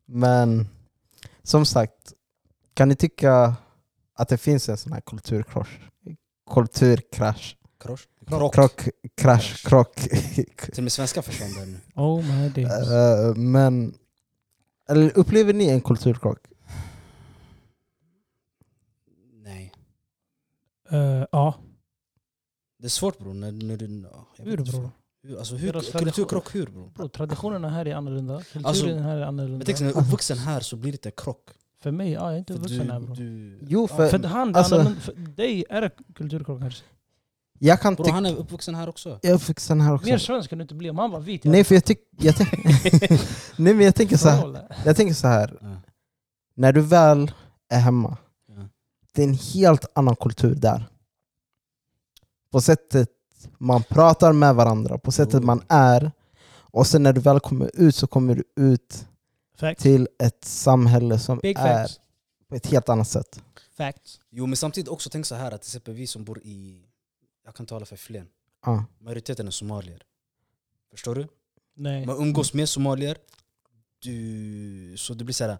Men 0.06 0.68
som 1.42 1.66
sagt, 1.66 2.12
kan 2.74 2.88
ni 2.88 2.96
tycka 2.96 3.54
att 4.14 4.28
det 4.28 4.38
finns 4.38 4.68
en 4.68 4.76
sån 4.76 4.92
här 4.92 5.00
kulturkrasch? 5.00 5.78
Kulturkrasch. 6.50 7.56
Krosch. 7.80 8.08
Krock. 8.26 8.54
Krock. 8.54 8.88
krasch, 9.16 9.66
krock. 9.66 9.94
Till 10.56 10.74
och 10.76 10.82
med 10.82 10.92
svenska 10.92 11.22
försvann 11.22 11.52
där 11.52 11.66
nu. 11.66 11.80
Oh 11.94 12.24
my 12.24 12.48
days. 12.48 12.90
Eh, 12.90 13.34
men 13.34 13.94
eller 14.88 15.18
upplever 15.18 15.52
ni 15.52 15.68
en 15.68 15.80
kulturkrock? 15.80 16.38
Nej. 19.48 19.72
Eh, 20.90 21.24
ja, 21.32 21.54
Det 22.78 22.84
är 22.86 22.88
svårt 22.88 23.18
bror. 23.18 23.34
När, 23.34 23.52
när 23.52 23.76
du, 23.76 23.86
vet 24.38 24.58
hur 24.58 24.64
bror? 24.64 24.90
alltså, 25.38 25.56
hur, 25.56 25.72
kulturkrock 25.98 26.54
hur 26.54 26.66
bror? 26.66 26.90
Bro, 26.94 27.08
traditionerna 27.08 27.68
här 27.68 27.86
är 27.88 27.94
annorlunda. 27.94 28.36
Kulturen 28.42 28.66
Alltså, 28.66 28.86
här 28.86 28.94
är 29.16 29.18
Men 29.18 29.28
annorlunda. 29.28 29.64
tänk 29.66 29.80
när 29.80 29.86
du 29.88 29.94
är 29.94 30.00
uppvuxen 30.00 30.38
här 30.38 30.60
så 30.60 30.76
blir 30.76 30.92
det 30.92 30.96
inte 30.96 31.10
krock. 31.10 31.50
För 31.82 31.90
mig, 31.90 32.12
ja, 32.12 32.24
jag 32.24 32.34
är 32.34 32.38
inte 32.38 32.52
uppvuxen 32.54 32.90
här 32.90 33.00
bror. 33.00 33.14
du, 33.16 33.58
Jo, 33.62 33.86
ja, 33.90 33.96
för- 33.96 34.08
För 34.08 34.28
han, 34.28 34.54
är 34.54 34.58
alltså- 34.58 34.84
för 35.00 35.12
dig 35.14 35.64
är 35.70 35.80
det 35.80 35.90
kulturkrock 36.14 36.60
här. 36.60 36.76
Jag 37.60 37.80
kan 37.80 37.96
tycka... 37.96 38.12
han 38.12 38.26
är 38.26 38.36
uppvuxen 38.36 38.74
här 38.74 38.88
också. 38.88 39.18
Jag 39.22 39.42
fick 39.42 39.60
sån 39.60 39.80
här 39.80 39.94
också. 39.94 40.06
Mer 40.08 40.18
svensk 40.18 40.48
kan 40.50 40.58
du 40.58 40.62
inte 40.62 40.74
bli. 40.74 40.90
Om 40.90 40.98
han 40.98 41.10
var 41.10 41.20
vit. 41.20 41.44
Nej 41.44 41.64
för 41.64 41.74
jag 41.74 41.84
tycker... 41.84 42.04
Nej 43.62 43.74
men 43.74 43.80
jag 43.84 43.94
tänker 43.94 44.16
så 44.16 44.28
här. 44.28 44.68
Jag 44.84 44.96
tänker 44.96 45.14
så 45.14 45.26
här. 45.28 45.58
Ja. 45.60 45.76
När 46.54 46.72
du 46.72 46.80
väl 46.80 47.32
är 47.68 47.80
hemma. 47.80 48.16
Det 49.18 49.22
är 49.22 49.28
en 49.28 49.34
helt 49.34 49.84
annan 49.94 50.16
kultur 50.16 50.54
där. 50.54 50.84
På 52.50 52.60
sättet 52.60 53.10
man 53.58 53.82
pratar 53.82 54.32
med 54.32 54.54
varandra, 54.54 54.98
på 54.98 55.12
sättet 55.12 55.34
Jo. 55.40 55.46
man 55.46 55.62
är. 55.68 56.12
Och 56.50 56.86
sen 56.86 57.02
när 57.02 57.12
du 57.12 57.20
väl 57.20 57.40
kommer 57.40 57.70
ut 57.74 57.94
så 57.94 58.06
kommer 58.06 58.34
du 58.34 58.44
ut 58.56 59.06
Facts. 59.56 59.82
till 59.82 60.08
ett 60.18 60.44
samhälle 60.44 61.18
som 61.18 61.38
Big 61.38 61.58
är 61.58 61.82
facts. 61.82 62.00
på 62.48 62.54
ett 62.54 62.66
helt 62.66 62.88
annat 62.88 63.08
sätt. 63.08 63.42
Facts. 63.76 64.20
Jo 64.30 64.46
men 64.46 64.56
samtidigt 64.56 64.88
också 64.88 65.10
tänk 65.10 65.26
så 65.26 65.34
här 65.34 65.52
att 65.52 65.62
till 65.62 65.68
exempel 65.68 65.94
vi 65.94 66.06
som 66.06 66.24
bor 66.24 66.38
i, 66.44 66.84
jag 67.44 67.54
kan 67.54 67.66
tala 67.66 67.86
för 67.86 67.96
Flen, 67.96 68.26
Ja. 68.66 68.84
majoriteten 68.98 69.46
är 69.46 69.50
somalier. 69.50 70.02
Förstår 70.90 71.14
du? 71.14 71.28
Nej. 71.76 72.06
Man 72.06 72.16
umgås 72.16 72.54
med 72.54 72.68
somalier, 72.68 73.18
du, 73.98 74.94
så 74.98 75.14
det 75.14 75.24
blir 75.24 75.34
så 75.34 75.44
här. 75.44 75.58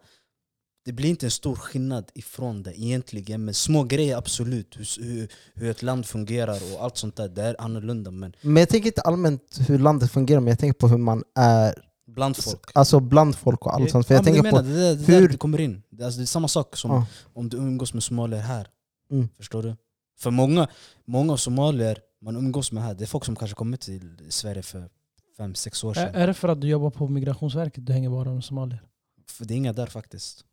Det 0.89 0.93
blir 0.93 1.09
inte 1.11 1.27
en 1.27 1.31
stor 1.31 1.55
skillnad 1.55 2.11
ifrån 2.15 2.63
det 2.63 2.81
egentligen, 2.81 3.45
men 3.45 3.55
små 3.55 3.83
grejer 3.85 4.17
absolut. 4.17 4.77
Hur, 4.79 5.03
hur, 5.05 5.29
hur 5.55 5.71
ett 5.71 5.83
land 5.83 6.07
fungerar 6.07 6.59
och 6.75 6.85
allt 6.85 6.97
sånt 6.97 7.17
där, 7.17 7.29
det 7.29 7.43
är 7.43 7.57
annorlunda. 7.61 8.11
Men 8.11 8.33
Men 8.43 8.57
jag 8.57 8.69
tänker 8.69 8.87
inte 8.87 9.01
allmänt 9.01 9.59
hur 9.69 9.79
landet 9.79 10.11
fungerar, 10.11 10.41
men 10.41 10.49
jag 10.49 10.59
tänker 10.59 10.79
på 10.79 10.89
hur 10.89 10.97
man 10.99 11.25
är 11.39 11.75
bland 12.07 12.37
folk. 12.37 12.71
Alltså 12.75 13.01
bland 13.01 13.37
folk 13.37 13.67
och 13.67 13.75
allt 13.75 13.85
Det- 13.85 13.91
sånt. 13.91 14.07
För 14.07 14.15
jag 14.15 14.21
Ja, 14.21 14.25
tänker 14.25 14.43
menar, 14.43 14.59
på... 14.59 14.65
det, 14.65 14.71
är 14.87 14.95
där- 14.95 15.07
det, 15.07 15.13
hur- 15.13 15.29
det 15.29 15.37
kommer 15.37 15.61
in. 15.61 15.83
Det, 15.91 16.03
är 16.03 16.07
alltså, 16.07 16.19
det 16.21 16.25
är 16.25 16.27
samma 16.27 16.49
sak 16.49 16.77
som 16.77 16.91
Ja. 16.91 17.07
om 17.35 17.49
du 17.49 17.57
umgås 17.57 17.95
med 17.95 18.03
somalier 18.03 18.41
här. 18.41 18.69
Mm. 19.11 19.29
Förstår 19.37 19.63
du? 19.63 19.77
För 20.21 20.31
många, 20.31 20.69
många 21.07 21.37
somalier 21.37 21.99
man 22.25 22.37
umgås 22.37 22.73
med 22.73 22.83
här, 22.83 22.95
det 22.95 23.05
är 23.05 23.07
folk 23.07 23.25
som 23.25 23.37
kanske 23.37 23.55
kommit 23.55 23.81
till 23.81 24.17
Sverige 24.29 24.63
för 24.63 24.89
fem 25.37 25.55
sex 25.55 25.85
år 25.85 25.91
Är, 25.91 25.95
sedan. 25.95 26.15
är 26.15 26.27
det 26.27 26.35
för 26.35 26.49
att 26.49 26.61
du 26.61 26.69
jobbar 26.69 26.91
på 26.91 27.09
migrationsverket 27.09 27.87
du 27.87 27.93
hänger 27.93 28.11
bara 28.11 28.35
med 28.35 28.45
somalier? 28.45 28.83
För 29.31 29.45
det 29.45 29.55
är 29.55 29.57
inga 29.57 29.73
där 29.73 29.87
faktiskt. 29.87 30.45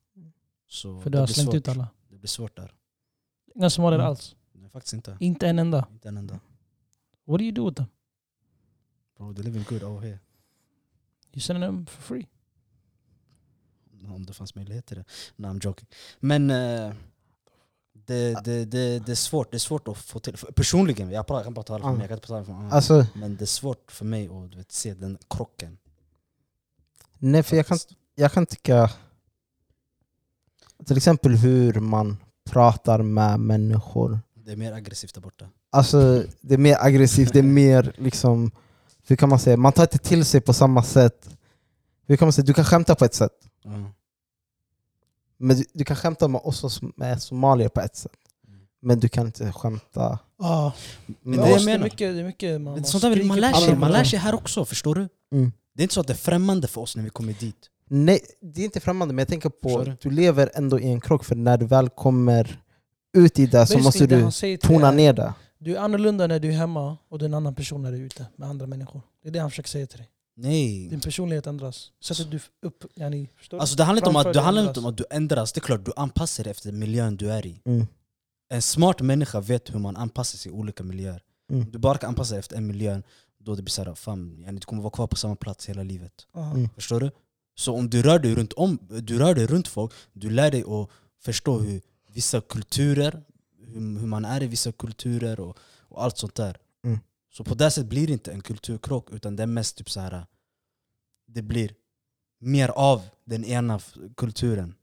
Så 0.68 1.02
För 1.02 1.10
du 1.10 1.18
har 1.18 1.28
slängt 1.28 1.46
svårt. 1.48 1.56
ut 1.56 1.68
alla? 1.68 1.88
Det 2.10 2.18
blir 2.18 2.28
svårt 2.28 2.56
där. 2.58 2.74
Inga 3.56 3.70
somalier 3.70 4.00
Mm. 4.00 4.10
alls? 4.10 4.36
Nej, 4.52 4.70
faktiskt 4.70 4.94
inte. 4.94 5.18
Inte 5.20 5.48
en 5.48 5.60
enda? 5.60 5.88
Inte 5.92 6.08
en 6.08 6.18
enda. 6.18 6.40
What 7.26 7.40
do 7.40 7.44
you 7.44 7.52
do 7.52 7.66
with 7.66 7.76
them? 7.76 7.86
Bro, 9.18 9.34
they're 9.34 9.44
living 9.44 9.64
good 9.70 9.84
over 9.84 10.02
here. 10.02 10.20
You 11.34 11.42
send 11.42 11.64
them 11.64 11.86
for 11.86 12.02
free? 12.02 12.28
Om 14.08 14.26
det 14.26 14.34
fanns 14.34 14.56
möjlighet 14.56 14.86
till 14.86 14.98
det. 14.98 15.06
No, 15.36 15.48
I'm 15.48 15.66
joking. 15.66 15.88
Men 16.20 16.50
eh, 16.52 16.94
det, 17.94 18.44
det, 18.44 18.66
det, 18.66 19.00
det, 19.00 19.12
är 19.12 19.16
svårt, 19.16 19.52
det 19.52 19.58
är 19.58 19.60
svårt 19.60 19.88
att 19.88 19.98
få 19.98 20.20
till. 20.20 20.34
Personligen, 20.56 21.12
jag, 21.12 21.28
pratar, 21.28 21.40
jag 21.40 21.44
kan 21.46 21.54
bara 21.54 21.64
tala 21.64 21.84
för 21.84 21.92
mig, 21.92 22.00
jag 22.00 22.08
kan 22.10 22.18
inte 22.18 22.28
tala 22.28 22.46
för 22.46 22.54
andra. 22.54 22.72
Alltså, 22.76 23.06
Men 23.16 23.36
det 23.36 23.44
är 23.44 23.46
svårt 23.46 23.92
för 23.92 24.06
mig 24.06 24.28
att 24.28 24.56
vet, 24.56 24.72
se 24.72 24.94
den 24.94 25.18
krocken. 25.30 25.78
nej 27.18 27.44
för 27.44 27.56
jag 27.58 27.68
kan, 27.68 27.78
jag 28.16 28.32
kan 28.32 28.46
tycka... 28.46 28.90
Till 30.86 30.98
exempel 30.98 31.36
hur 31.36 31.74
man 31.74 32.18
pratar 32.50 33.02
med 33.02 33.40
människor. 33.40 34.20
Det 34.46 34.52
är 34.52 34.56
mer 34.56 34.74
aggressivt 34.74 35.14
där 35.14 35.22
borta. 35.22 35.46
Alltså 35.72 36.24
det 36.42 36.54
är 36.54 36.58
mer 36.58 36.78
aggressivt, 36.80 37.34
det 37.34 37.40
är 37.40 37.44
mer 37.44 37.94
liksom... 37.98 38.52
Hur 39.08 39.16
kan 39.16 39.30
man 39.30 39.40
säga? 39.40 39.58
Man 39.58 39.74
tar 39.74 39.84
inte 39.84 39.98
till 39.98 40.26
sig 40.26 40.42
på 40.42 40.54
samma 40.54 40.84
sätt. 40.84 41.30
Hur 42.08 42.18
kan 42.18 42.26
man 42.26 42.34
säga? 42.34 42.46
Du 42.46 42.54
kan 42.54 42.66
skämta 42.66 42.96
på 42.96 43.06
ett 43.06 43.14
sätt. 43.14 43.32
Ja. 43.64 43.72
Men 45.38 45.58
du, 45.58 45.66
du 45.74 45.86
kan 45.86 45.98
skämta 45.98 46.28
med 46.28 46.42
oss 46.44 46.74
som 46.74 46.94
är 46.98 47.18
somalier 47.18 47.70
på 47.70 47.82
ett 47.82 47.96
sätt. 47.96 48.12
Men 48.82 49.00
du 49.00 49.10
kan 49.10 49.26
inte 49.26 49.52
skämta... 49.52 50.20
Ja. 50.40 50.74
Men 51.22 51.40
det 51.40 51.48
är 51.48 51.78
det, 51.78 51.84
mycket, 51.84 51.98
det 52.16 52.20
är 52.20 52.24
mycket 52.24 52.62
man, 52.62 52.74
man 52.74 52.84
sånt 52.84 53.02
där 53.02 53.24
man 53.24 53.40
lär 53.40 53.54
sig, 53.54 53.76
man 53.76 53.92
lär 53.92 54.04
sig 54.04 54.20
här 54.20 54.36
också, 54.36 54.66
förstår 54.66 54.96
du? 54.96 55.08
Mm. 55.32 55.52
Det 55.74 55.82
är 55.82 55.84
inte 55.84 55.94
så 55.94 56.02
att 56.02 56.08
det 56.08 56.14
är 56.14 56.18
främmande 56.18 56.68
för 56.68 56.82
oss 56.82 56.96
när 56.96 57.04
vi 57.04 57.10
kommer 57.10 57.34
dit. 57.34 57.70
Nej, 57.90 58.20
det 58.42 58.62
är 58.62 58.66
inte 58.66 58.80
främmande, 58.80 59.14
men 59.14 59.22
jag 59.22 59.28
tänker 59.28 59.50
på 59.50 59.80
att 59.80 60.02
du 60.02 60.10
lever 60.10 60.52
ändå 60.54 60.80
i 60.80 60.88
en 60.88 61.02
krock, 61.02 61.26
för 61.26 61.36
när 61.36 61.58
du 61.58 61.66
väl 61.66 61.90
kommer 61.90 62.62
ut 63.18 63.40
i 63.40 63.46
det 63.46 63.52
så 63.52 63.58
Basically, 63.58 63.84
måste 64.24 64.42
det 64.42 64.52
du 64.52 64.58
tona 64.58 64.92
ner 64.92 65.14
det. 65.14 65.34
Du 65.58 65.76
är 65.76 65.80
annorlunda 65.80 66.28
när 66.28 66.40
du 66.40 66.48
är 66.48 66.58
hemma 66.58 66.98
och 67.10 67.20
du 67.20 67.26
är 67.26 67.30
en 67.30 67.34
annan 67.34 67.56
person 67.56 67.82
när 67.82 67.92
du 67.92 67.98
är 67.98 68.02
ute 68.02 68.26
med 68.36 68.50
andra 68.50 68.68
människor. 68.68 69.02
Det 69.24 69.30
är 69.30 69.34
det 69.34 69.40
han 69.40 69.50
försöker 69.50 69.70
säga 69.70 69.88
till 69.88 69.98
dig. 69.98 70.10
Nej. 70.38 70.90
Din 70.90 71.00
personlighet 71.00 71.48
ändras. 71.48 71.92
Sättet 72.04 72.32
du 72.32 72.40
upp... 72.62 72.84
Yani? 72.96 73.30
Alltså 73.52 73.76
det 73.76 73.84
handlar 73.84 74.02
inte 74.02 74.10
om 74.10 74.16
att, 74.16 74.34
det 74.34 74.42
handlar 74.42 74.68
inte 74.68 74.80
om 74.80 74.86
att 74.86 74.98
du 74.98 75.04
ändras, 75.10 75.54
det 75.54 75.60
är 75.60 75.62
klart 75.62 75.86
du 75.86 75.92
anpassar 75.96 76.44
dig 76.44 76.52
efter 76.52 76.72
miljön 76.72 77.18
du 77.18 77.32
är 77.32 77.46
i. 77.46 77.62
Mm. 77.66 77.88
En 78.50 78.62
smart 78.62 79.02
människa 79.02 79.40
vet 79.40 79.74
hur 79.74 79.80
man 79.80 79.98
anpassar 79.98 80.38
sig 80.38 80.52
i 80.52 80.56
olika 80.56 80.84
miljöer. 80.84 81.22
Mm. 81.52 81.72
Du 81.72 81.78
bara 81.78 81.98
kan 81.98 82.08
anpassa 82.08 82.34
dig 82.34 82.40
efter 82.40 82.58
en 82.58 82.68
miljö, 82.68 83.02
då 83.40 83.56
det 83.56 83.62
blir 83.62 83.72
såhär, 83.72 83.96
fan, 83.96 84.44
yani, 84.46 84.60
du 84.60 84.66
kommer 84.66 84.82
vara 84.82 84.92
kvar 84.92 85.08
på 85.08 85.16
samma 85.16 85.36
plats 85.36 85.70
hela 85.70 85.84
livet. 85.84 86.14
Mm. 86.36 86.70
Förstår 86.76 87.00
du? 87.00 87.12
Så 87.56 87.76
om 87.76 87.90
du 87.90 88.02
rör 88.02 88.20
dig 88.20 88.36
runt, 88.36 88.54
om, 88.54 88.80
du 88.90 89.20
rör 89.20 89.36
dig 89.36 89.48
runt 89.48 89.68
folk, 89.68 89.94
du 90.14 90.30
lär 90.30 90.52
dig 90.52 90.64
att 90.68 90.90
förstå 91.20 91.60
hur 91.60 91.82
vissa 92.14 92.42
kulturer, 92.42 93.24
hur, 93.60 94.00
hur 94.00 94.08
man 94.08 94.26
är 94.26 94.44
i 94.44 94.48
vissa 94.48 94.72
kulturer 94.72 95.40
och, 95.40 95.58
och 95.80 96.04
allt 96.04 96.18
sånt 96.18 96.36
där. 96.36 96.58
Mm. 96.84 97.00
Så 97.34 97.44
på 97.44 97.56
det 97.56 97.72
sättet 97.72 97.90
blir 97.90 98.08
det 98.08 98.14
inte 98.14 98.32
en 98.32 98.42
kulturkrock, 98.42 99.12
utan 99.12 99.36
det 99.36 99.44
är 99.44 99.48
mest 99.48 99.78
typ 99.78 99.90
så 99.90 100.00
här. 100.00 100.26
det 101.28 101.42
blir 101.42 101.76
mer 102.40 102.70
av 102.70 103.02
den 103.26 103.46
ena 103.46 103.80
kulturen. 104.18 104.76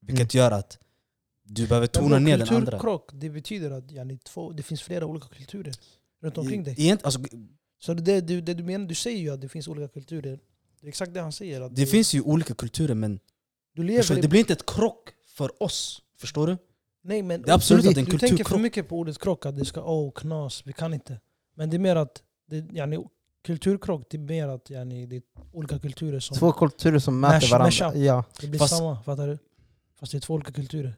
Vilket 0.00 0.34
gör 0.34 0.50
att 0.50 0.78
du 1.44 1.66
behöver 1.66 1.86
tona 1.86 2.18
ner 2.18 2.38
den 2.38 2.48
andra. 2.48 2.60
kulturkrock, 2.60 3.10
det 3.12 3.30
betyder 3.30 3.70
att 3.70 3.90
yani, 3.90 4.18
två, 4.18 4.52
det 4.52 4.62
finns 4.62 4.82
flera 4.82 5.06
olika 5.06 5.28
kulturer 5.28 5.74
runt 6.20 6.38
omkring 6.38 6.64
dig. 6.64 6.74
Egent, 6.78 7.04
alltså, 7.04 7.20
Så 7.78 7.94
det, 7.94 8.20
det, 8.20 8.40
det 8.40 8.54
du 8.54 8.62
menar, 8.62 8.86
du 8.86 8.94
säger 8.94 9.18
ju 9.18 9.30
att 9.30 9.40
det 9.40 9.48
finns 9.48 9.68
olika 9.68 9.88
kulturer. 9.88 10.40
Det 10.82 10.86
är 10.86 10.88
exakt 10.88 11.14
det 11.14 11.20
han 11.20 11.32
säger. 11.32 11.60
Att 11.60 11.74
det 11.76 11.82
du, 11.82 11.86
finns 11.86 12.14
ju 12.14 12.20
olika 12.20 12.54
kulturer 12.54 12.94
men 12.94 13.20
du 13.74 13.82
lever 13.82 14.00
förstår, 14.02 14.18
i- 14.18 14.20
det 14.20 14.28
blir 14.28 14.40
inte 14.40 14.52
ett 14.52 14.66
krock 14.66 15.08
för 15.26 15.62
oss. 15.62 16.02
Förstår 16.18 16.46
du? 16.46 16.56
Nej, 17.04 17.22
men 17.22 17.42
Det 17.42 17.50
är 17.50 17.54
absolut 17.54 17.86
att 17.86 17.96
en 17.96 18.04
Du 18.04 18.10
tänker 18.10 18.18
för 18.18 18.28
kulturkrock. 18.28 18.60
mycket 18.60 18.88
på 18.88 18.98
ordet 18.98 19.18
krock, 19.18 19.46
att 19.46 19.56
det 19.56 19.64
ska 19.64 19.82
åh 19.84 20.12
knas, 20.12 20.62
vi 20.66 20.72
kan 20.72 20.94
inte. 20.94 21.20
Men 21.54 21.70
det 21.70 21.76
är 21.76 21.78
mer 21.78 21.96
att 21.96 22.22
det, 22.50 22.56
yani, 22.72 22.98
kulturkrock, 23.44 24.06
det 24.10 24.16
är 24.16 24.18
mer 24.18 24.48
att 24.48 24.70
yani, 24.70 25.06
det 25.06 25.16
är 25.16 25.22
olika 25.52 25.78
kulturer 25.78 26.20
som 26.20 26.36
Två 26.36 26.52
kulturer 26.52 26.98
som 26.98 27.20
möter 27.20 27.46
Mash- 27.46 27.50
varandra. 27.50 27.86
mash. 27.88 27.98
Ja. 27.98 28.24
det 28.40 28.46
blir 28.46 28.58
Fast- 28.58 28.76
samma, 28.76 29.02
fattar 29.02 29.28
du? 29.28 29.38
Fast 30.00 30.12
det 30.12 30.18
är 30.18 30.20
två 30.20 30.34
olika 30.34 30.52
kulturer. 30.52 30.94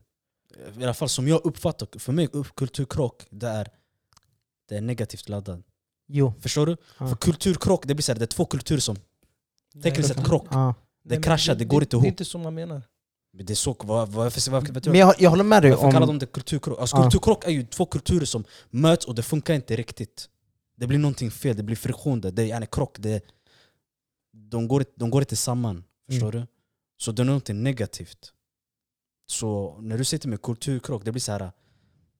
I 0.80 0.84
alla 0.84 0.94
fall 0.94 1.08
som 1.08 1.28
jag 1.28 1.40
uppfattar, 1.44 1.98
för 1.98 2.12
mig 2.12 2.28
kulturkrock, 2.56 3.26
det 3.30 3.48
är, 3.48 3.68
det 4.68 4.76
är 4.76 4.80
negativt 4.80 5.28
laddat. 5.28 5.60
Jo. 6.06 6.32
Förstår 6.40 6.66
du? 6.66 6.76
Ja. 6.98 7.08
För 7.08 7.16
kulturkrock, 7.16 7.86
det 7.86 7.94
blir 7.94 8.02
så 8.02 8.12
här, 8.12 8.18
det 8.18 8.24
är 8.24 8.26
två 8.26 8.44
kulturer 8.44 8.80
som 8.80 8.96
tekniskt 9.82 10.08
sett 10.14 10.26
krock. 10.26 10.46
Ja. 10.50 10.74
Det 11.04 11.22
kraschar, 11.22 11.54
det 11.54 11.64
går 11.64 11.82
inte 11.82 11.96
Det 11.96 11.98
är 11.98 11.98
ihop. 11.98 12.06
inte 12.06 12.24
så 12.24 12.38
man 12.38 12.54
menar. 12.54 12.82
Men 13.32 13.46
det 13.46 13.52
är 13.52 13.54
så, 13.54 13.76
vad, 13.80 14.08
vad, 14.08 14.32
du 14.82 14.90
Men 14.90 15.00
jag, 15.00 15.14
jag 15.18 15.30
håller 15.30 15.44
med 15.44 15.62
dig 15.62 15.70
varför 15.70 15.90
kallar 15.90 16.06
de 16.06 16.10
om... 16.10 16.18
det 16.18 16.26
kulturkrock? 16.26 16.80
Alltså. 16.80 16.96
Kulturkrock 16.96 17.44
är 17.44 17.50
ju 17.50 17.66
två 17.66 17.86
kulturer 17.86 18.26
som 18.26 18.44
möts 18.70 19.04
och 19.06 19.14
det 19.14 19.22
funkar 19.22 19.54
inte 19.54 19.76
riktigt. 19.76 20.28
Det 20.76 20.86
blir 20.86 20.98
någonting 20.98 21.30
fel, 21.30 21.56
det 21.56 21.62
blir 21.62 21.76
friktion 21.76 22.20
där. 22.20 22.30
Det 22.30 22.50
är 22.50 22.56
en 22.60 22.66
krock, 22.66 22.96
det, 22.98 23.24
de, 24.32 24.68
går, 24.68 24.84
de 24.96 25.10
går 25.10 25.22
inte 25.22 25.36
samman. 25.36 25.84
Förstår 26.10 26.32
du? 26.32 26.46
Så 26.96 27.12
det 27.12 27.22
är 27.22 27.24
någonting 27.24 27.62
negativt. 27.62 28.32
Så 29.26 29.78
när 29.80 29.98
du 29.98 30.04
säger 30.04 30.20
till 30.20 30.30
mig 30.30 30.38
kulturkrock, 30.42 31.04
det 31.04 31.12
blir 31.12 31.20
så 31.20 31.32
här. 31.32 31.52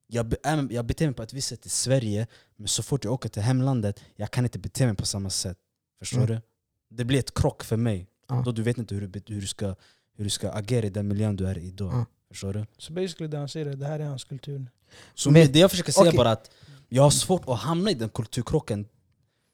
Jag, 0.07 0.35
jag 0.71 0.85
beter 0.85 1.07
mig 1.07 1.15
på 1.15 1.23
ett 1.23 1.33
visst 1.33 1.49
sätt 1.49 1.67
i 1.67 1.69
Sverige, 1.69 2.27
men 2.57 2.69
så 2.69 2.83
fort 2.83 3.05
jag 3.05 3.13
åker 3.13 3.29
till 3.29 3.43
hemlandet, 3.43 4.01
jag 4.17 4.31
kan 4.31 4.45
inte 4.45 4.59
bete 4.59 4.87
mig 4.87 4.97
på 4.97 5.07
samma 5.07 5.31
sätt. 5.31 5.59
Förstår 5.99 6.19
Mm. 6.19 6.29
du? 6.31 6.41
Det 6.89 7.05
blir 7.05 7.19
ett 7.19 7.35
krock 7.35 7.65
för 7.65 7.77
mig. 7.77 8.07
Ja. 8.29 8.43
Då 8.45 8.53
du 8.53 8.63
vet 8.63 8.79
inte 8.79 8.95
hur 8.95 9.07
du, 9.09 9.23
hur, 9.35 9.41
du 9.41 9.47
ska, 9.47 9.75
hur 10.17 10.25
du 10.25 10.31
ska 10.31 10.51
agera 10.51 10.87
i 10.87 10.91
den 10.91 11.09
miljön 11.09 11.37
du 11.37 11.47
är 11.47 11.59
i 11.59 11.71
då. 11.71 11.85
Ja. 11.85 12.07
Förstår 12.29 12.53
du? 12.55 12.67
Så 12.79 12.93
basically 12.93 13.29
det 13.31 13.39
han 13.39 13.49
säger 13.49 13.67
är 13.67 13.77
det 13.77 13.87
här 13.87 14.01
är 14.01 14.05
hans 14.05 14.25
kultur. 14.25 14.67
Så 15.15 15.31
Men- 15.31 15.53
det 15.53 15.59
jag 15.59 15.71
försöker 15.71 15.93
säga 15.93 16.09
okej. 16.09 16.17
bara 16.19 16.31
att 16.33 16.51
jag 16.89 17.03
har 17.03 17.11
svårt 17.11 17.49
att 17.49 17.59
hamna 17.59 17.91
i 17.91 17.95
den 17.95 18.09
kulturkrocken. 18.09 18.87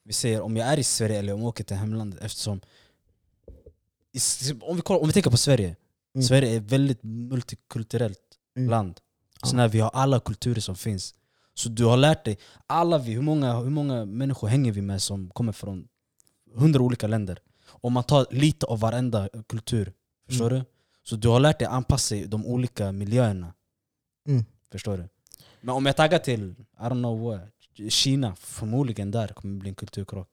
Vi 0.03 0.13
säger 0.13 0.41
om 0.41 0.57
jag 0.57 0.67
är 0.67 0.79
i 0.79 0.83
Sverige 0.83 1.19
eller 1.19 1.33
om 1.33 1.39
jag 1.39 1.47
åker 1.47 1.63
till 1.63 1.75
hemlandet 1.77 2.21
eftersom 2.21 2.61
om 4.61 4.75
vi, 4.75 4.81
kollar, 4.81 5.01
om 5.01 5.07
vi 5.07 5.13
tänker 5.13 5.31
på 5.31 5.37
Sverige, 5.37 5.75
Mm. 6.15 6.23
Sverige 6.23 6.53
är 6.53 6.57
ett 6.57 6.71
väldigt 6.71 7.03
multikulturellt 7.03 8.19
Mm. 8.57 8.69
land. 8.69 8.99
Så 9.43 9.55
när 9.55 9.67
vi 9.67 9.79
har 9.79 9.89
alla 9.89 10.19
kulturer 10.19 10.61
som 10.61 10.75
finns. 10.75 11.13
Så 11.53 11.69
du 11.69 11.85
har 11.85 11.97
lärt 11.97 12.25
dig, 12.25 12.37
alla 12.67 12.97
vi, 12.97 13.11
hur 13.13 13.21
många, 13.21 13.59
hur 13.59 13.69
många 13.69 14.05
människor 14.05 14.47
hänger 14.47 14.71
vi 14.71 14.81
med 14.81 15.01
som 15.01 15.29
kommer 15.29 15.51
från 15.51 15.87
hundra 16.53 16.81
olika 16.81 17.07
länder? 17.07 17.39
Om 17.67 17.93
man 17.93 18.03
tar 18.03 18.25
lite 18.31 18.65
av 18.65 18.79
varenda 18.79 19.29
kultur, 19.47 19.93
förstår 20.27 20.49
du? 20.49 20.63
Så 21.03 21.15
du 21.15 21.27
har 21.27 21.39
lärt 21.39 21.59
dig 21.59 21.67
anpassa 21.67 22.15
dig 22.15 22.23
i 22.23 22.27
de 22.27 22.45
olika 22.45 22.91
miljöerna. 22.91 23.53
Mm. 24.27 24.45
Förstår 24.71 24.97
du? 24.97 25.09
Men 25.61 25.75
om 25.75 25.85
jag 25.85 25.97
taggar 25.97 26.19
till, 26.19 26.55
I 26.59 26.81
don't 26.81 26.89
know 26.89 27.19
what, 27.21 27.49
Kina, 27.89 28.35
förmodligen 28.35 29.11
där 29.11 29.27
kommer 29.27 29.53
det 29.53 29.59
bli 29.59 29.69
en 29.69 29.75
kulturkrock. 29.75 30.29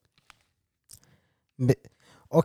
Och 2.11 2.45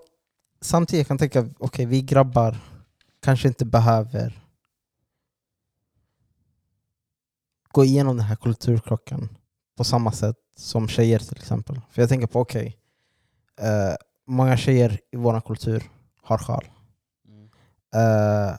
samtidigt 0.62 1.08
kan 1.08 1.18
jag 1.20 1.32
tänka, 1.32 1.54
okej 1.60 1.86
vi 1.86 2.02
grabbar 2.02 2.58
kanske 3.20 3.48
inte 3.48 3.66
behöver 3.66 4.40
gå 7.72 7.86
igenom 7.86 8.18
den 8.18 8.26
här 8.26 8.36
kulturkrocken 8.36 9.38
på 9.78 9.84
samma 9.84 10.12
sätt 10.12 10.38
som 10.56 10.88
tjejer 10.88 11.20
till 11.20 11.38
exempel. 11.38 11.82
För 11.92 12.02
jag 12.02 12.10
tänker 12.10 12.28
på, 12.28 12.40
okej, 12.40 12.78
eh, 13.62 13.96
många 14.28 14.58
tjejer 14.58 15.00
i 15.12 15.18
vår 15.18 15.42
kultur 15.42 15.84
har 16.22 16.38
sjal. 16.38 16.66
Eh, 17.96 18.56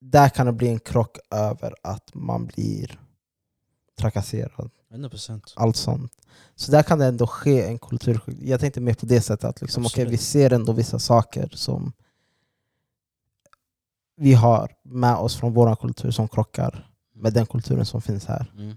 där 0.00 0.28
kan 0.28 0.46
det 0.46 0.52
bli 0.52 0.68
en 0.68 0.78
krock 0.80 1.18
över 1.30 1.74
att 1.82 2.14
man 2.14 2.46
blir 2.46 3.00
trakasserad. 3.98 4.70
100%. 4.90 5.42
allt 5.56 5.76
sånt. 5.76 6.12
Så 6.54 6.70
där 6.72 6.82
kan 6.82 6.98
det 6.98 7.06
ändå 7.06 7.26
ske 7.26 7.62
en 7.66 7.78
kultur... 7.78 8.20
Jag 8.40 8.60
tänkte 8.60 8.80
mer 8.80 8.94
på 8.94 9.06
det 9.06 9.20
sättet 9.20 9.44
att 9.44 9.60
liksom, 9.60 9.84
Absolut. 9.84 10.08
vi 10.12 10.16
ser 10.16 10.52
ändå 10.52 10.72
vissa 10.72 10.98
saker 10.98 11.48
som 11.52 11.92
vi 14.16 14.34
har 14.34 14.74
med 14.82 15.16
oss 15.16 15.36
från 15.36 15.52
vår 15.52 15.76
kultur 15.76 16.10
som 16.10 16.28
krockar 16.28 16.90
med 17.14 17.32
den 17.32 17.46
kulturen 17.46 17.86
som 17.86 18.02
finns 18.02 18.26
här. 18.26 18.52
Mm. 18.56 18.76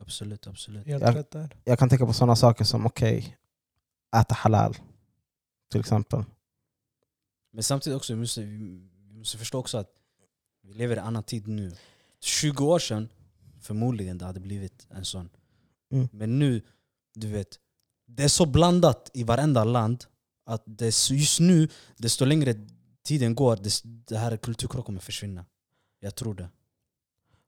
Absolut, 0.00 0.46
absolut. 0.46 0.86
Helt 0.86 1.02
Ja. 1.02 1.14
rätt 1.14 1.30
där. 1.30 1.56
Jag 1.64 1.78
kan 1.78 1.88
tänka 1.88 2.06
på 2.06 2.12
sådana 2.12 2.36
saker 2.36 2.64
som 2.64 2.86
okej, 2.86 3.36
äta 4.16 4.34
halal 4.34 4.76
till 5.70 5.80
exempel. 5.80 6.24
Men 7.52 7.62
samtidigt 7.62 7.96
också, 7.96 8.12
vi 8.14 8.20
måste, 8.20 8.42
vi 8.42 9.18
måste 9.18 9.38
förstå 9.38 9.58
också 9.58 9.78
att 9.78 9.90
vi 10.62 10.72
lever 10.72 10.96
i 10.96 10.98
en 10.98 11.04
annan 11.04 11.22
tid 11.22 11.48
nu. 11.48 11.72
20 12.20 12.64
år 12.66 12.78
sedan, 12.78 13.08
förmodligen 13.60 14.18
det 14.18 14.24
hade 14.24 14.40
blivit 14.40 14.86
en 14.90 15.04
sån. 15.04 15.28
Mm. 15.92 16.08
Men 16.12 16.38
nu, 16.38 16.62
du 17.14 17.28
vet, 17.28 17.58
det 18.06 18.22
är 18.24 18.28
så 18.28 18.46
blandat 18.46 19.10
i 19.14 19.22
varenda 19.22 19.64
land 19.64 20.04
att 20.44 20.62
det 20.66 21.10
just 21.10 21.40
nu, 21.40 21.68
desto 21.96 22.24
längre 22.24 22.54
tiden 23.04 23.34
går, 23.34 23.56
dess- 23.56 23.82
det 23.84 24.18
här 24.18 24.36
kulturkrocken 24.36 24.84
kommer 24.86 25.00
försvinna. 25.00 25.44
Jag 26.00 26.14
tror 26.14 26.34
det. 26.34 26.48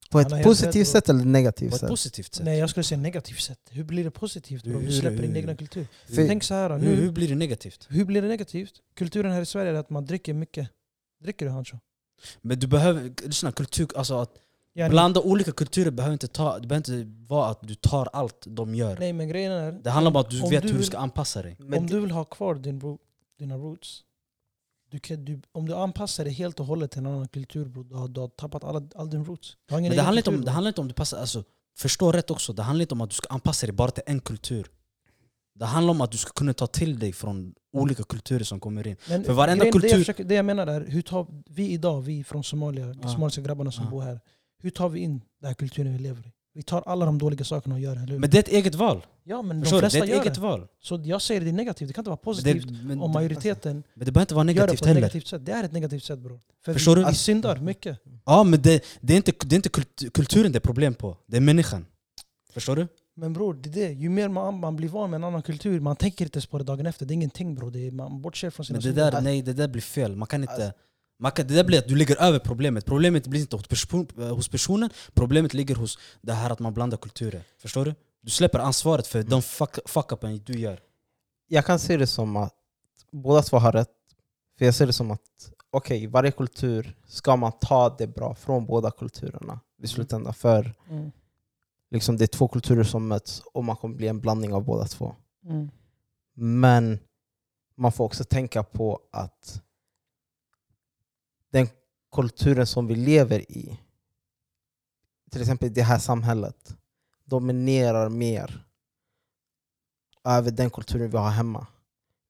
På 0.08 0.20
ett 0.20 0.42
positivt 0.42 0.88
sätt 0.88 1.08
eller 1.08 1.20
På 1.22 1.28
negativt 1.28 1.72
ett 1.74 1.80
sätt? 1.80 1.88
positivt 1.88 2.34
sätt. 2.34 2.44
Nej 2.44 2.58
jag 2.58 2.70
skulle 2.70 2.84
säga 2.84 2.98
negativt 3.00 3.40
sätt. 3.40 3.58
Hur 3.70 3.84
blir 3.84 4.04
det 4.04 4.10
positivt 4.10 4.66
om 4.66 4.84
du 4.84 4.92
släpper 4.92 5.22
din 5.22 5.36
egna 5.36 5.56
kultur? 5.56 5.86
För- 6.06 6.26
Tänk 6.28 6.42
så 6.44 6.54
här, 6.54 6.78
nu, 6.78 6.94
hur 6.94 7.10
blir 7.12 7.28
det 7.28 7.34
negativt? 7.34 7.86
hur 7.90 8.04
blir 8.04 8.22
det 8.22 8.28
negativt? 8.28 8.72
Kulturen 8.94 9.32
här 9.32 9.42
i 9.42 9.46
Sverige 9.46 9.70
är 9.70 9.74
att 9.74 9.90
man 9.90 10.04
dricker 10.04 10.34
mycket. 10.34 10.68
Dricker 11.22 11.46
du 11.46 11.52
Hancho? 11.52 11.76
Men 12.40 12.58
du 12.58 12.66
behöver, 12.66 13.12
lyssna, 13.26 13.52
kultur, 13.52 13.88
alltså 13.96 14.14
att 14.18 14.34
Yani- 14.74 14.90
blanda 14.90 15.20
olika 15.20 15.52
kulturer 15.52 15.90
behöver 15.90 16.12
inte, 16.12 16.28
ta, 16.28 16.58
det 16.58 16.66
behöver 16.68 16.90
inte 17.00 17.12
vara 17.34 17.50
att 17.50 17.68
du 17.68 17.74
tar 17.74 18.08
allt 18.12 18.44
de 18.46 18.74
gör. 18.74 18.96
Nej 18.98 19.12
men 19.12 19.28
grejen 19.28 19.52
är... 19.52 19.72
Det 19.72 19.90
handlar 19.90 20.10
om 20.10 20.16
att 20.16 20.30
du 20.30 20.40
vet 20.40 20.50
du 20.50 20.56
hur 20.56 20.68
du 20.68 20.72
vill- 20.78 20.86
ska 20.86 20.98
anpassa 20.98 21.42
dig. 21.42 21.56
Men 21.58 21.78
om 21.78 21.86
du 21.86 22.00
vill 22.00 22.10
ha 22.10 22.24
kvar 22.24 22.54
din 22.54 22.98
dina 23.38 23.56
roots, 23.56 24.02
du 24.90 24.98
kan, 24.98 25.24
du, 25.24 25.40
om 25.52 25.66
du 25.68 25.74
anpassar 25.74 26.24
dig 26.24 26.32
helt 26.32 26.60
och 26.60 26.66
hållet 26.66 26.90
till 26.90 26.98
en 27.00 27.06
annan 27.06 27.28
kultur 27.28 27.64
bro, 27.68 27.82
du, 27.82 27.94
har, 27.94 28.08
du 28.08 28.20
har 28.20 28.28
tappat 28.28 28.64
alla, 28.64 28.82
all 28.94 29.10
din 29.10 29.24
roots. 29.24 29.56
Men 29.70 29.82
det 29.82 30.02
handlar, 30.02 30.20
inte 30.20 30.30
om, 30.30 30.44
det 30.44 30.50
handlar 30.50 30.68
inte 30.68 30.80
om 30.80 30.88
du 30.88 30.94
passar, 30.94 31.18
alltså, 31.18 31.44
förstå 31.78 32.12
rätt 32.12 32.30
också, 32.30 32.52
det 32.52 32.62
handlar 32.62 32.82
inte 32.82 32.94
om 32.94 33.00
att 33.00 33.10
du 33.10 33.16
ska 33.16 33.28
anpassa 33.28 33.66
dig 33.66 33.72
bara 33.74 33.90
till 33.90 34.02
en 34.06 34.20
kultur. 34.20 34.66
Det 35.54 35.64
handlar 35.66 35.90
om 35.90 36.00
att 36.00 36.10
du 36.12 36.18
ska 36.18 36.30
kunna 36.32 36.54
ta 36.54 36.66
till 36.66 36.98
dig 36.98 37.12
från 37.12 37.54
olika 37.72 38.02
kulturer 38.02 38.44
som 38.44 38.60
kommer 38.60 38.86
in. 38.86 38.96
Men 39.08 39.24
för 39.24 39.32
varenda 39.32 39.64
grejen- 39.64 39.72
Det 39.72 39.80
kultur- 39.80 39.88
jag, 39.90 39.98
försöker, 39.98 40.24
det 40.24 40.34
jag 40.34 40.44
menar 40.44 40.66
är, 40.66 40.86
hur 40.86 41.02
tar 41.02 41.26
vi 41.46 41.70
idag, 41.70 42.00
vi 42.00 42.24
från 42.24 42.44
Somalia, 42.44 42.86
de 42.86 43.08
somaliska 43.08 43.40
grabbarna 43.42 43.72
som 43.72 43.84
Ja. 43.84 43.90
bor 43.90 44.02
här, 44.02 44.20
hur 44.62 44.70
tar 44.70 44.88
vi 44.88 45.00
in 45.00 45.18
den 45.40 45.46
här 45.48 45.54
kulturen 45.54 45.92
vi 45.92 45.98
lever 45.98 46.26
i? 46.26 46.32
Vi 46.58 46.62
tar 46.64 46.82
alla 46.86 47.06
de 47.06 47.18
dåliga 47.18 47.44
sakerna 47.44 47.74
och 47.74 47.80
gör 47.80 47.94
det, 47.94 48.00
eller 48.00 48.12
hur? 48.12 48.18
Men 48.18 48.30
det 48.30 48.36
är 48.36 48.42
ett 48.42 48.48
eget 48.48 48.74
val. 48.74 49.06
ja 49.24 49.42
men 49.42 49.56
de 49.56 49.62
Förstår? 49.62 49.76
Det 49.76 49.80
flesta 49.90 49.98
är 49.98 50.08
gör 50.08 50.16
ett 50.16 50.22
eget 50.22 50.34
det. 50.34 50.40
val. 50.40 50.66
Så 50.82 51.00
jag 51.04 51.22
säger 51.22 51.40
det 51.40 51.48
är 51.48 51.52
negativt, 51.52 51.88
det 51.88 51.94
kan 51.94 52.02
inte 52.02 52.10
vara 52.10 52.16
det, 52.16 52.24
positivt 52.24 52.66
men, 52.84 53.00
om 53.00 53.10
majoriteten 53.12 53.82
men 53.94 54.04
det 54.04 54.12
behöver 54.12 54.20
inte 54.20 54.34
vara 54.34 54.44
gör 54.44 54.54
det 54.54 54.60
negativt 54.60 54.78
på 54.78 54.84
ett 54.84 54.88
heller. 54.88 55.00
negativt 55.00 55.26
sätt. 55.26 55.46
Det 55.46 55.52
är 55.52 55.64
ett 55.64 55.72
negativt 55.72 56.04
sätt 56.04 56.18
bror. 56.18 56.40
För 56.64 56.72
Förstår 56.72 56.96
vi, 56.96 57.02
du? 57.02 57.08
vi 57.08 57.14
syndar 57.14 57.56
mycket. 57.56 57.98
Ja, 58.26 58.44
men 58.44 58.62
det, 58.62 58.84
det, 59.00 59.12
är 59.12 59.16
inte, 59.16 59.32
det 59.46 59.54
är 59.54 59.56
inte 59.56 59.68
kult, 59.68 60.02
kulturen 60.14 60.52
det 60.52 60.58
är 60.58 60.60
problem 60.60 60.94
på, 60.94 61.16
det 61.26 61.36
är 61.36 61.40
människan. 61.40 61.86
Förstår 62.52 62.76
du? 62.76 62.88
Men 63.16 63.32
bror, 63.32 63.54
det 63.54 63.68
är 63.68 63.88
det. 63.88 63.92
ju 63.94 64.08
mer 64.08 64.28
man, 64.28 64.60
man 64.60 64.76
blir 64.76 64.88
van 64.88 65.10
med 65.10 65.18
en 65.18 65.24
annan 65.24 65.42
kultur, 65.42 65.80
man 65.80 65.96
tänker 65.96 66.24
inte 66.24 66.36
ens 66.36 66.46
på 66.46 66.58
det 66.58 66.64
dagen 66.64 66.86
efter. 66.86 67.06
Det 67.06 67.12
är 67.12 67.14
ingenting 67.14 67.54
bror. 67.54 67.70
Det 67.70 67.86
är, 67.86 67.90
man 67.90 68.22
bortser 68.22 68.50
från 68.50 68.66
sina 68.66 68.76
Men 68.76 68.80
det 68.82 68.88
synder. 68.88 69.10
där, 69.12 69.20
nej, 69.20 69.42
det 69.42 69.52
där 69.52 69.68
blir 69.68 69.82
fel. 69.82 70.16
Man 70.16 70.26
kan 70.28 70.42
inte... 70.42 70.72
Man 71.20 71.32
kan, 71.32 71.46
det 71.46 71.54
där 71.54 71.64
blir 71.64 71.78
att 71.78 71.88
du 71.88 71.96
lägger 71.96 72.16
över 72.22 72.38
problemet. 72.38 72.86
Problemet 72.86 73.26
blir 73.26 73.40
inte 73.40 73.56
hos, 73.56 73.68
person, 73.68 74.06
hos 74.16 74.48
personen, 74.48 74.90
problemet 75.14 75.54
ligger 75.54 75.74
hos 75.74 75.98
det 76.20 76.32
här 76.32 76.50
att 76.50 76.58
man 76.58 76.74
blandar 76.74 76.96
kulturer. 76.98 77.42
Förstår 77.58 77.84
du? 77.84 77.94
Du 78.20 78.30
släpper 78.30 78.58
ansvaret 78.58 79.06
för 79.06 79.22
de 79.22 79.42
fuck, 79.42 79.78
fuck-upen 79.88 80.40
du 80.46 80.58
gör. 80.58 80.80
jag 81.48 81.64
kan 81.66 81.78
se 81.78 81.96
det 81.96 82.06
som 82.06 82.36
att 82.36 82.54
båda 83.10 83.42
två 83.42 83.56
har 83.56 83.72
rätt. 83.72 83.88
För 84.58 84.64
jag 84.64 84.74
ser 84.74 84.86
det 84.86 84.92
som 84.92 85.10
att 85.10 85.52
okej, 85.70 86.06
varje 86.06 86.30
kultur 86.30 86.96
ska 87.06 87.36
man 87.36 87.52
ta 87.60 87.96
det 87.98 88.06
bra 88.06 88.34
från 88.34 88.66
båda 88.66 88.90
kulturerna 88.90 89.60
i 89.82 89.86
slutändan. 89.88 90.34
För 90.34 90.74
Mm. 90.90 91.10
liksom 91.90 92.16
det 92.16 92.24
är 92.24 92.26
två 92.26 92.48
kulturer 92.48 92.84
som 92.84 93.08
möts 93.08 93.42
och 93.52 93.64
man 93.64 93.76
kommer 93.76 93.96
bli 93.96 94.08
en 94.08 94.20
blandning 94.20 94.54
av 94.54 94.64
båda 94.64 94.84
två. 94.84 95.14
Mm. 95.44 95.70
Men 96.34 96.98
man 97.76 97.92
får 97.92 98.04
också 98.04 98.24
tänka 98.24 98.62
på 98.62 99.00
att 99.12 99.62
den 101.50 101.68
kulturen 102.12 102.66
som 102.66 102.86
vi 102.86 102.94
lever 102.94 103.52
i, 103.52 103.80
till 105.30 105.40
exempel 105.40 105.72
det 105.72 105.82
här 105.82 105.98
samhället, 105.98 106.76
dominerar 107.24 108.08
mer 108.08 108.64
över 110.24 110.50
den 110.50 110.70
kulturen 110.70 111.10
vi 111.10 111.16
har 111.16 111.30
hemma. 111.30 111.66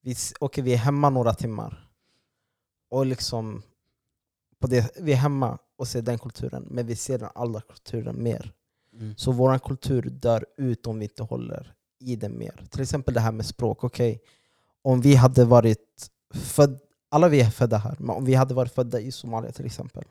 Vi, 0.00 0.14
okej, 0.40 0.64
vi 0.64 0.72
är 0.72 0.76
hemma 0.76 1.10
några 1.10 1.34
timmar, 1.34 1.88
och 2.88 3.06
liksom 3.06 3.62
på 4.58 4.66
det, 4.66 4.96
vi 5.00 5.12
är 5.12 5.16
hemma 5.16 5.58
och 5.76 5.88
ser 5.88 6.02
den 6.02 6.18
kulturen, 6.18 6.66
men 6.70 6.86
vi 6.86 6.96
ser 6.96 7.18
den 7.18 7.30
andra 7.34 7.60
kulturen 7.60 8.22
mer. 8.22 8.52
Mm. 8.92 9.16
Så 9.16 9.32
vår 9.32 9.58
kultur 9.58 10.02
dör 10.02 10.46
ut 10.56 10.86
om 10.86 10.98
vi 10.98 11.04
inte 11.04 11.22
håller 11.22 11.74
i 11.98 12.16
den 12.16 12.38
mer. 12.38 12.66
Till 12.70 12.80
exempel 12.80 13.14
det 13.14 13.20
här 13.20 13.32
med 13.32 13.46
språk. 13.46 13.84
Okej, 13.84 14.22
om 14.82 15.00
vi 15.00 15.14
hade 15.14 15.44
varit 15.44 16.10
född, 16.34 16.80
alla 17.08 17.28
vi 17.28 17.40
är 17.40 17.50
födda 17.50 17.76
här, 17.78 17.96
men 17.98 18.16
om 18.16 18.24
vi 18.24 18.34
hade 18.34 18.54
varit 18.54 18.72
födda 18.74 19.00
i 19.00 19.12
Somalia 19.12 19.52
till 19.52 19.66
exempel 19.66 20.04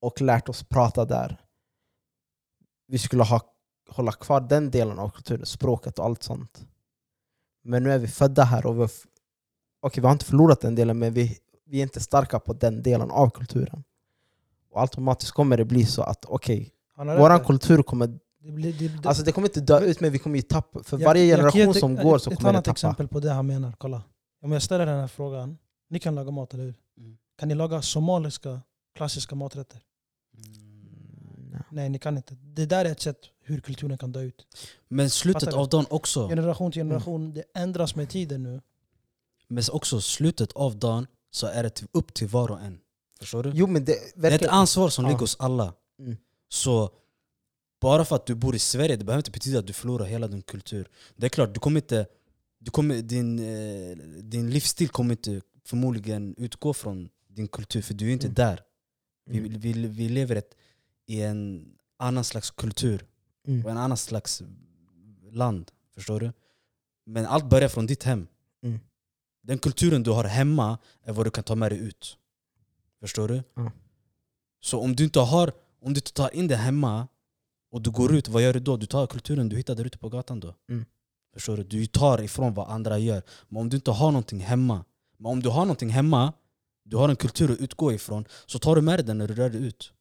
och 0.00 0.20
lärt 0.20 0.48
oss 0.48 0.62
prata 0.64 1.04
där, 1.04 1.36
vi 2.86 2.98
skulle 2.98 3.22
ha, 3.22 3.40
hålla 3.90 4.12
kvar 4.12 4.40
den 4.40 4.70
delen 4.70 4.98
av 4.98 5.08
kulturen, 5.10 5.46
språket 5.46 5.98
och 5.98 6.04
allt 6.04 6.22
sånt. 6.22 6.66
Men 7.62 7.82
nu 7.82 7.92
är 7.92 7.98
vi 7.98 8.08
födda 8.08 8.44
här 8.44 8.66
och 8.66 8.76
vi, 8.76 8.80
har 8.80 8.90
okej, 9.80 10.00
vi 10.00 10.06
har 10.06 10.12
inte 10.12 10.24
förlorat 10.24 10.60
den 10.60 10.74
delen, 10.74 10.98
men 10.98 11.12
vi, 11.14 11.38
vi 11.66 11.78
är 11.78 11.82
inte 11.82 12.00
starka 12.00 12.38
på 12.40 12.52
den 12.52 12.82
delen 12.82 13.10
av 13.10 13.30
kulturen. 13.30 13.84
Och 14.70 14.80
automatiskt 14.80 15.32
kommer 15.32 15.56
det 15.56 15.64
bli 15.64 15.86
så 15.86 16.02
att 16.02 16.24
okej, 16.24 16.70
våran 16.96 17.38
rätt. 17.38 17.46
kultur 17.46 17.82
kommer 17.82 18.18
Det 18.40 18.52
blir, 18.52 18.72
det, 18.72 18.88
det, 18.88 19.08
Alltså 19.08 19.22
det 19.22 19.32
kommer 19.32 19.48
inte 19.48 19.60
dö 19.60 19.80
ut 19.80 20.00
men 20.00 20.12
vi 20.12 20.18
kommer 20.18 20.36
ju 20.36 20.42
tappa, 20.42 20.82
för 20.82 20.98
Jag- 20.98 21.04
varje 21.08 21.24
jag 21.24 21.36
generation 21.38 21.70
ett- 21.70 21.76
som 21.80 21.96
går 21.96 22.18
så 22.18 22.30
Ett 22.30 22.36
kommer 22.36 22.52
det 22.52 22.56
annat 22.56 22.64
tappa. 22.64 22.72
exempel 22.72 23.08
på 23.08 23.20
det 23.20 23.30
han 23.32 23.46
menar, 23.46 23.72
kolla. 23.78 24.02
Om 24.42 24.52
jag 24.52 24.62
ställer 24.62 24.86
den 24.86 25.00
här 25.00 25.06
frågan, 25.08 25.58
ni 25.88 25.98
kan 25.98 26.14
laga 26.14 26.30
mat, 26.30 26.54
eller 26.54 26.64
hur? 26.64 26.74
Mm. 26.98 27.18
Kan 27.38 27.48
ni 27.48 27.54
laga 27.54 27.82
somaliska 27.82 28.60
klassiska 28.96 29.34
maträtter? 29.34 29.80
Mm, 30.36 31.62
Nej, 31.70 31.88
ni 31.88 31.98
kan 31.98 32.16
inte. 32.16 32.34
Det 32.34 32.66
där 32.66 32.84
är 32.84 32.90
ett 32.92 33.00
sätt 33.00 33.18
hur 33.42 33.60
kulturen 33.60 33.98
kan 33.98 34.12
dö 34.12 34.20
ut. 34.22 34.46
Men 34.88 35.10
slutet 35.10 35.42
Fattar 35.44 35.58
av 35.58 35.68
dagen 35.68 35.86
också, 35.90 36.28
Generation 36.28 36.72
till 36.72 36.80
Mm. 36.80 36.90
generation, 36.90 37.32
det 37.34 37.44
ändras 37.54 37.94
med 37.96 38.08
tiden 38.10 38.42
nu. 38.42 38.60
men 39.50 39.64
också 39.72 40.00
slutet 40.00 40.52
av 40.52 40.78
dagen 40.78 41.06
så 41.30 41.46
är 41.46 41.62
det 41.62 41.82
upp 41.92 42.14
till 42.14 42.28
var 42.28 42.50
och 42.50 42.60
en. 42.60 42.80
Förstår 43.20 43.42
du? 43.42 43.52
Jo 43.54 43.66
men 43.66 43.84
det 43.84 43.94
Det 44.16 44.28
är 44.28 44.32
ett 44.32 44.46
ansvar 44.48 44.88
som 44.88 45.04
Ja. 45.04 45.08
ligger 45.10 45.20
hos 45.20 45.36
alla. 45.40 45.74
Mm. 45.98 46.16
Så 46.48 46.90
bara 47.80 48.04
för 48.04 48.16
att 48.16 48.26
du 48.26 48.34
bor 48.34 48.54
i 48.54 48.58
Sverige, 48.58 48.96
det 48.96 49.04
behöver 49.04 49.20
inte 49.20 49.30
betyda 49.30 49.58
att 49.58 49.66
du 49.66 49.72
förlorar 49.72 50.04
hela 50.04 50.28
din 50.28 50.42
kultur. 50.42 50.88
Det 51.16 51.26
är 51.26 51.30
klart, 51.30 51.54
du 51.54 51.60
kommer 51.60 51.80
inte, 51.80 52.06
du 52.58 52.70
kommer, 52.70 53.02
din, 53.02 53.38
eh, 53.38 53.96
din 54.22 54.50
livsstil 54.50 54.88
kommer 54.88 55.12
inte 55.12 55.40
förmodligen 55.68 56.34
utgå 56.38 56.74
från 56.74 57.08
din 57.28 57.48
kultur, 57.48 57.82
för 57.82 57.94
du 57.94 58.08
är 58.08 58.12
inte 58.12 58.26
Mm. 58.26 58.34
där. 58.34 58.62
Vi, 59.26 59.38
Mm. 59.38 59.58
vi, 59.60 59.72
vi 59.72 60.08
lever 60.08 60.36
ett, 60.36 60.54
i 61.06 61.22
en 61.22 61.68
annan 61.96 62.24
slags 62.24 62.50
kultur 62.50 63.06
Mm. 63.46 63.64
och 63.64 63.70
en 63.70 63.76
annan 63.78 63.96
slags 63.96 64.42
land. 65.30 65.70
Förstår 65.94 66.20
du? 66.20 66.32
Men 67.06 67.26
allt 67.26 67.44
börjar 67.50 67.68
från 67.68 67.86
ditt 67.86 68.02
hem. 68.02 68.26
Mm. 68.62 68.80
Den 69.42 69.58
kulturen 69.58 70.02
du 70.02 70.10
har 70.10 70.24
hemma 70.24 70.78
är 71.02 71.12
vad 71.12 71.26
du 71.26 71.30
kan 71.30 71.44
ta 71.44 71.54
med 71.54 71.72
dig 71.72 71.78
ut. 71.78 72.18
Förstår 73.00 73.28
du? 73.28 73.42
Ja. 73.54 73.72
Så 74.60 74.80
om 74.80 74.96
du 74.96 75.04
inte 75.04 75.20
har 75.20 75.52
om 75.80 75.94
du 75.94 75.98
inte 75.98 76.12
tar 76.12 76.34
in 76.34 76.48
det 76.48 76.56
hemma 76.56 77.08
och 77.70 77.82
du 77.82 77.90
går 77.90 78.14
ut, 78.16 78.28
vad 78.28 78.42
gör 78.42 78.52
du 78.52 78.60
då? 78.60 78.76
Du 78.76 78.86
tar 78.86 79.06
kulturen 79.06 79.48
du 79.48 79.56
hittar 79.56 79.74
där 79.74 79.84
ute 79.84 79.98
på 79.98 80.08
gatan 80.08 80.40
då. 80.40 80.54
Mm. 80.68 80.84
Förstår 81.34 81.56
du? 81.56 81.64
Du 81.64 81.86
tar 81.86 82.22
ifrån 82.22 82.54
vad 82.54 82.68
andra 82.68 82.98
gör. 82.98 83.22
Men 83.48 83.60
om 83.60 83.68
du 83.68 83.76
inte 83.76 83.90
har 83.90 84.10
någonting 84.12 84.40
hemma, 84.40 84.84
men 85.18 85.32
om 85.32 85.42
du 85.42 85.48
har 85.48 85.60
någonting 85.60 85.90
hemma, 85.90 86.32
du 86.84 86.96
har 86.96 87.08
en 87.08 87.16
kultur 87.16 87.52
att 87.52 87.58
utgå 87.58 87.92
ifrån, 87.92 88.24
så 88.46 88.58
tar 88.58 88.76
du 88.76 88.82
med 88.82 88.98
dig 88.98 89.06
den 89.06 89.18
när 89.18 89.28
du 89.28 89.34
rör 89.34 89.50
dig 89.50 89.66
ut. 89.66 89.92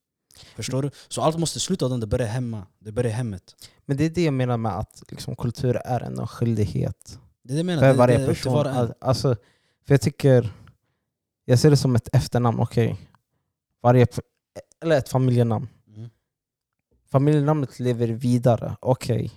Förstår 0.56 0.82
du? 0.82 0.92
Så 1.08 1.22
allt 1.22 1.38
måste 1.40 1.60
sluta 1.60 1.88
där 1.90 1.98
det 1.98 2.08
börjar 2.08 2.28
hemma. 2.28 2.66
Det 2.80 2.92
börjar 2.92 3.12
hemmet. 3.12 3.56
Men 3.86 3.98
det 3.98 4.06
är 4.06 4.10
det 4.10 4.24
jag 4.24 4.34
menar 4.34 4.58
med 4.58 4.72
att 4.80 5.04
liksom, 5.10 5.36
kultur 5.36 5.76
är 5.86 6.00
en 6.02 6.28
skyldighet 6.28 7.20
Det 7.44 7.54
är 7.54 7.54
det 7.54 7.58
jag 7.60 7.66
menar. 7.66 7.82
för 7.82 7.88
Det- 7.88 7.94
varje 7.98 8.18
det 8.18 8.26
person. 8.28 8.54
var 8.54 8.66
en. 8.66 8.94
Alltså, 9.02 9.36
för 9.86 9.94
jag 9.94 10.02
tycker, 10.02 10.54
jag 11.46 11.60
ser 11.60 11.70
det 11.70 11.78
som 11.78 11.96
ett 11.96 12.10
efternamn, 12.16 12.60
okej. 12.60 12.98
Varje, 13.82 14.08
eller 14.82 14.98
ett 14.98 15.10
familjenamn. 15.10 15.68
Mm. 15.96 16.10
Familjenamnet 17.12 17.80
lever 17.80 18.08
vidare, 18.08 18.78
okej. 18.80 19.32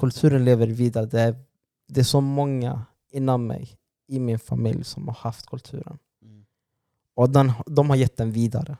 Kulturen 0.00 0.44
lever 0.44 0.66
vidare. 0.66 1.06
Det 1.06 1.20
är, 1.20 1.36
det 1.88 2.00
är 2.00 2.04
så 2.04 2.20
många 2.20 2.82
innan 3.10 3.46
mig 3.46 3.76
i 4.06 4.18
min 4.18 4.38
familj 4.38 4.84
som 4.84 5.08
har 5.08 5.14
haft 5.14 5.46
kulturen. 5.46 5.98
Mm. 6.22 6.46
Och 7.14 7.30
den, 7.30 7.52
de 7.66 7.90
har 7.90 7.96
gett 7.96 8.16
den 8.16 8.32
vidare. 8.32 8.76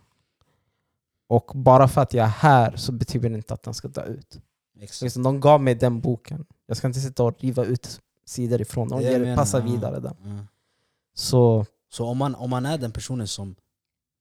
Och 1.28 1.52
bara 1.54 1.88
för 1.88 2.00
att 2.00 2.14
jag 2.14 2.24
är 2.26 2.30
här 2.30 2.76
så 2.76 2.92
betyder 2.92 3.30
det 3.30 3.36
inte 3.36 3.54
att 3.54 3.62
den 3.62 3.74
ska 3.74 3.88
dö 3.88 4.04
ut. 4.04 4.40
Exakt. 4.80 5.02
Liksom, 5.02 5.22
de 5.22 5.40
gav 5.40 5.60
mig 5.62 5.74
den 5.74 6.00
boken. 6.00 6.46
Jag 6.66 6.76
ska 6.76 6.86
inte 6.86 7.00
sitta 7.00 7.22
och 7.24 7.40
riva 7.40 7.64
ut 7.64 8.00
sidor 8.24 8.60
ifrån. 8.60 8.88
De 8.88 9.02
ger, 9.02 9.20
menar, 9.20 9.36
passar 9.36 9.60
ja. 9.60 9.66
vidare 9.66 10.00
den. 10.00 10.16
Ja. 10.24 10.44
Så 11.14 11.66
Så 11.88 12.06
om 12.06 12.18
man, 12.18 12.34
om 12.34 12.50
man 12.50 12.66
är 12.66 12.78
den 12.78 12.92
personen 12.92 13.28
som 13.28 13.56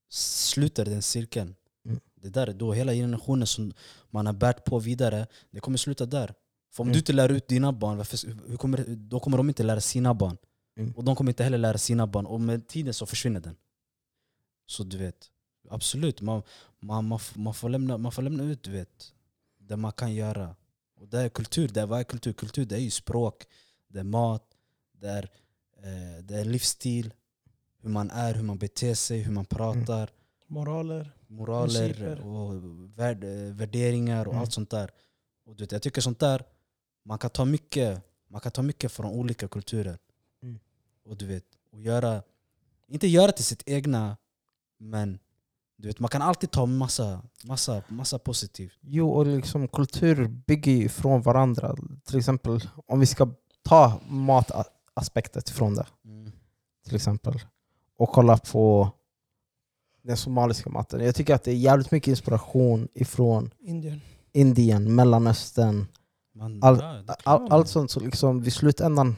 sluter 0.10 0.86
den 0.86 1.02
cirkeln, 1.02 1.56
Mm. 1.86 2.00
det 2.16 2.30
där 2.30 2.48
är 2.48 2.54
då 2.54 2.74
hela 2.74 2.94
generationen 2.94 3.48
som 3.48 3.74
man 4.10 4.26
har 4.26 4.34
bärt 4.34 4.64
på 4.66 4.80
vidare, 4.80 5.28
det 5.52 5.60
kommer 5.60 5.78
sluta 5.78 6.06
där. 6.06 6.34
För 6.74 6.84
om 6.84 6.88
Mm. 6.88 6.94
du 6.94 7.00
inte 7.00 7.14
lär 7.14 7.32
ut 7.32 7.48
dina 7.48 7.72
barn, 7.72 7.98
varför, 7.98 8.58
kommer, 8.58 8.86
då 8.88 9.20
kommer 9.20 9.38
de 9.38 9.48
inte 9.50 9.64
lära 9.64 9.82
sina 9.82 10.14
barn. 10.14 10.38
Mm. 10.78 10.94
Och 10.96 11.04
de 11.04 11.16
kommer 11.16 11.32
inte 11.32 11.44
heller 11.44 11.58
lära 11.58 11.78
sina 11.78 12.08
barn, 12.08 12.26
och 12.26 12.42
med 12.42 12.68
tiden 12.68 12.94
så 12.94 13.06
försvinner 13.06 13.40
den. 13.40 13.56
Så 14.68 14.84
du 14.84 14.98
vet, 14.98 15.32
absolut, 15.70 16.22
man, 16.22 16.42
man, 16.80 17.06
man, 17.06 17.20
man, 17.36 17.54
får, 17.54 17.70
lämna, 17.70 17.98
man 17.98 18.12
får 18.12 18.22
lämna 18.22 18.44
ut 18.44 18.64
du 18.64 18.72
vet, 18.72 19.14
det 19.60 19.76
man 19.78 19.92
kan 19.92 20.14
göra. 20.14 20.56
Och 20.96 21.08
det 21.08 21.20
är 21.20 21.30
kultur, 21.30 21.68
det 21.68 21.82
är, 21.82 21.86
vad 21.86 22.00
är 22.00 22.04
kultur? 22.04 22.34
Kultur 22.34 22.66
det 22.66 22.76
är 22.76 22.80
ju 22.80 22.92
språk, 22.92 23.44
det 23.88 24.00
är 24.00 24.04
mat, 24.04 24.44
det 24.92 25.08
är, 25.08 25.24
eh, 25.78 26.24
det 26.24 26.36
är 26.40 26.46
livsstil, 26.46 27.14
hur 27.82 27.90
man 27.90 28.12
är, 28.12 28.34
hur 28.34 28.44
man 28.44 28.58
beter 28.58 28.94
sig, 28.96 29.20
hur 29.22 29.32
man 29.34 29.46
pratar, 29.46 30.10
Moraler. 30.48 31.12
moraler 31.28 31.94
Principer. 31.94 32.22
och 32.22 32.54
värd, 33.00 33.24
eh, 33.24 33.30
värderingar 33.54 34.26
och 34.26 34.34
Mm. 34.34 34.42
allt 34.42 34.54
sånt 34.54 34.70
där. 34.70 34.92
Och 35.46 35.56
du 35.56 35.64
vet, 35.64 35.72
jag 35.72 35.82
tycker 35.82 36.02
sånt 36.02 36.20
där, 36.20 36.44
man 37.04 37.18
kan 37.18 37.30
ta 37.30 37.46
mycket, 37.46 38.02
man 38.28 38.42
kan 38.42 38.52
ta 38.52 38.62
mycket 38.62 38.92
från 38.92 39.12
olika 39.12 39.48
kulturer. 39.48 39.98
Mm. 41.06 41.12
Och 41.12 41.18
du 41.18 41.26
vet, 41.26 41.44
och 41.72 41.82
göra, 41.82 42.22
inte 42.88 43.08
göra 43.08 43.32
till 43.32 43.46
sitt 43.46 43.64
egna, 43.66 44.18
men 44.80 45.20
du 45.78 45.88
vet, 45.88 46.00
man 46.00 46.10
kan 46.10 46.22
alltid 46.22 46.52
ta 46.52 46.66
massa, 46.66 47.22
massa, 47.44 47.84
massa 47.88 48.20
positivt. 48.20 48.74
Jo, 48.82 49.10
och 49.10 49.26
liksom 49.26 49.68
kultur 49.68 50.28
bygger 50.28 50.72
ju 50.72 50.90
från 50.90 51.22
varandra. 51.22 51.76
Till 52.06 52.18
exempel 52.18 52.70
om 52.88 53.00
vi 53.00 53.06
ska 53.06 53.28
ta 53.64 54.00
mataspektet 54.08 55.50
från 55.50 55.76
det, 55.76 55.86
till 56.86 56.96
exempel, 56.96 57.40
och 57.98 58.10
kolla 58.10 58.38
på 58.38 58.92
den 60.04 60.18
somaliska 60.18 60.70
maten. 60.70 61.00
Jag 61.06 61.16
tycker 61.16 61.36
att 61.36 61.44
det 61.44 61.52
är 61.52 61.56
jävligt 61.56 61.92
mycket 61.92 62.08
inspiration 62.08 62.88
ifrån 62.94 63.54
Indien. 63.60 64.02
Indien, 64.32 64.96
Mellanöstern, 64.96 65.86
Man, 66.34 66.64
All- 66.64 66.82
all, 67.24 67.42
man. 67.42 67.52
allt 67.52 67.68
sånt. 67.68 67.92
Så 67.92 68.00
liksom, 68.00 68.42
vid 68.42 68.54
slutändan 68.54 69.16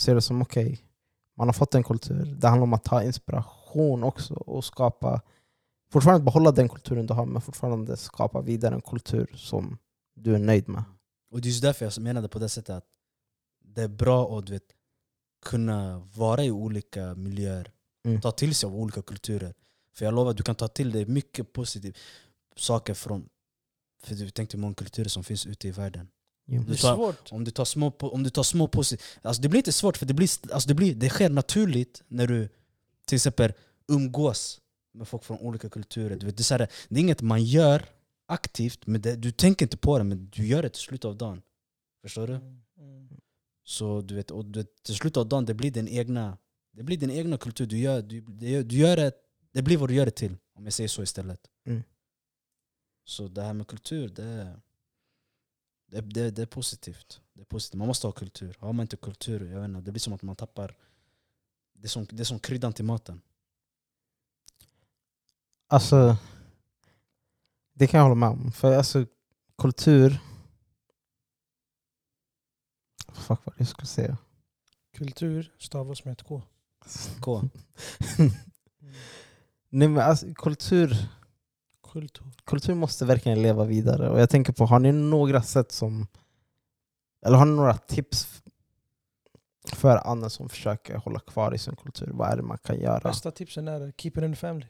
ser 0.00 0.14
det 0.14 0.20
som 0.20 0.42
okej, 0.42 0.78
man 1.36 1.48
har 1.48 1.52
fått 1.52 1.74
en 1.74 1.84
kultur. 1.84 2.36
Det 2.40 2.48
handlar 2.48 2.62
om 2.62 2.72
att 2.72 2.84
ta 2.84 3.02
inspiration 3.02 4.04
också 4.04 4.34
och 4.34 4.64
skapa, 4.64 5.20
fortfarande 5.90 6.24
behålla 6.24 6.52
den 6.52 6.68
kulturen 6.68 7.06
du 7.06 7.14
har, 7.14 7.26
men 7.26 7.42
fortfarande 7.42 7.96
skapa 7.96 8.40
vidare 8.40 8.74
en 8.74 8.80
kultur 8.80 9.32
som 9.36 9.78
du 10.14 10.34
är 10.34 10.38
nöjd 10.38 10.68
med. 10.68 10.84
Och 11.30 11.40
det 11.40 11.46
är 11.46 11.50
just 11.50 11.62
därför 11.62 11.84
jag 11.84 11.98
menade 11.98 12.28
på 12.28 12.38
det 12.38 12.48
sättet 12.48 12.76
att 12.76 12.84
det 13.64 13.82
är 13.82 13.88
bra 13.88 14.38
att 14.38 14.46
du 14.46 14.52
vet, 14.52 14.74
kunna 15.44 15.98
vara 15.98 16.44
i 16.44 16.50
olika 16.50 17.14
miljöer, 17.14 17.70
Mm. 18.06 18.20
ta 18.20 18.30
till 18.30 18.54
sig 18.54 18.66
av 18.66 18.76
olika 18.76 19.02
kulturer. 19.02 19.54
För 19.94 20.04
jag 20.04 20.14
lovar, 20.14 20.32
du 20.34 20.42
kan 20.42 20.54
ta 20.54 20.68
till 20.68 20.92
dig 20.92 21.06
mycket 21.06 21.52
positivt 21.52 21.96
saker 22.56 22.94
från 22.94 23.28
för 24.02 24.14
du 24.14 24.30
tänkte 24.30 24.56
hur 24.56 24.60
många 24.60 24.74
kulturer 24.74 25.08
som 25.08 25.24
finns 25.24 25.46
ute 25.46 25.68
i 25.68 25.70
världen. 25.70 26.08
Jo. 26.46 26.62
Det 26.62 26.72
är 26.72 26.76
tar- 26.76 26.96
svårt. 26.96 27.32
Om 27.32 27.44
du 27.44 27.50
tar 27.50 27.64
små, 27.64 27.92
om 27.98 28.22
du 28.22 28.30
tar 28.30 28.42
små 28.42 28.68
positiva... 28.68 29.02
Alltså 29.22 29.42
det 29.42 29.48
blir 29.48 29.58
inte 29.58 29.72
svårt, 29.72 29.96
för 29.96 30.06
det, 30.06 30.14
blir, 30.14 30.28
alltså 30.52 30.68
det, 30.68 30.74
blir, 30.74 30.94
det 30.94 31.08
sker 31.08 31.28
naturligt 31.30 32.02
när 32.08 32.26
du 32.26 32.48
till 33.06 33.16
exempel 33.16 33.52
umgås 33.88 34.60
med 34.94 35.08
folk 35.08 35.24
från 35.24 35.38
olika 35.38 35.68
kulturer. 35.68 36.16
Du 36.16 36.26
vet, 36.26 36.36
det, 36.36 36.40
är 36.40 36.44
så 36.44 36.54
här, 36.54 36.68
det 36.88 36.96
är 36.96 37.00
inget 37.00 37.22
man 37.22 37.44
gör 37.44 37.86
aktivt, 38.26 38.86
men 38.86 39.00
det, 39.00 39.16
du 39.16 39.30
tänker 39.30 39.64
inte 39.64 39.76
på 39.76 39.98
det, 39.98 40.04
men 40.04 40.30
du 40.32 40.46
gör 40.46 40.62
det 40.62 40.68
till 40.68 40.82
slutet 40.82 41.04
av 41.04 41.16
dagen. 41.16 41.42
Förstår 42.02 42.26
du? 42.26 42.34
Mm. 42.34 43.08
Så 43.64 44.00
du 44.00 44.14
vet, 44.14 44.30
och 44.30 44.44
du 44.44 44.58
vet, 44.58 44.82
till 44.82 44.94
slutet 44.94 45.16
av 45.16 45.28
dagen, 45.28 45.44
det 45.44 45.54
blir 45.54 45.70
din 45.70 45.88
egna, 45.88 46.38
det 46.72 46.82
blir 46.82 46.96
din 46.96 47.10
egna 47.10 47.38
kultur. 47.38 47.66
Du 47.66 47.78
gör, 47.78 48.02
du, 48.02 48.20
du 48.62 48.76
gör 48.76 48.96
det, 48.96 49.12
det 49.52 49.62
blir 49.62 49.76
vad 49.76 49.88
du 49.88 49.94
gör 49.94 50.04
det 50.04 50.10
till, 50.10 50.36
om 50.54 50.64
jag 50.64 50.72
säger 50.72 50.88
så 50.88 51.02
istället. 51.02 51.40
Mm. 51.66 51.82
Så 53.04 53.28
det 53.28 53.42
här 53.42 53.52
med 53.52 53.66
kultur, 53.66 54.08
det 54.08 54.24
är... 54.24 54.60
Det, 55.86 56.00
det, 56.00 56.30
det 56.30 56.42
är 56.42 56.46
positivt. 56.46 57.20
Det 57.32 57.40
är 57.40 57.44
positivt. 57.44 57.78
Man 57.78 57.88
måste 57.88 58.06
ha 58.06 58.12
kultur. 58.12 58.56
Har 58.60 58.72
man 58.72 58.84
inte 58.84 58.96
kultur, 58.96 59.50
jag 59.50 59.60
vet 59.60 59.68
inte, 59.68 59.80
det 59.80 59.92
blir 59.92 60.00
som 60.00 60.12
att 60.12 60.22
man 60.22 60.36
tappar... 60.36 60.76
Det 61.72 61.86
är 61.86 61.88
som, 61.88 62.06
det 62.10 62.22
är 62.22 62.24
som 62.24 62.38
kryddan 62.38 62.72
till 62.72 62.84
maten. 62.84 63.20
Alltså, 65.66 66.16
det 67.72 67.86
kan 67.86 67.98
jag 67.98 68.04
hålla 68.04 68.14
med 68.14 68.28
om. 68.28 68.52
För 68.52 68.76
alltså, 68.76 69.06
kultur... 69.58 70.20
Fuck 73.08 73.40
vad 73.44 73.54
jag 73.58 73.68
skulle 73.68 73.86
säga. 73.86 74.16
Kultur 74.92 75.54
stavas 75.58 76.04
med 76.04 76.12
ett 76.12 76.22
K. 76.22 76.42
K. 77.20 77.42
Nej, 79.68 79.88
men 79.88 79.98
alltså, 79.98 80.34
kultur, 80.34 81.08
Kultur. 81.94 82.26
kultur 82.44 82.74
måste 82.74 83.04
verkligen 83.04 83.42
leva 83.42 83.64
vidare. 83.64 84.10
Och 84.10 84.20
jag 84.20 84.30
tänker 84.30 84.52
på, 84.52 84.66
har 84.66 84.78
ni 84.78 84.92
några 84.92 85.42
sätt 85.42 85.72
som... 85.72 86.06
Eller 87.26 87.36
har 87.38 87.44
ni 87.46 87.52
några 87.56 87.76
tips 87.76 88.42
för 89.72 89.96
andra 89.96 90.30
som 90.30 90.48
försöker 90.48 90.96
hålla 90.96 91.20
kvar 91.20 91.54
i 91.54 91.58
sin 91.58 91.76
kultur? 91.76 92.10
Vad 92.12 92.32
är 92.32 92.36
det 92.36 92.42
man 92.42 92.58
kan 92.58 92.80
göra? 92.80 93.00
Bästa 93.00 93.30
tipsen 93.30 93.68
är 93.68 93.92
keep 93.96 94.10
it 94.16 94.22
in 94.22 94.32
the 94.32 94.36
family. 94.36 94.66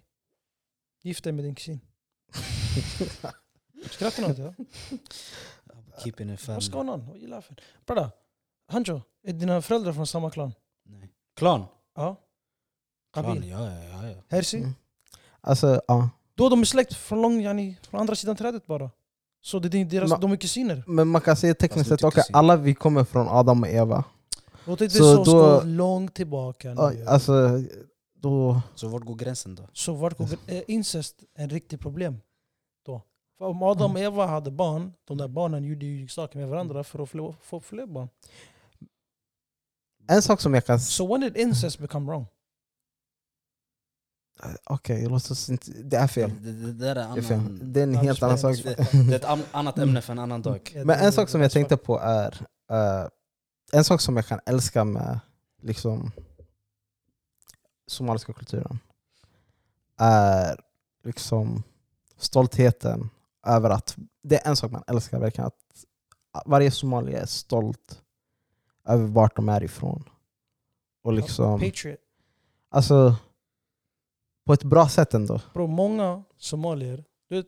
Gift 1.03 1.25
dig 1.25 1.33
med 1.33 1.45
din 1.45 1.55
kusin. 1.55 1.81
Skrattar 3.91 4.23
du 4.23 4.31
åt 4.31 4.37
det? 4.37 4.55
Keeping 6.03 6.31
it 6.31 6.41
What's 6.41 6.45
family. 6.47 6.71
going 6.71 6.89
on? 6.89 7.07
What 7.07 7.17
you 7.17 7.29
laughing? 7.29 7.57
Brada, 7.87 8.11
Hanjo, 8.69 9.03
är 9.23 9.33
dina 9.33 9.63
föräldrar 9.63 9.93
från 9.93 10.07
samma 10.07 10.31
klan? 10.31 10.55
Nej. 10.85 11.11
Klan? 11.37 11.65
Ja. 11.95 12.17
Klan, 13.13 13.25
Qabil. 13.25 13.49
ja, 13.49 13.71
ja, 13.71 13.85
ja, 13.85 14.09
ja. 14.11 14.23
Hersi? 14.29 14.57
Mm. 14.59 14.75
Alltså, 15.41 15.81
ja. 15.89 16.11
Då 16.37 16.49
de 16.49 16.61
är 16.61 16.65
släkt 16.65 16.95
från, 16.95 17.23
lång, 17.23 17.41
yani, 17.41 17.77
från 17.91 18.01
andra 18.01 18.15
sidan 18.15 18.37
trädet 18.37 18.67
bara. 18.67 18.91
Så 19.43 19.59
det 19.59 19.79
är 19.81 19.85
deras, 19.85 20.11
Ma- 20.11 20.21
de 20.21 20.33
är 20.33 20.37
kusiner. 20.37 20.85
Men 20.87 21.09
man 21.09 21.21
kan 21.21 21.37
säga 21.37 21.55
tekniskt 21.55 21.89
sett, 21.89 22.05
okej, 22.05 22.23
kusin. 22.23 22.35
alla 22.37 22.57
vi 22.57 22.75
kommer 22.75 23.05
från 23.05 23.29
Adam 23.29 23.63
och 23.63 23.69
Eva. 23.69 24.05
Låt 24.65 24.81
inte 24.81 24.95
Så 24.95 25.25
så, 25.25 25.33
då- 25.33 25.61
så 25.61 25.67
långt 25.67 26.15
tillbaka 26.15 26.75
nu. 26.75 27.05
Alltså, 27.07 27.33
då... 28.21 28.61
Så 28.75 28.89
vart 28.89 29.03
går 29.05 29.15
gränsen 29.15 29.55
då? 29.55 29.63
Så 29.73 29.93
vart 29.95 30.19
går 30.19 30.29
är 30.47 30.71
incest 30.71 31.17
ett 31.39 31.53
riktigt 31.53 31.81
problem? 31.81 32.21
Då? 32.87 33.03
För 33.39 33.45
om 33.45 33.63
Adam 33.63 33.93
och 33.93 33.99
Eva 34.01 34.27
hade 34.27 34.51
barn, 34.51 34.93
de 35.05 35.17
där 35.17 35.29
barnen 35.29 35.65
gjorde 35.65 35.87
ju 35.87 36.09
saker 36.09 36.39
med 36.39 36.49
varandra 36.49 36.85
för 36.85 37.03
att 37.03 37.11
få 37.43 37.61
fler 37.61 37.87
barn. 37.87 38.09
En 40.09 40.23
sak 40.23 40.41
som 40.41 40.55
jag 40.55 40.67
kan... 40.67 40.81
So 40.81 41.07
when 41.07 41.21
did 41.21 41.37
incest 41.37 41.79
become 41.79 42.07
wrong? 42.11 42.27
Okej, 44.65 45.07
låt 45.09 45.31
oss 45.31 45.49
inte... 45.51 45.71
Det 45.71 45.97
är 45.97 46.07
fel. 46.07 46.31
Det, 46.43 46.53
det, 46.53 46.73
det 46.73 46.89
är 46.91 46.95
Det 46.95 47.01
är, 47.01 47.23
fel. 47.23 47.39
annan... 47.39 47.73
det 47.73 47.81
är 47.81 47.85
en 47.85 47.95
helt 47.95 48.23
annan 48.23 48.39
sak. 48.39 48.57
Det, 48.65 48.75
det 48.93 49.13
är 49.13 49.17
ett 49.17 49.25
an- 49.25 49.43
annat 49.53 49.79
ämne 49.79 50.03
för 50.03 50.13
en 50.13 50.19
annan 50.19 50.43
dag. 50.43 50.73
Ja, 50.75 50.85
Men 50.85 51.01
en 51.01 51.13
sak 51.13 51.29
som 51.29 51.41
jag 51.41 51.53
tänkte 51.53 51.77
på 51.77 51.99
är... 52.01 52.47
eh, 52.71 53.09
en 53.73 53.85
sak 53.85 54.01
som 54.01 54.17
jag 54.17 54.27
kan 54.27 54.41
älska 54.47 54.85
med 54.85 55.21
liksom 55.63 56.11
somaliska 57.87 58.33
kulturen 58.33 58.79
är 59.99 60.61
liksom 61.05 61.63
stoltheten 62.19 63.11
över 63.47 63.71
att... 63.71 63.97
Det 64.23 64.37
är 64.47 64.49
en 64.51 64.57
sak 64.57 64.71
man 64.73 64.83
älskar 64.87 65.19
verkligen. 65.19 65.47
Att 65.47 65.85
varje 66.47 66.71
somalier 66.71 67.21
är 67.21 67.27
stolt 67.27 68.03
över 68.89 69.05
vart 69.07 69.37
de 69.37 69.49
är 69.49 69.63
ifrån. 69.65 70.05
Och 71.03 71.13
liksom... 71.13 71.61
Patriot. 71.61 71.99
Alltså, 72.71 73.17
på 74.45 74.53
ett 74.53 74.65
bra 74.65 74.89
sätt 74.89 75.15
ändå. 75.15 75.41
Bro, 75.55 75.67
många 75.67 76.25
somalier, 76.37 77.05
du 77.29 77.35
vet, 77.37 77.47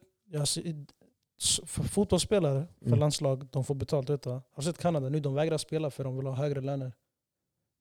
s- 1.39 1.61
för 1.67 1.83
fotbollsspelare 1.83 2.67
för 2.79 2.87
Mm. 2.87 2.99
landslag, 2.99 3.47
de 3.51 3.65
får 3.65 3.75
betalt. 3.75 4.11
Vet 4.11 4.23
du. 4.23 4.31
Har 4.31 4.43
du 4.57 4.63
sett 4.63 4.79
Kanada 4.79 5.09
nu? 5.09 5.21
De 5.21 5.35
vägrar 5.35 5.59
spela 5.59 5.91
för 5.91 6.05
de 6.05 6.17
vill 6.17 6.27
ha 6.27 6.35
högre 6.35 6.61
löner. 6.61 6.93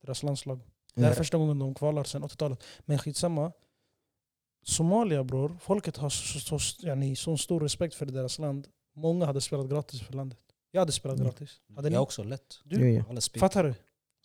Deras 0.02 0.24
landslag. 0.24 0.58
Det 0.94 1.02
här 1.02 1.08
är 1.08 1.12
Mm. 1.12 1.18
första 1.18 1.38
gången 1.38 1.60
de 1.60 1.74
kvalar 1.76 2.04
sedan 2.04 2.24
80-talet. 2.24 2.64
Men 2.86 2.98
skitsamma. 3.00 3.52
Somalia 4.64 5.24
bror, 5.24 5.58
folket 5.62 5.98
har 5.98 6.10
så, 6.10 6.40
så, 6.40 6.60
så, 6.60 6.88
yani, 6.88 7.16
så 7.16 7.38
stor 7.38 7.60
respekt 7.60 7.96
för 7.96 8.06
deras 8.06 8.40
land. 8.40 8.68
Många 8.96 9.26
hade 9.26 9.42
spelat 9.42 9.70
gratis 9.70 10.02
för 10.02 10.14
landet. 10.14 10.40
Jag 10.72 10.82
hade 10.82 10.92
spelat 10.92 11.18
Mm. 11.18 11.26
gratis. 11.28 11.62
Hade 11.76 11.90
ni? 11.90 11.94
Jag 11.96 12.04
också, 12.04 12.24
lätt. 12.24 12.60
Du. 12.64 13.04
Alla 13.10 13.22
speak. 13.22 13.40
Fattar 13.40 13.64
du? 13.64 13.74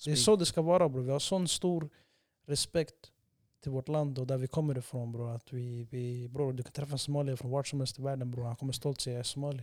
Det 0.05 0.11
är 0.13 0.17
så 0.17 0.37
det 0.37 0.47
ska 0.47 0.63
vara 0.63 0.89
bror. 0.89 1.03
Vi 1.03 1.11
har 1.11 1.19
sån 1.19 1.49
stor 1.49 1.89
respekt 2.47 3.10
till 3.63 3.73
vårt 3.73 3.89
land 3.89 4.19
och 4.19 4.27
där 4.27 4.37
vi 4.39 4.47
kommer 4.47 4.79
ifrån 4.79 5.13
bror. 5.13 5.35
Att 5.35 5.53
vi, 5.53 5.87
vi, 5.91 6.29
bror 6.29 6.53
du 6.53 6.63
kan 6.63 6.73
träffa 6.73 6.93
en 6.93 6.99
somalier 6.99 7.37
från 7.37 7.51
vart 7.51 7.67
som 7.69 7.81
helst 7.81 7.99
i 7.99 8.03
världen 8.03 8.31
bror. 8.31 8.45
Han 8.45 8.57
kommer 8.57 8.73
stolt 8.73 9.01
säga 9.01 9.15
jag 9.15 9.21
är 9.21 9.25
somali. 9.25 9.63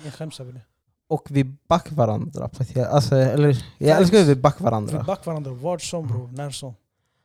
Ingen 0.00 0.12
skäms 0.12 0.40
över 0.40 0.52
det. 0.52 0.60
Och 1.08 1.26
vi 1.30 1.44
backar 1.44 1.94
varandra. 1.96 2.50
Alltså, 2.90 3.16
eller, 3.16 3.64
jag 3.78 3.98
älskar 3.98 4.18
hur 4.18 4.24
vi 4.24 4.34
backar 4.34 4.58
Vi 4.58 4.64
varandra. 4.64 5.02
backar 5.02 5.24
varandra 5.24 5.50
vart 5.50 5.82
som 5.82 6.06
bror, 6.06 6.28
när 6.28 6.50
som. 6.50 6.74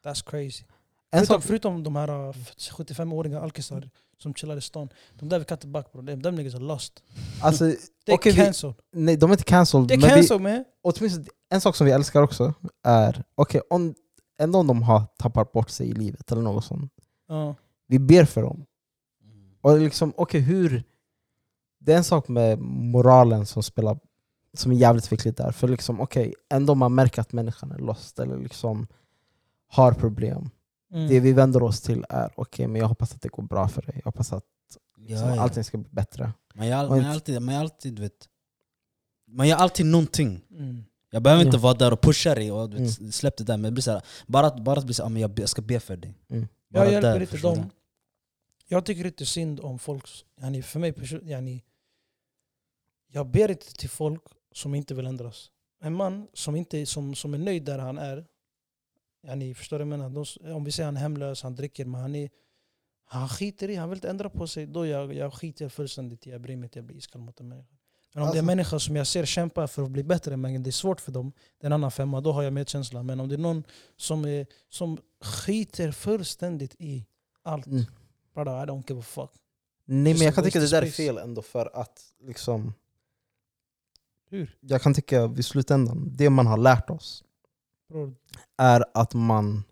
That's 0.03 0.29
crazy. 0.29 0.63
En 1.11 1.19
Förutom, 1.19 1.41
förutom 1.41 1.83
de 1.83 1.95
här 1.95 2.09
uh, 2.27 2.33
75-åriga 2.57 3.39
alkisar 3.41 3.89
som 4.17 4.33
chillar 4.33 4.57
i 4.57 4.61
stan. 4.61 4.89
De 5.19 5.29
där 5.29 5.39
vi 5.39 5.45
kan 5.45 5.55
inte 5.55 5.67
back 5.67 5.91
bror. 5.91 6.21
Them 6.21 6.35
niggas 6.35 6.55
are 6.55 6.61
lost. 6.63 7.03
alltså, 7.41 7.65
är 7.65 7.75
Okej, 8.11 8.31
vi- 8.31 8.37
cancelled. 8.43 8.75
nej, 8.91 9.17
de 9.17 9.29
är 9.29 9.33
inte 9.33 9.43
cancelled. 9.43 9.87
Det 9.87 9.93
är 9.93 9.97
vi, 9.97 10.03
cancelled 10.03 10.41
man. 10.41 10.65
åtminstone, 10.81 11.25
en 11.49 11.61
sak 11.61 11.75
som 11.75 11.85
vi 11.85 11.91
älskar 11.91 12.21
också 12.21 12.53
är, 12.83 13.23
okej, 13.35 13.61
om 13.69 13.95
ändå 14.41 14.59
om 14.59 14.67
de 14.67 14.83
har 14.83 15.03
tappat 15.17 15.51
bort 15.51 15.69
sig 15.69 15.89
i 15.89 15.93
livet 15.93 16.31
eller 16.31 16.41
något 16.41 16.65
sånt. 16.65 16.93
Ja. 17.27 17.55
Vi 17.87 17.99
ber 17.99 18.25
för 18.25 18.41
dem. 18.41 18.65
Mm. 19.23 19.55
Och 19.61 19.79
liksom, 19.79 20.13
okej 20.17 20.41
hur... 20.41 20.83
Det 21.79 21.93
är 21.93 21.97
en 21.97 22.03
sak 22.03 22.27
med 22.27 22.59
moralen 22.59 23.45
som 23.45 23.63
spelar 23.63 23.99
som 24.53 24.71
är 24.71 24.75
jävligt 24.75 25.11
viktigt 25.11 25.37
där. 25.37 25.51
För 25.51 25.67
liksom, 25.67 26.01
okej, 26.01 26.33
ändå 26.49 26.73
om 26.73 26.79
man 26.79 26.95
märker 26.95 27.21
att 27.21 27.33
människan 27.33 27.71
är 27.71 27.77
lost 27.77 28.19
eller 28.19 28.37
liksom 28.37 28.87
har 29.67 29.93
problem. 29.93 30.49
Mm. 30.93 31.07
Det 31.07 31.19
vi 31.19 31.33
vänder 31.33 31.63
oss 31.63 31.81
till 31.81 32.05
är, 32.09 32.31
okej 32.35 32.67
men 32.67 32.81
jag 32.81 32.87
hoppas 32.87 33.15
att 33.15 33.21
det 33.21 33.29
går 33.29 33.43
bra 33.43 33.67
för 33.67 33.81
dig. 33.81 33.95
Jag 33.95 34.05
hoppas 34.05 34.33
att 34.33 34.45
liksom, 34.97 35.29
Ja, 35.29 35.35
ja. 35.35 35.41
allting 35.41 35.63
ska 35.63 35.77
bli 35.77 35.89
bättre. 35.91 36.33
Man 36.55 36.67
gör, 36.67 36.89
man 36.89 37.01
gör 37.01 37.09
alltid, 37.09 37.41
man 37.41 37.55
gör 37.55 37.61
alltid, 37.61 37.99
vet. 37.99 38.27
Man 39.27 39.47
gör 39.47 39.57
alltid 39.57 39.85
någonting. 39.85 40.41
Mm. 40.51 40.83
Jag 41.13 41.23
behöver 41.23 41.45
inte 41.45 41.57
Ja. 41.57 41.61
vara 41.61 41.73
där 41.73 41.93
och 41.93 42.01
pusha 42.01 42.35
dig 42.35 42.51
och 42.51 42.73
vet, 42.73 43.15
släpp 43.15 43.37
det 43.37 43.43
där. 43.43 43.57
Men 43.57 43.63
det 43.63 43.71
blir 43.71 43.81
så 43.81 43.91
här, 43.91 44.01
bara, 44.27 44.47
att- 44.47 44.63
bara 44.63 44.79
att 44.79 44.85
bli 44.85 44.93
så 44.93 45.03
här, 45.03 45.07
ah, 45.07 45.09
men 45.09 45.21
jag, 45.21 45.49
ska 45.49 45.61
be 45.61 45.79
för 45.79 45.97
dig. 45.97 46.13
Mm. 46.29 46.47
Bara 46.69 46.83
Jag 46.83 46.91
hjälper 46.93 47.13
där, 47.13 47.21
inte 47.21 47.37
dem. 47.37 47.69
Jag 48.67 48.85
tycker 48.85 49.05
inte 49.05 49.25
synd 49.25 49.59
om 49.59 49.79
folk. 49.79 50.05
Yani 50.41 50.61
för 50.63 50.79
mig 50.79 50.93
yani, 51.23 51.63
Jag 53.07 53.27
ber 53.27 53.51
inte 53.51 53.73
till 53.73 53.89
folk 53.89 54.23
som 54.51 54.75
inte 54.75 54.93
vill 54.93 55.05
ändras. 55.05 55.51
En 55.81 55.93
man 55.93 56.27
som, 56.33 56.55
inte, 56.55 56.85
som, 56.85 57.15
som 57.15 57.33
är 57.33 57.37
nöjd 57.37 57.63
där 57.63 57.79
han 57.79 57.97
är. 57.97 58.25
Yani, 59.27 59.53
förstår 59.53 59.79
du 59.79 59.85
vad 59.85 59.93
jag 59.93 59.99
menar? 60.09 60.25
De, 60.43 60.53
om 60.53 60.63
vi 60.63 60.71
säger 60.71 60.85
han 60.85 60.97
är 60.97 61.01
hemlös, 61.01 61.43
han 61.43 61.55
dricker, 61.55 61.85
men 61.85 62.01
han, 62.01 62.15
är, 62.15 62.29
han 63.05 63.29
skiter 63.29 63.69
i, 63.69 63.75
han 63.75 63.89
vill 63.89 63.97
inte 63.97 64.09
ändra 64.09 64.29
på 64.29 64.47
sig. 64.47 64.67
Då 64.67 64.85
jag, 64.85 65.13
jag 65.13 65.33
skiter 65.33 65.69
fullständigt 65.69 66.27
i, 66.27 66.29
jag 66.29 66.41
bryr 66.41 66.55
mig 66.55 66.65
inte, 66.65 66.79
jag 66.79 66.85
blir 66.85 66.97
iskall 66.97 67.21
mot 67.21 67.39
en 67.39 67.47
människa. 67.49 67.75
Men 68.13 68.23
om 68.23 68.27
det 68.29 68.33
är 68.35 68.37
Alltså- 68.37 68.45
människor 68.45 68.79
som 68.79 68.95
jag 68.95 69.07
ser 69.07 69.25
kämpa 69.25 69.67
för 69.67 69.83
att 69.83 69.91
bli 69.91 70.03
bättre, 70.03 70.37
men 70.37 70.63
det 70.63 70.69
är 70.69 70.71
svårt 70.71 71.01
för 71.01 71.11
dem, 71.11 71.31
det 71.59 71.65
är 71.65 71.67
en 71.67 71.73
annan 71.73 71.91
femma, 71.91 72.21
då 72.21 72.31
har 72.31 72.43
jag 72.43 72.53
medkänsla. 72.53 73.03
Men 73.03 73.19
om 73.19 73.29
det 73.29 73.35
är 73.35 73.39
någon 73.39 73.63
som, 73.97 74.25
är, 74.25 74.45
som 74.69 74.97
skiter 75.21 75.91
fullständigt 75.91 76.75
i 76.79 77.05
allt, 77.43 77.65
Mm. 77.67 77.83
brother, 78.33 78.63
I 78.63 78.65
don't 78.65 78.83
give 78.87 78.99
a 78.99 79.03
fuck. 79.03 79.31
Nej 79.85 80.13
men 80.13 80.21
jag 80.21 80.35
kan 80.35 80.43
tycka 80.43 80.59
det 80.59 80.71
där 80.71 80.81
är 80.81 80.89
fel 80.91 81.17
ändå 81.17 81.41
för 81.41 81.69
att 81.73 82.13
liksom 82.23 82.73
Hur? 84.29 84.57
Jag 84.59 84.81
kan 84.81 84.93
tycka 84.93 85.27
vid 85.27 85.45
slutändan, 85.45 86.11
det 86.15 86.29
man 86.29 86.47
har 86.47 86.57
lärt 86.57 86.89
oss 86.89 87.23
Bror, 87.89 88.15
är 88.57 88.85
att 88.93 89.13
man 89.13 89.63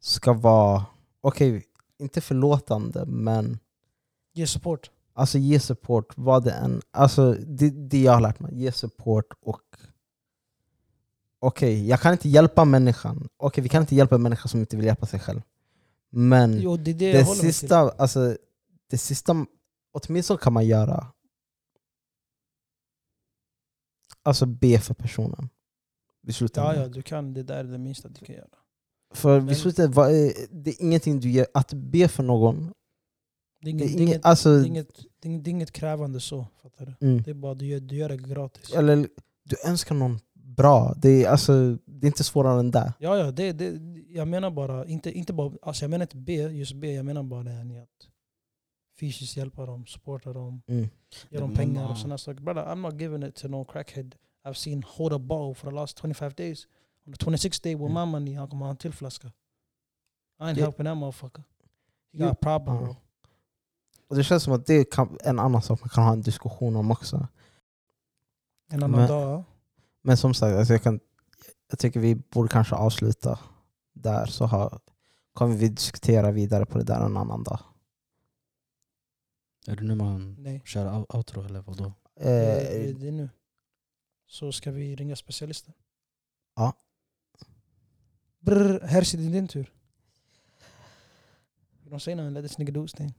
ska 0.00 0.32
vara, 0.32 0.86
okej, 1.20 1.64
inte 1.98 2.20
förlåtande 2.20 3.06
men 3.06 3.58
ge 4.32 4.46
support. 4.46 4.90
Alltså 5.16 5.38
ge 5.38 5.60
support, 5.60 6.12
vad 6.16 6.44
det 6.44 6.52
än, 6.52 6.82
alltså 6.90 7.32
det, 7.32 7.70
det 7.70 8.02
jag 8.02 8.12
har 8.12 8.20
lärt 8.20 8.40
mig, 8.40 8.58
ge 8.62 8.72
support 8.72 9.26
och 9.40 9.62
okej, 11.38 11.88
jag 11.88 12.00
kan 12.00 12.12
inte 12.12 12.28
hjälpa 12.28 12.64
människan, 12.64 13.28
okej 13.36 13.62
vi 13.62 13.68
kan 13.68 13.82
inte 13.82 13.94
hjälpa 13.94 14.14
en 14.14 14.22
människa 14.22 14.48
som 14.48 14.60
inte 14.60 14.76
vill 14.76 14.86
hjälpa 14.86 15.06
sig 15.06 15.20
själv. 15.20 15.42
Men 16.10 16.60
Jo, 16.60 16.76
det 16.76 16.92
det 16.92 17.12
det 17.12 17.24
sista, 17.24 17.76
alltså 17.76 18.36
det 18.90 18.98
sista, 18.98 19.46
åtminstone 19.92 20.38
kan 20.38 20.52
man 20.52 20.66
göra 20.66 21.06
Alltså 24.22 24.46
be 24.46 24.78
för 24.80 24.94
personen. 24.94 25.48
Slutändan. 26.32 26.76
Ja, 26.76 26.82
ja, 26.82 26.88
du 26.88 27.02
kan. 27.02 27.34
Det 27.34 27.42
där 27.42 27.56
är 27.56 27.64
det 27.64 27.78
minsta 27.78 28.08
du 28.08 28.24
kan 28.24 28.34
göra. 28.34 28.48
För 29.14 29.36
Men- 29.36 29.46
vid 29.46 29.56
slutet, 29.56 29.94
det 30.50 30.70
är 30.70 30.82
ingenting 30.82 31.20
du 31.20 31.30
gör, 31.30 31.46
att 31.54 31.72
be 31.72 32.08
för 32.08 32.22
någon, 32.22 32.72
Det 33.60 33.68
är 33.70 33.72
inget, 33.72 33.84
är 33.84 33.86
det 33.86 33.92
är 33.92 34.02
inget, 34.02 34.08
inget, 34.08 34.24
alltså, 34.26 34.48
det 34.56 34.60
är 34.62 34.66
inget, 34.66 34.88
det 35.20 35.28
är 35.28 35.30
inget, 35.30 35.44
det 35.44 35.50
är 35.50 35.52
inget 35.52 35.72
krävande 35.72 36.20
så. 36.20 36.46
Fattar 36.62 36.86
du? 37.00 37.06
mm. 37.06 37.22
Det 37.22 37.30
är 37.30 37.34
bara 37.34 37.54
du 37.54 37.66
gör, 37.66 37.80
du 37.80 37.96
gör 37.96 38.08
det 38.08 38.16
gratis. 38.16 38.72
eller 38.74 39.08
du 39.44 39.56
önskar 39.68 39.94
någon 39.94 40.18
bra, 40.34 40.94
det 40.96 41.24
är, 41.24 41.28
alltså, 41.28 41.78
det 41.86 42.06
är 42.06 42.08
inte 42.08 42.24
svårare 42.24 42.60
än 42.60 42.70
det. 42.70 42.94
Ja, 42.98 43.18
ja, 43.18 43.30
det, 43.30 43.52
det, 43.52 43.80
jag 44.08 44.28
menar 44.28 44.50
bara, 44.50 44.86
inte, 44.86 45.12
inte 45.12 45.32
bara, 45.32 45.52
alltså 45.62 45.84
jag 45.84 45.90
menar 45.90 46.04
inte 46.04 46.16
be, 46.16 46.32
just 46.32 46.72
be, 46.74 46.92
jag 46.92 47.04
menar 47.04 47.22
bara 47.22 47.42
det 47.42 47.50
här 47.50 47.82
att 47.82 48.08
fysiskt 49.00 49.36
hjälpa 49.36 49.66
dem, 49.66 49.86
supporta 49.86 50.32
dem, 50.32 50.62
Mm. 50.66 50.88
ge 51.30 51.38
dem 51.38 51.54
pengar 51.54 51.90
och 51.90 51.98
sådana 51.98 52.18
saker. 52.18 52.40
Brother, 52.40 52.62
I'm 52.62 52.80
not 52.80 53.00
giving 53.00 53.22
it 53.22 53.34
to 53.34 53.48
no 53.48 53.64
crackhead 53.64 54.14
I've 54.44 54.54
seen 54.54 54.82
hold 54.86 55.12
a 55.12 55.18
ball 55.18 55.54
for 55.54 55.70
the 55.70 55.74
last 55.74 55.96
25 56.02 56.34
days. 56.36 56.66
On 57.06 57.12
the 57.12 57.24
26th 57.24 57.62
day 57.62 57.74
with 57.74 57.90
Mm. 57.90 57.94
my 57.94 58.12
money, 58.12 58.34
han 58.34 58.48
kommer 58.48 58.66
ha 58.66 58.70
en 58.70 58.76
till 58.76 58.92
flaska. 58.92 59.28
I 59.28 60.42
ain't 60.42 60.54
Det- 60.54 60.60
helping 60.62 60.86
that 60.86 60.96
motherfucker. 60.96 61.42
He 62.12 62.18
got 62.18 62.32
a 62.32 62.34
problem 62.40 62.84
bro. 62.84 62.96
Och 64.08 64.16
det 64.16 64.24
känns 64.24 64.42
som 64.42 64.52
att 64.52 64.66
det 64.66 64.84
kan 64.90 65.18
en 65.24 65.38
annan 65.38 65.62
sak 65.62 65.80
man 65.80 65.88
kan 65.88 66.04
ha 66.04 66.12
en 66.12 66.22
diskussion 66.22 66.76
om 66.76 66.90
också. 66.90 67.28
En 68.70 68.82
annan 68.82 69.00
Men- 69.00 69.08
dag. 69.08 69.44
Men 70.02 70.16
som 70.16 70.34
sagt, 70.34 70.56
alltså 70.56 70.72
jag, 70.74 70.82
kan, 70.82 71.00
jag 71.70 71.78
tycker 71.78 72.00
vi 72.00 72.14
borde 72.14 72.48
kanske 72.48 72.74
avsluta 72.74 73.38
där 73.94 74.26
så 74.26 74.44
har, 74.46 74.80
kommer 75.32 75.56
vi 75.56 75.68
diskutera 75.68 76.30
vidare 76.30 76.66
på 76.66 76.78
det 76.78 76.84
där 76.84 77.00
en 77.06 77.16
annan 77.16 77.42
dag. 77.42 77.60
Är 79.66 79.76
det 79.76 79.82
nu 79.84 79.94
man 79.94 80.36
Nej. 80.38 80.62
kör 80.64 80.86
out- 80.86 81.14
outro 81.16 81.42
eller 81.44 81.60
vadå? 81.60 81.92
Det, 82.14 82.22
det, 82.24 82.88
Eh, 82.88 82.96
det 82.96 83.08
är 83.08 83.12
nu. 83.12 83.28
Så 84.26 84.52
ska 84.52 84.70
vi 84.70 84.96
ringa 84.96 85.16
specialisten. 85.16 85.74
Ja. 86.56 86.72
Brr, 88.40 88.80
här 88.86 89.02
ser 89.02 89.18
det 89.18 89.24
din 89.28 89.48
tur. 89.48 89.72
You 91.84 91.94
don't 91.94 91.98
say 91.98 92.14
nothing, 92.14 92.32
let 92.34 92.44
this 92.44 92.58
nigga 92.58 92.72
do 92.72 92.82
his 92.82 92.92
thing. 92.92 93.14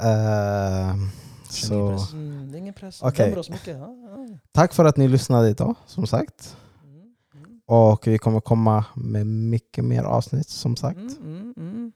Eh, 0.00 0.94
ingen 0.94 1.10
så, 1.48 1.90
press. 1.90 2.12
Mm, 2.12 2.50
det 2.52 2.56
är 2.56 2.58
ingen 2.58 2.74
press. 2.74 3.02
Mycket. 3.50 3.78
Ja, 3.78 3.94
ja. 4.28 4.38
tack 4.52 4.72
för 4.72 4.84
att 4.84 4.96
ni 4.96 5.08
lyssnade 5.08 5.48
idag, 5.48 5.74
som 5.86 6.06
sagt. 6.06 6.56
Mm, 6.84 7.00
mm, 7.34 7.60
Och 7.66 8.06
vi 8.06 8.18
kommer 8.18 8.40
komma 8.40 8.84
med 8.96 9.26
mycket 9.26 9.84
mer 9.84 10.02
avsnitt, 10.02 10.48
som 10.48 10.76
sagt. 10.76 10.98
mm. 10.98 11.92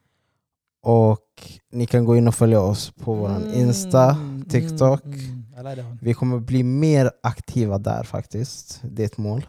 Och 0.85 1.51
ni 1.71 1.87
kan 1.87 2.05
gå 2.05 2.17
in 2.17 2.29
och 2.29 2.35
följa 2.35 2.61
oss 2.61 2.91
på 2.91 3.15
vår 3.15 3.55
Insta, 3.55 4.17
TikTok. 4.49 5.05
Like. 5.05 5.97
Vi 6.01 6.15
kommer 6.15 6.39
bli 6.39 6.63
mer 6.63 7.11
aktiva 7.23 7.79
där 7.79 8.03
faktiskt. 8.05 8.81
Det 8.83 9.03
är 9.03 9.07
ett 9.07 9.19
mål. 9.19 9.47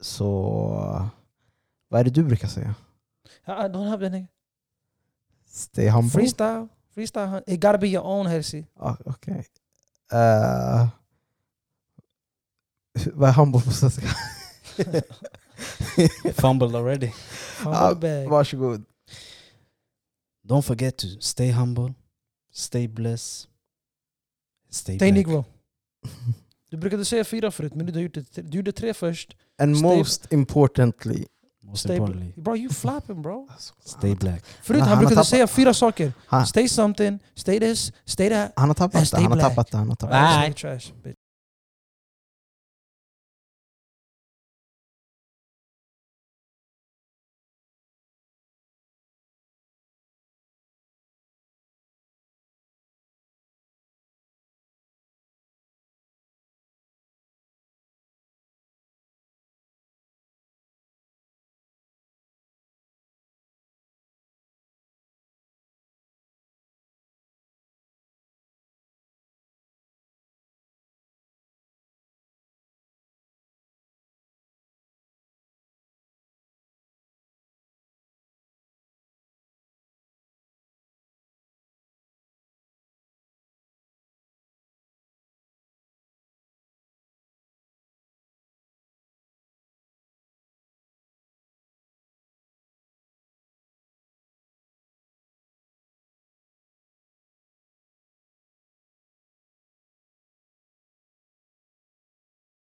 Så 0.00 0.30
vad 1.88 2.00
är 2.00 2.04
det 2.04 2.10
du 2.10 2.24
brukar 2.24 2.48
säga? 2.48 2.74
I 3.46 3.50
don't 3.50 3.88
have 3.88 4.08
nigga. 4.08 4.26
Stay 5.54 5.88
humble? 5.88 6.10
Freestyle. 6.10 6.68
Freestyle. 6.94 7.42
It 7.46 7.60
gotta 7.60 7.78
be 7.78 7.88
your 7.88 8.04
own 8.04 8.26
Hersi. 8.26 8.66
Ah, 8.76 8.96
Okej. 9.04 9.46
Eh, 10.12 10.88
vad 13.12 13.28
är 13.28 13.32
humble 13.32 13.60
på 13.60 13.70
svenska? 13.70 14.06
Fumbled 16.34 16.74
already. 16.76 17.12
Ah, 17.64 17.94
bag. 17.94 18.28
Varsågod. 18.28 18.84
Don't 20.48 20.62
forget 20.62 20.96
to 20.98 21.06
stay 21.20 21.50
humble, 21.52 21.94
stay 22.52 22.88
blessed, 22.88 23.48
stay, 24.70 24.96
Stay 24.98 25.12
negro. 25.12 25.44
Du 26.70 26.76
brukade 26.76 27.04
säga 27.04 27.24
fyra 27.24 27.50
förut, 27.50 27.74
men 27.74 27.86
du 27.86 28.10
gjorde 28.50 28.72
tre 28.72 28.94
först. 28.94 29.36
And 29.58 29.76
Stay- 29.76 29.96
most 29.96 30.32
importantly. 30.32 31.26
Most 31.66 31.80
Stay, 31.84 31.96
importantly, 31.96 32.32
bro, 32.36 32.56
you 32.56 32.68
flapping 32.70 33.22
bro. 33.22 33.48
stay 33.84 34.14
black. 34.14 34.44
Förut 34.62 34.80
Han 34.82 34.98
brukade 34.98 35.14
tappat- 35.20 35.24
säga 35.26 35.46
fyra 35.46 35.74
saker. 35.74 36.12
Han, 36.26 36.46
Stay 36.46 36.68
something, 36.68 37.18
stay 37.34 37.60
this, 37.60 37.92
stay 38.04 38.30
that. 38.30 38.52
han 38.56 38.68
har 38.68 38.74
tappat 38.74 39.10
det. 39.10 39.16
Han 39.20 39.32
har 39.32 39.40
tappat 39.40 39.70
det. 39.70 39.76
Han 39.78 39.88
har 39.88 39.96
tappat 39.96 41.02
det. 41.04 41.14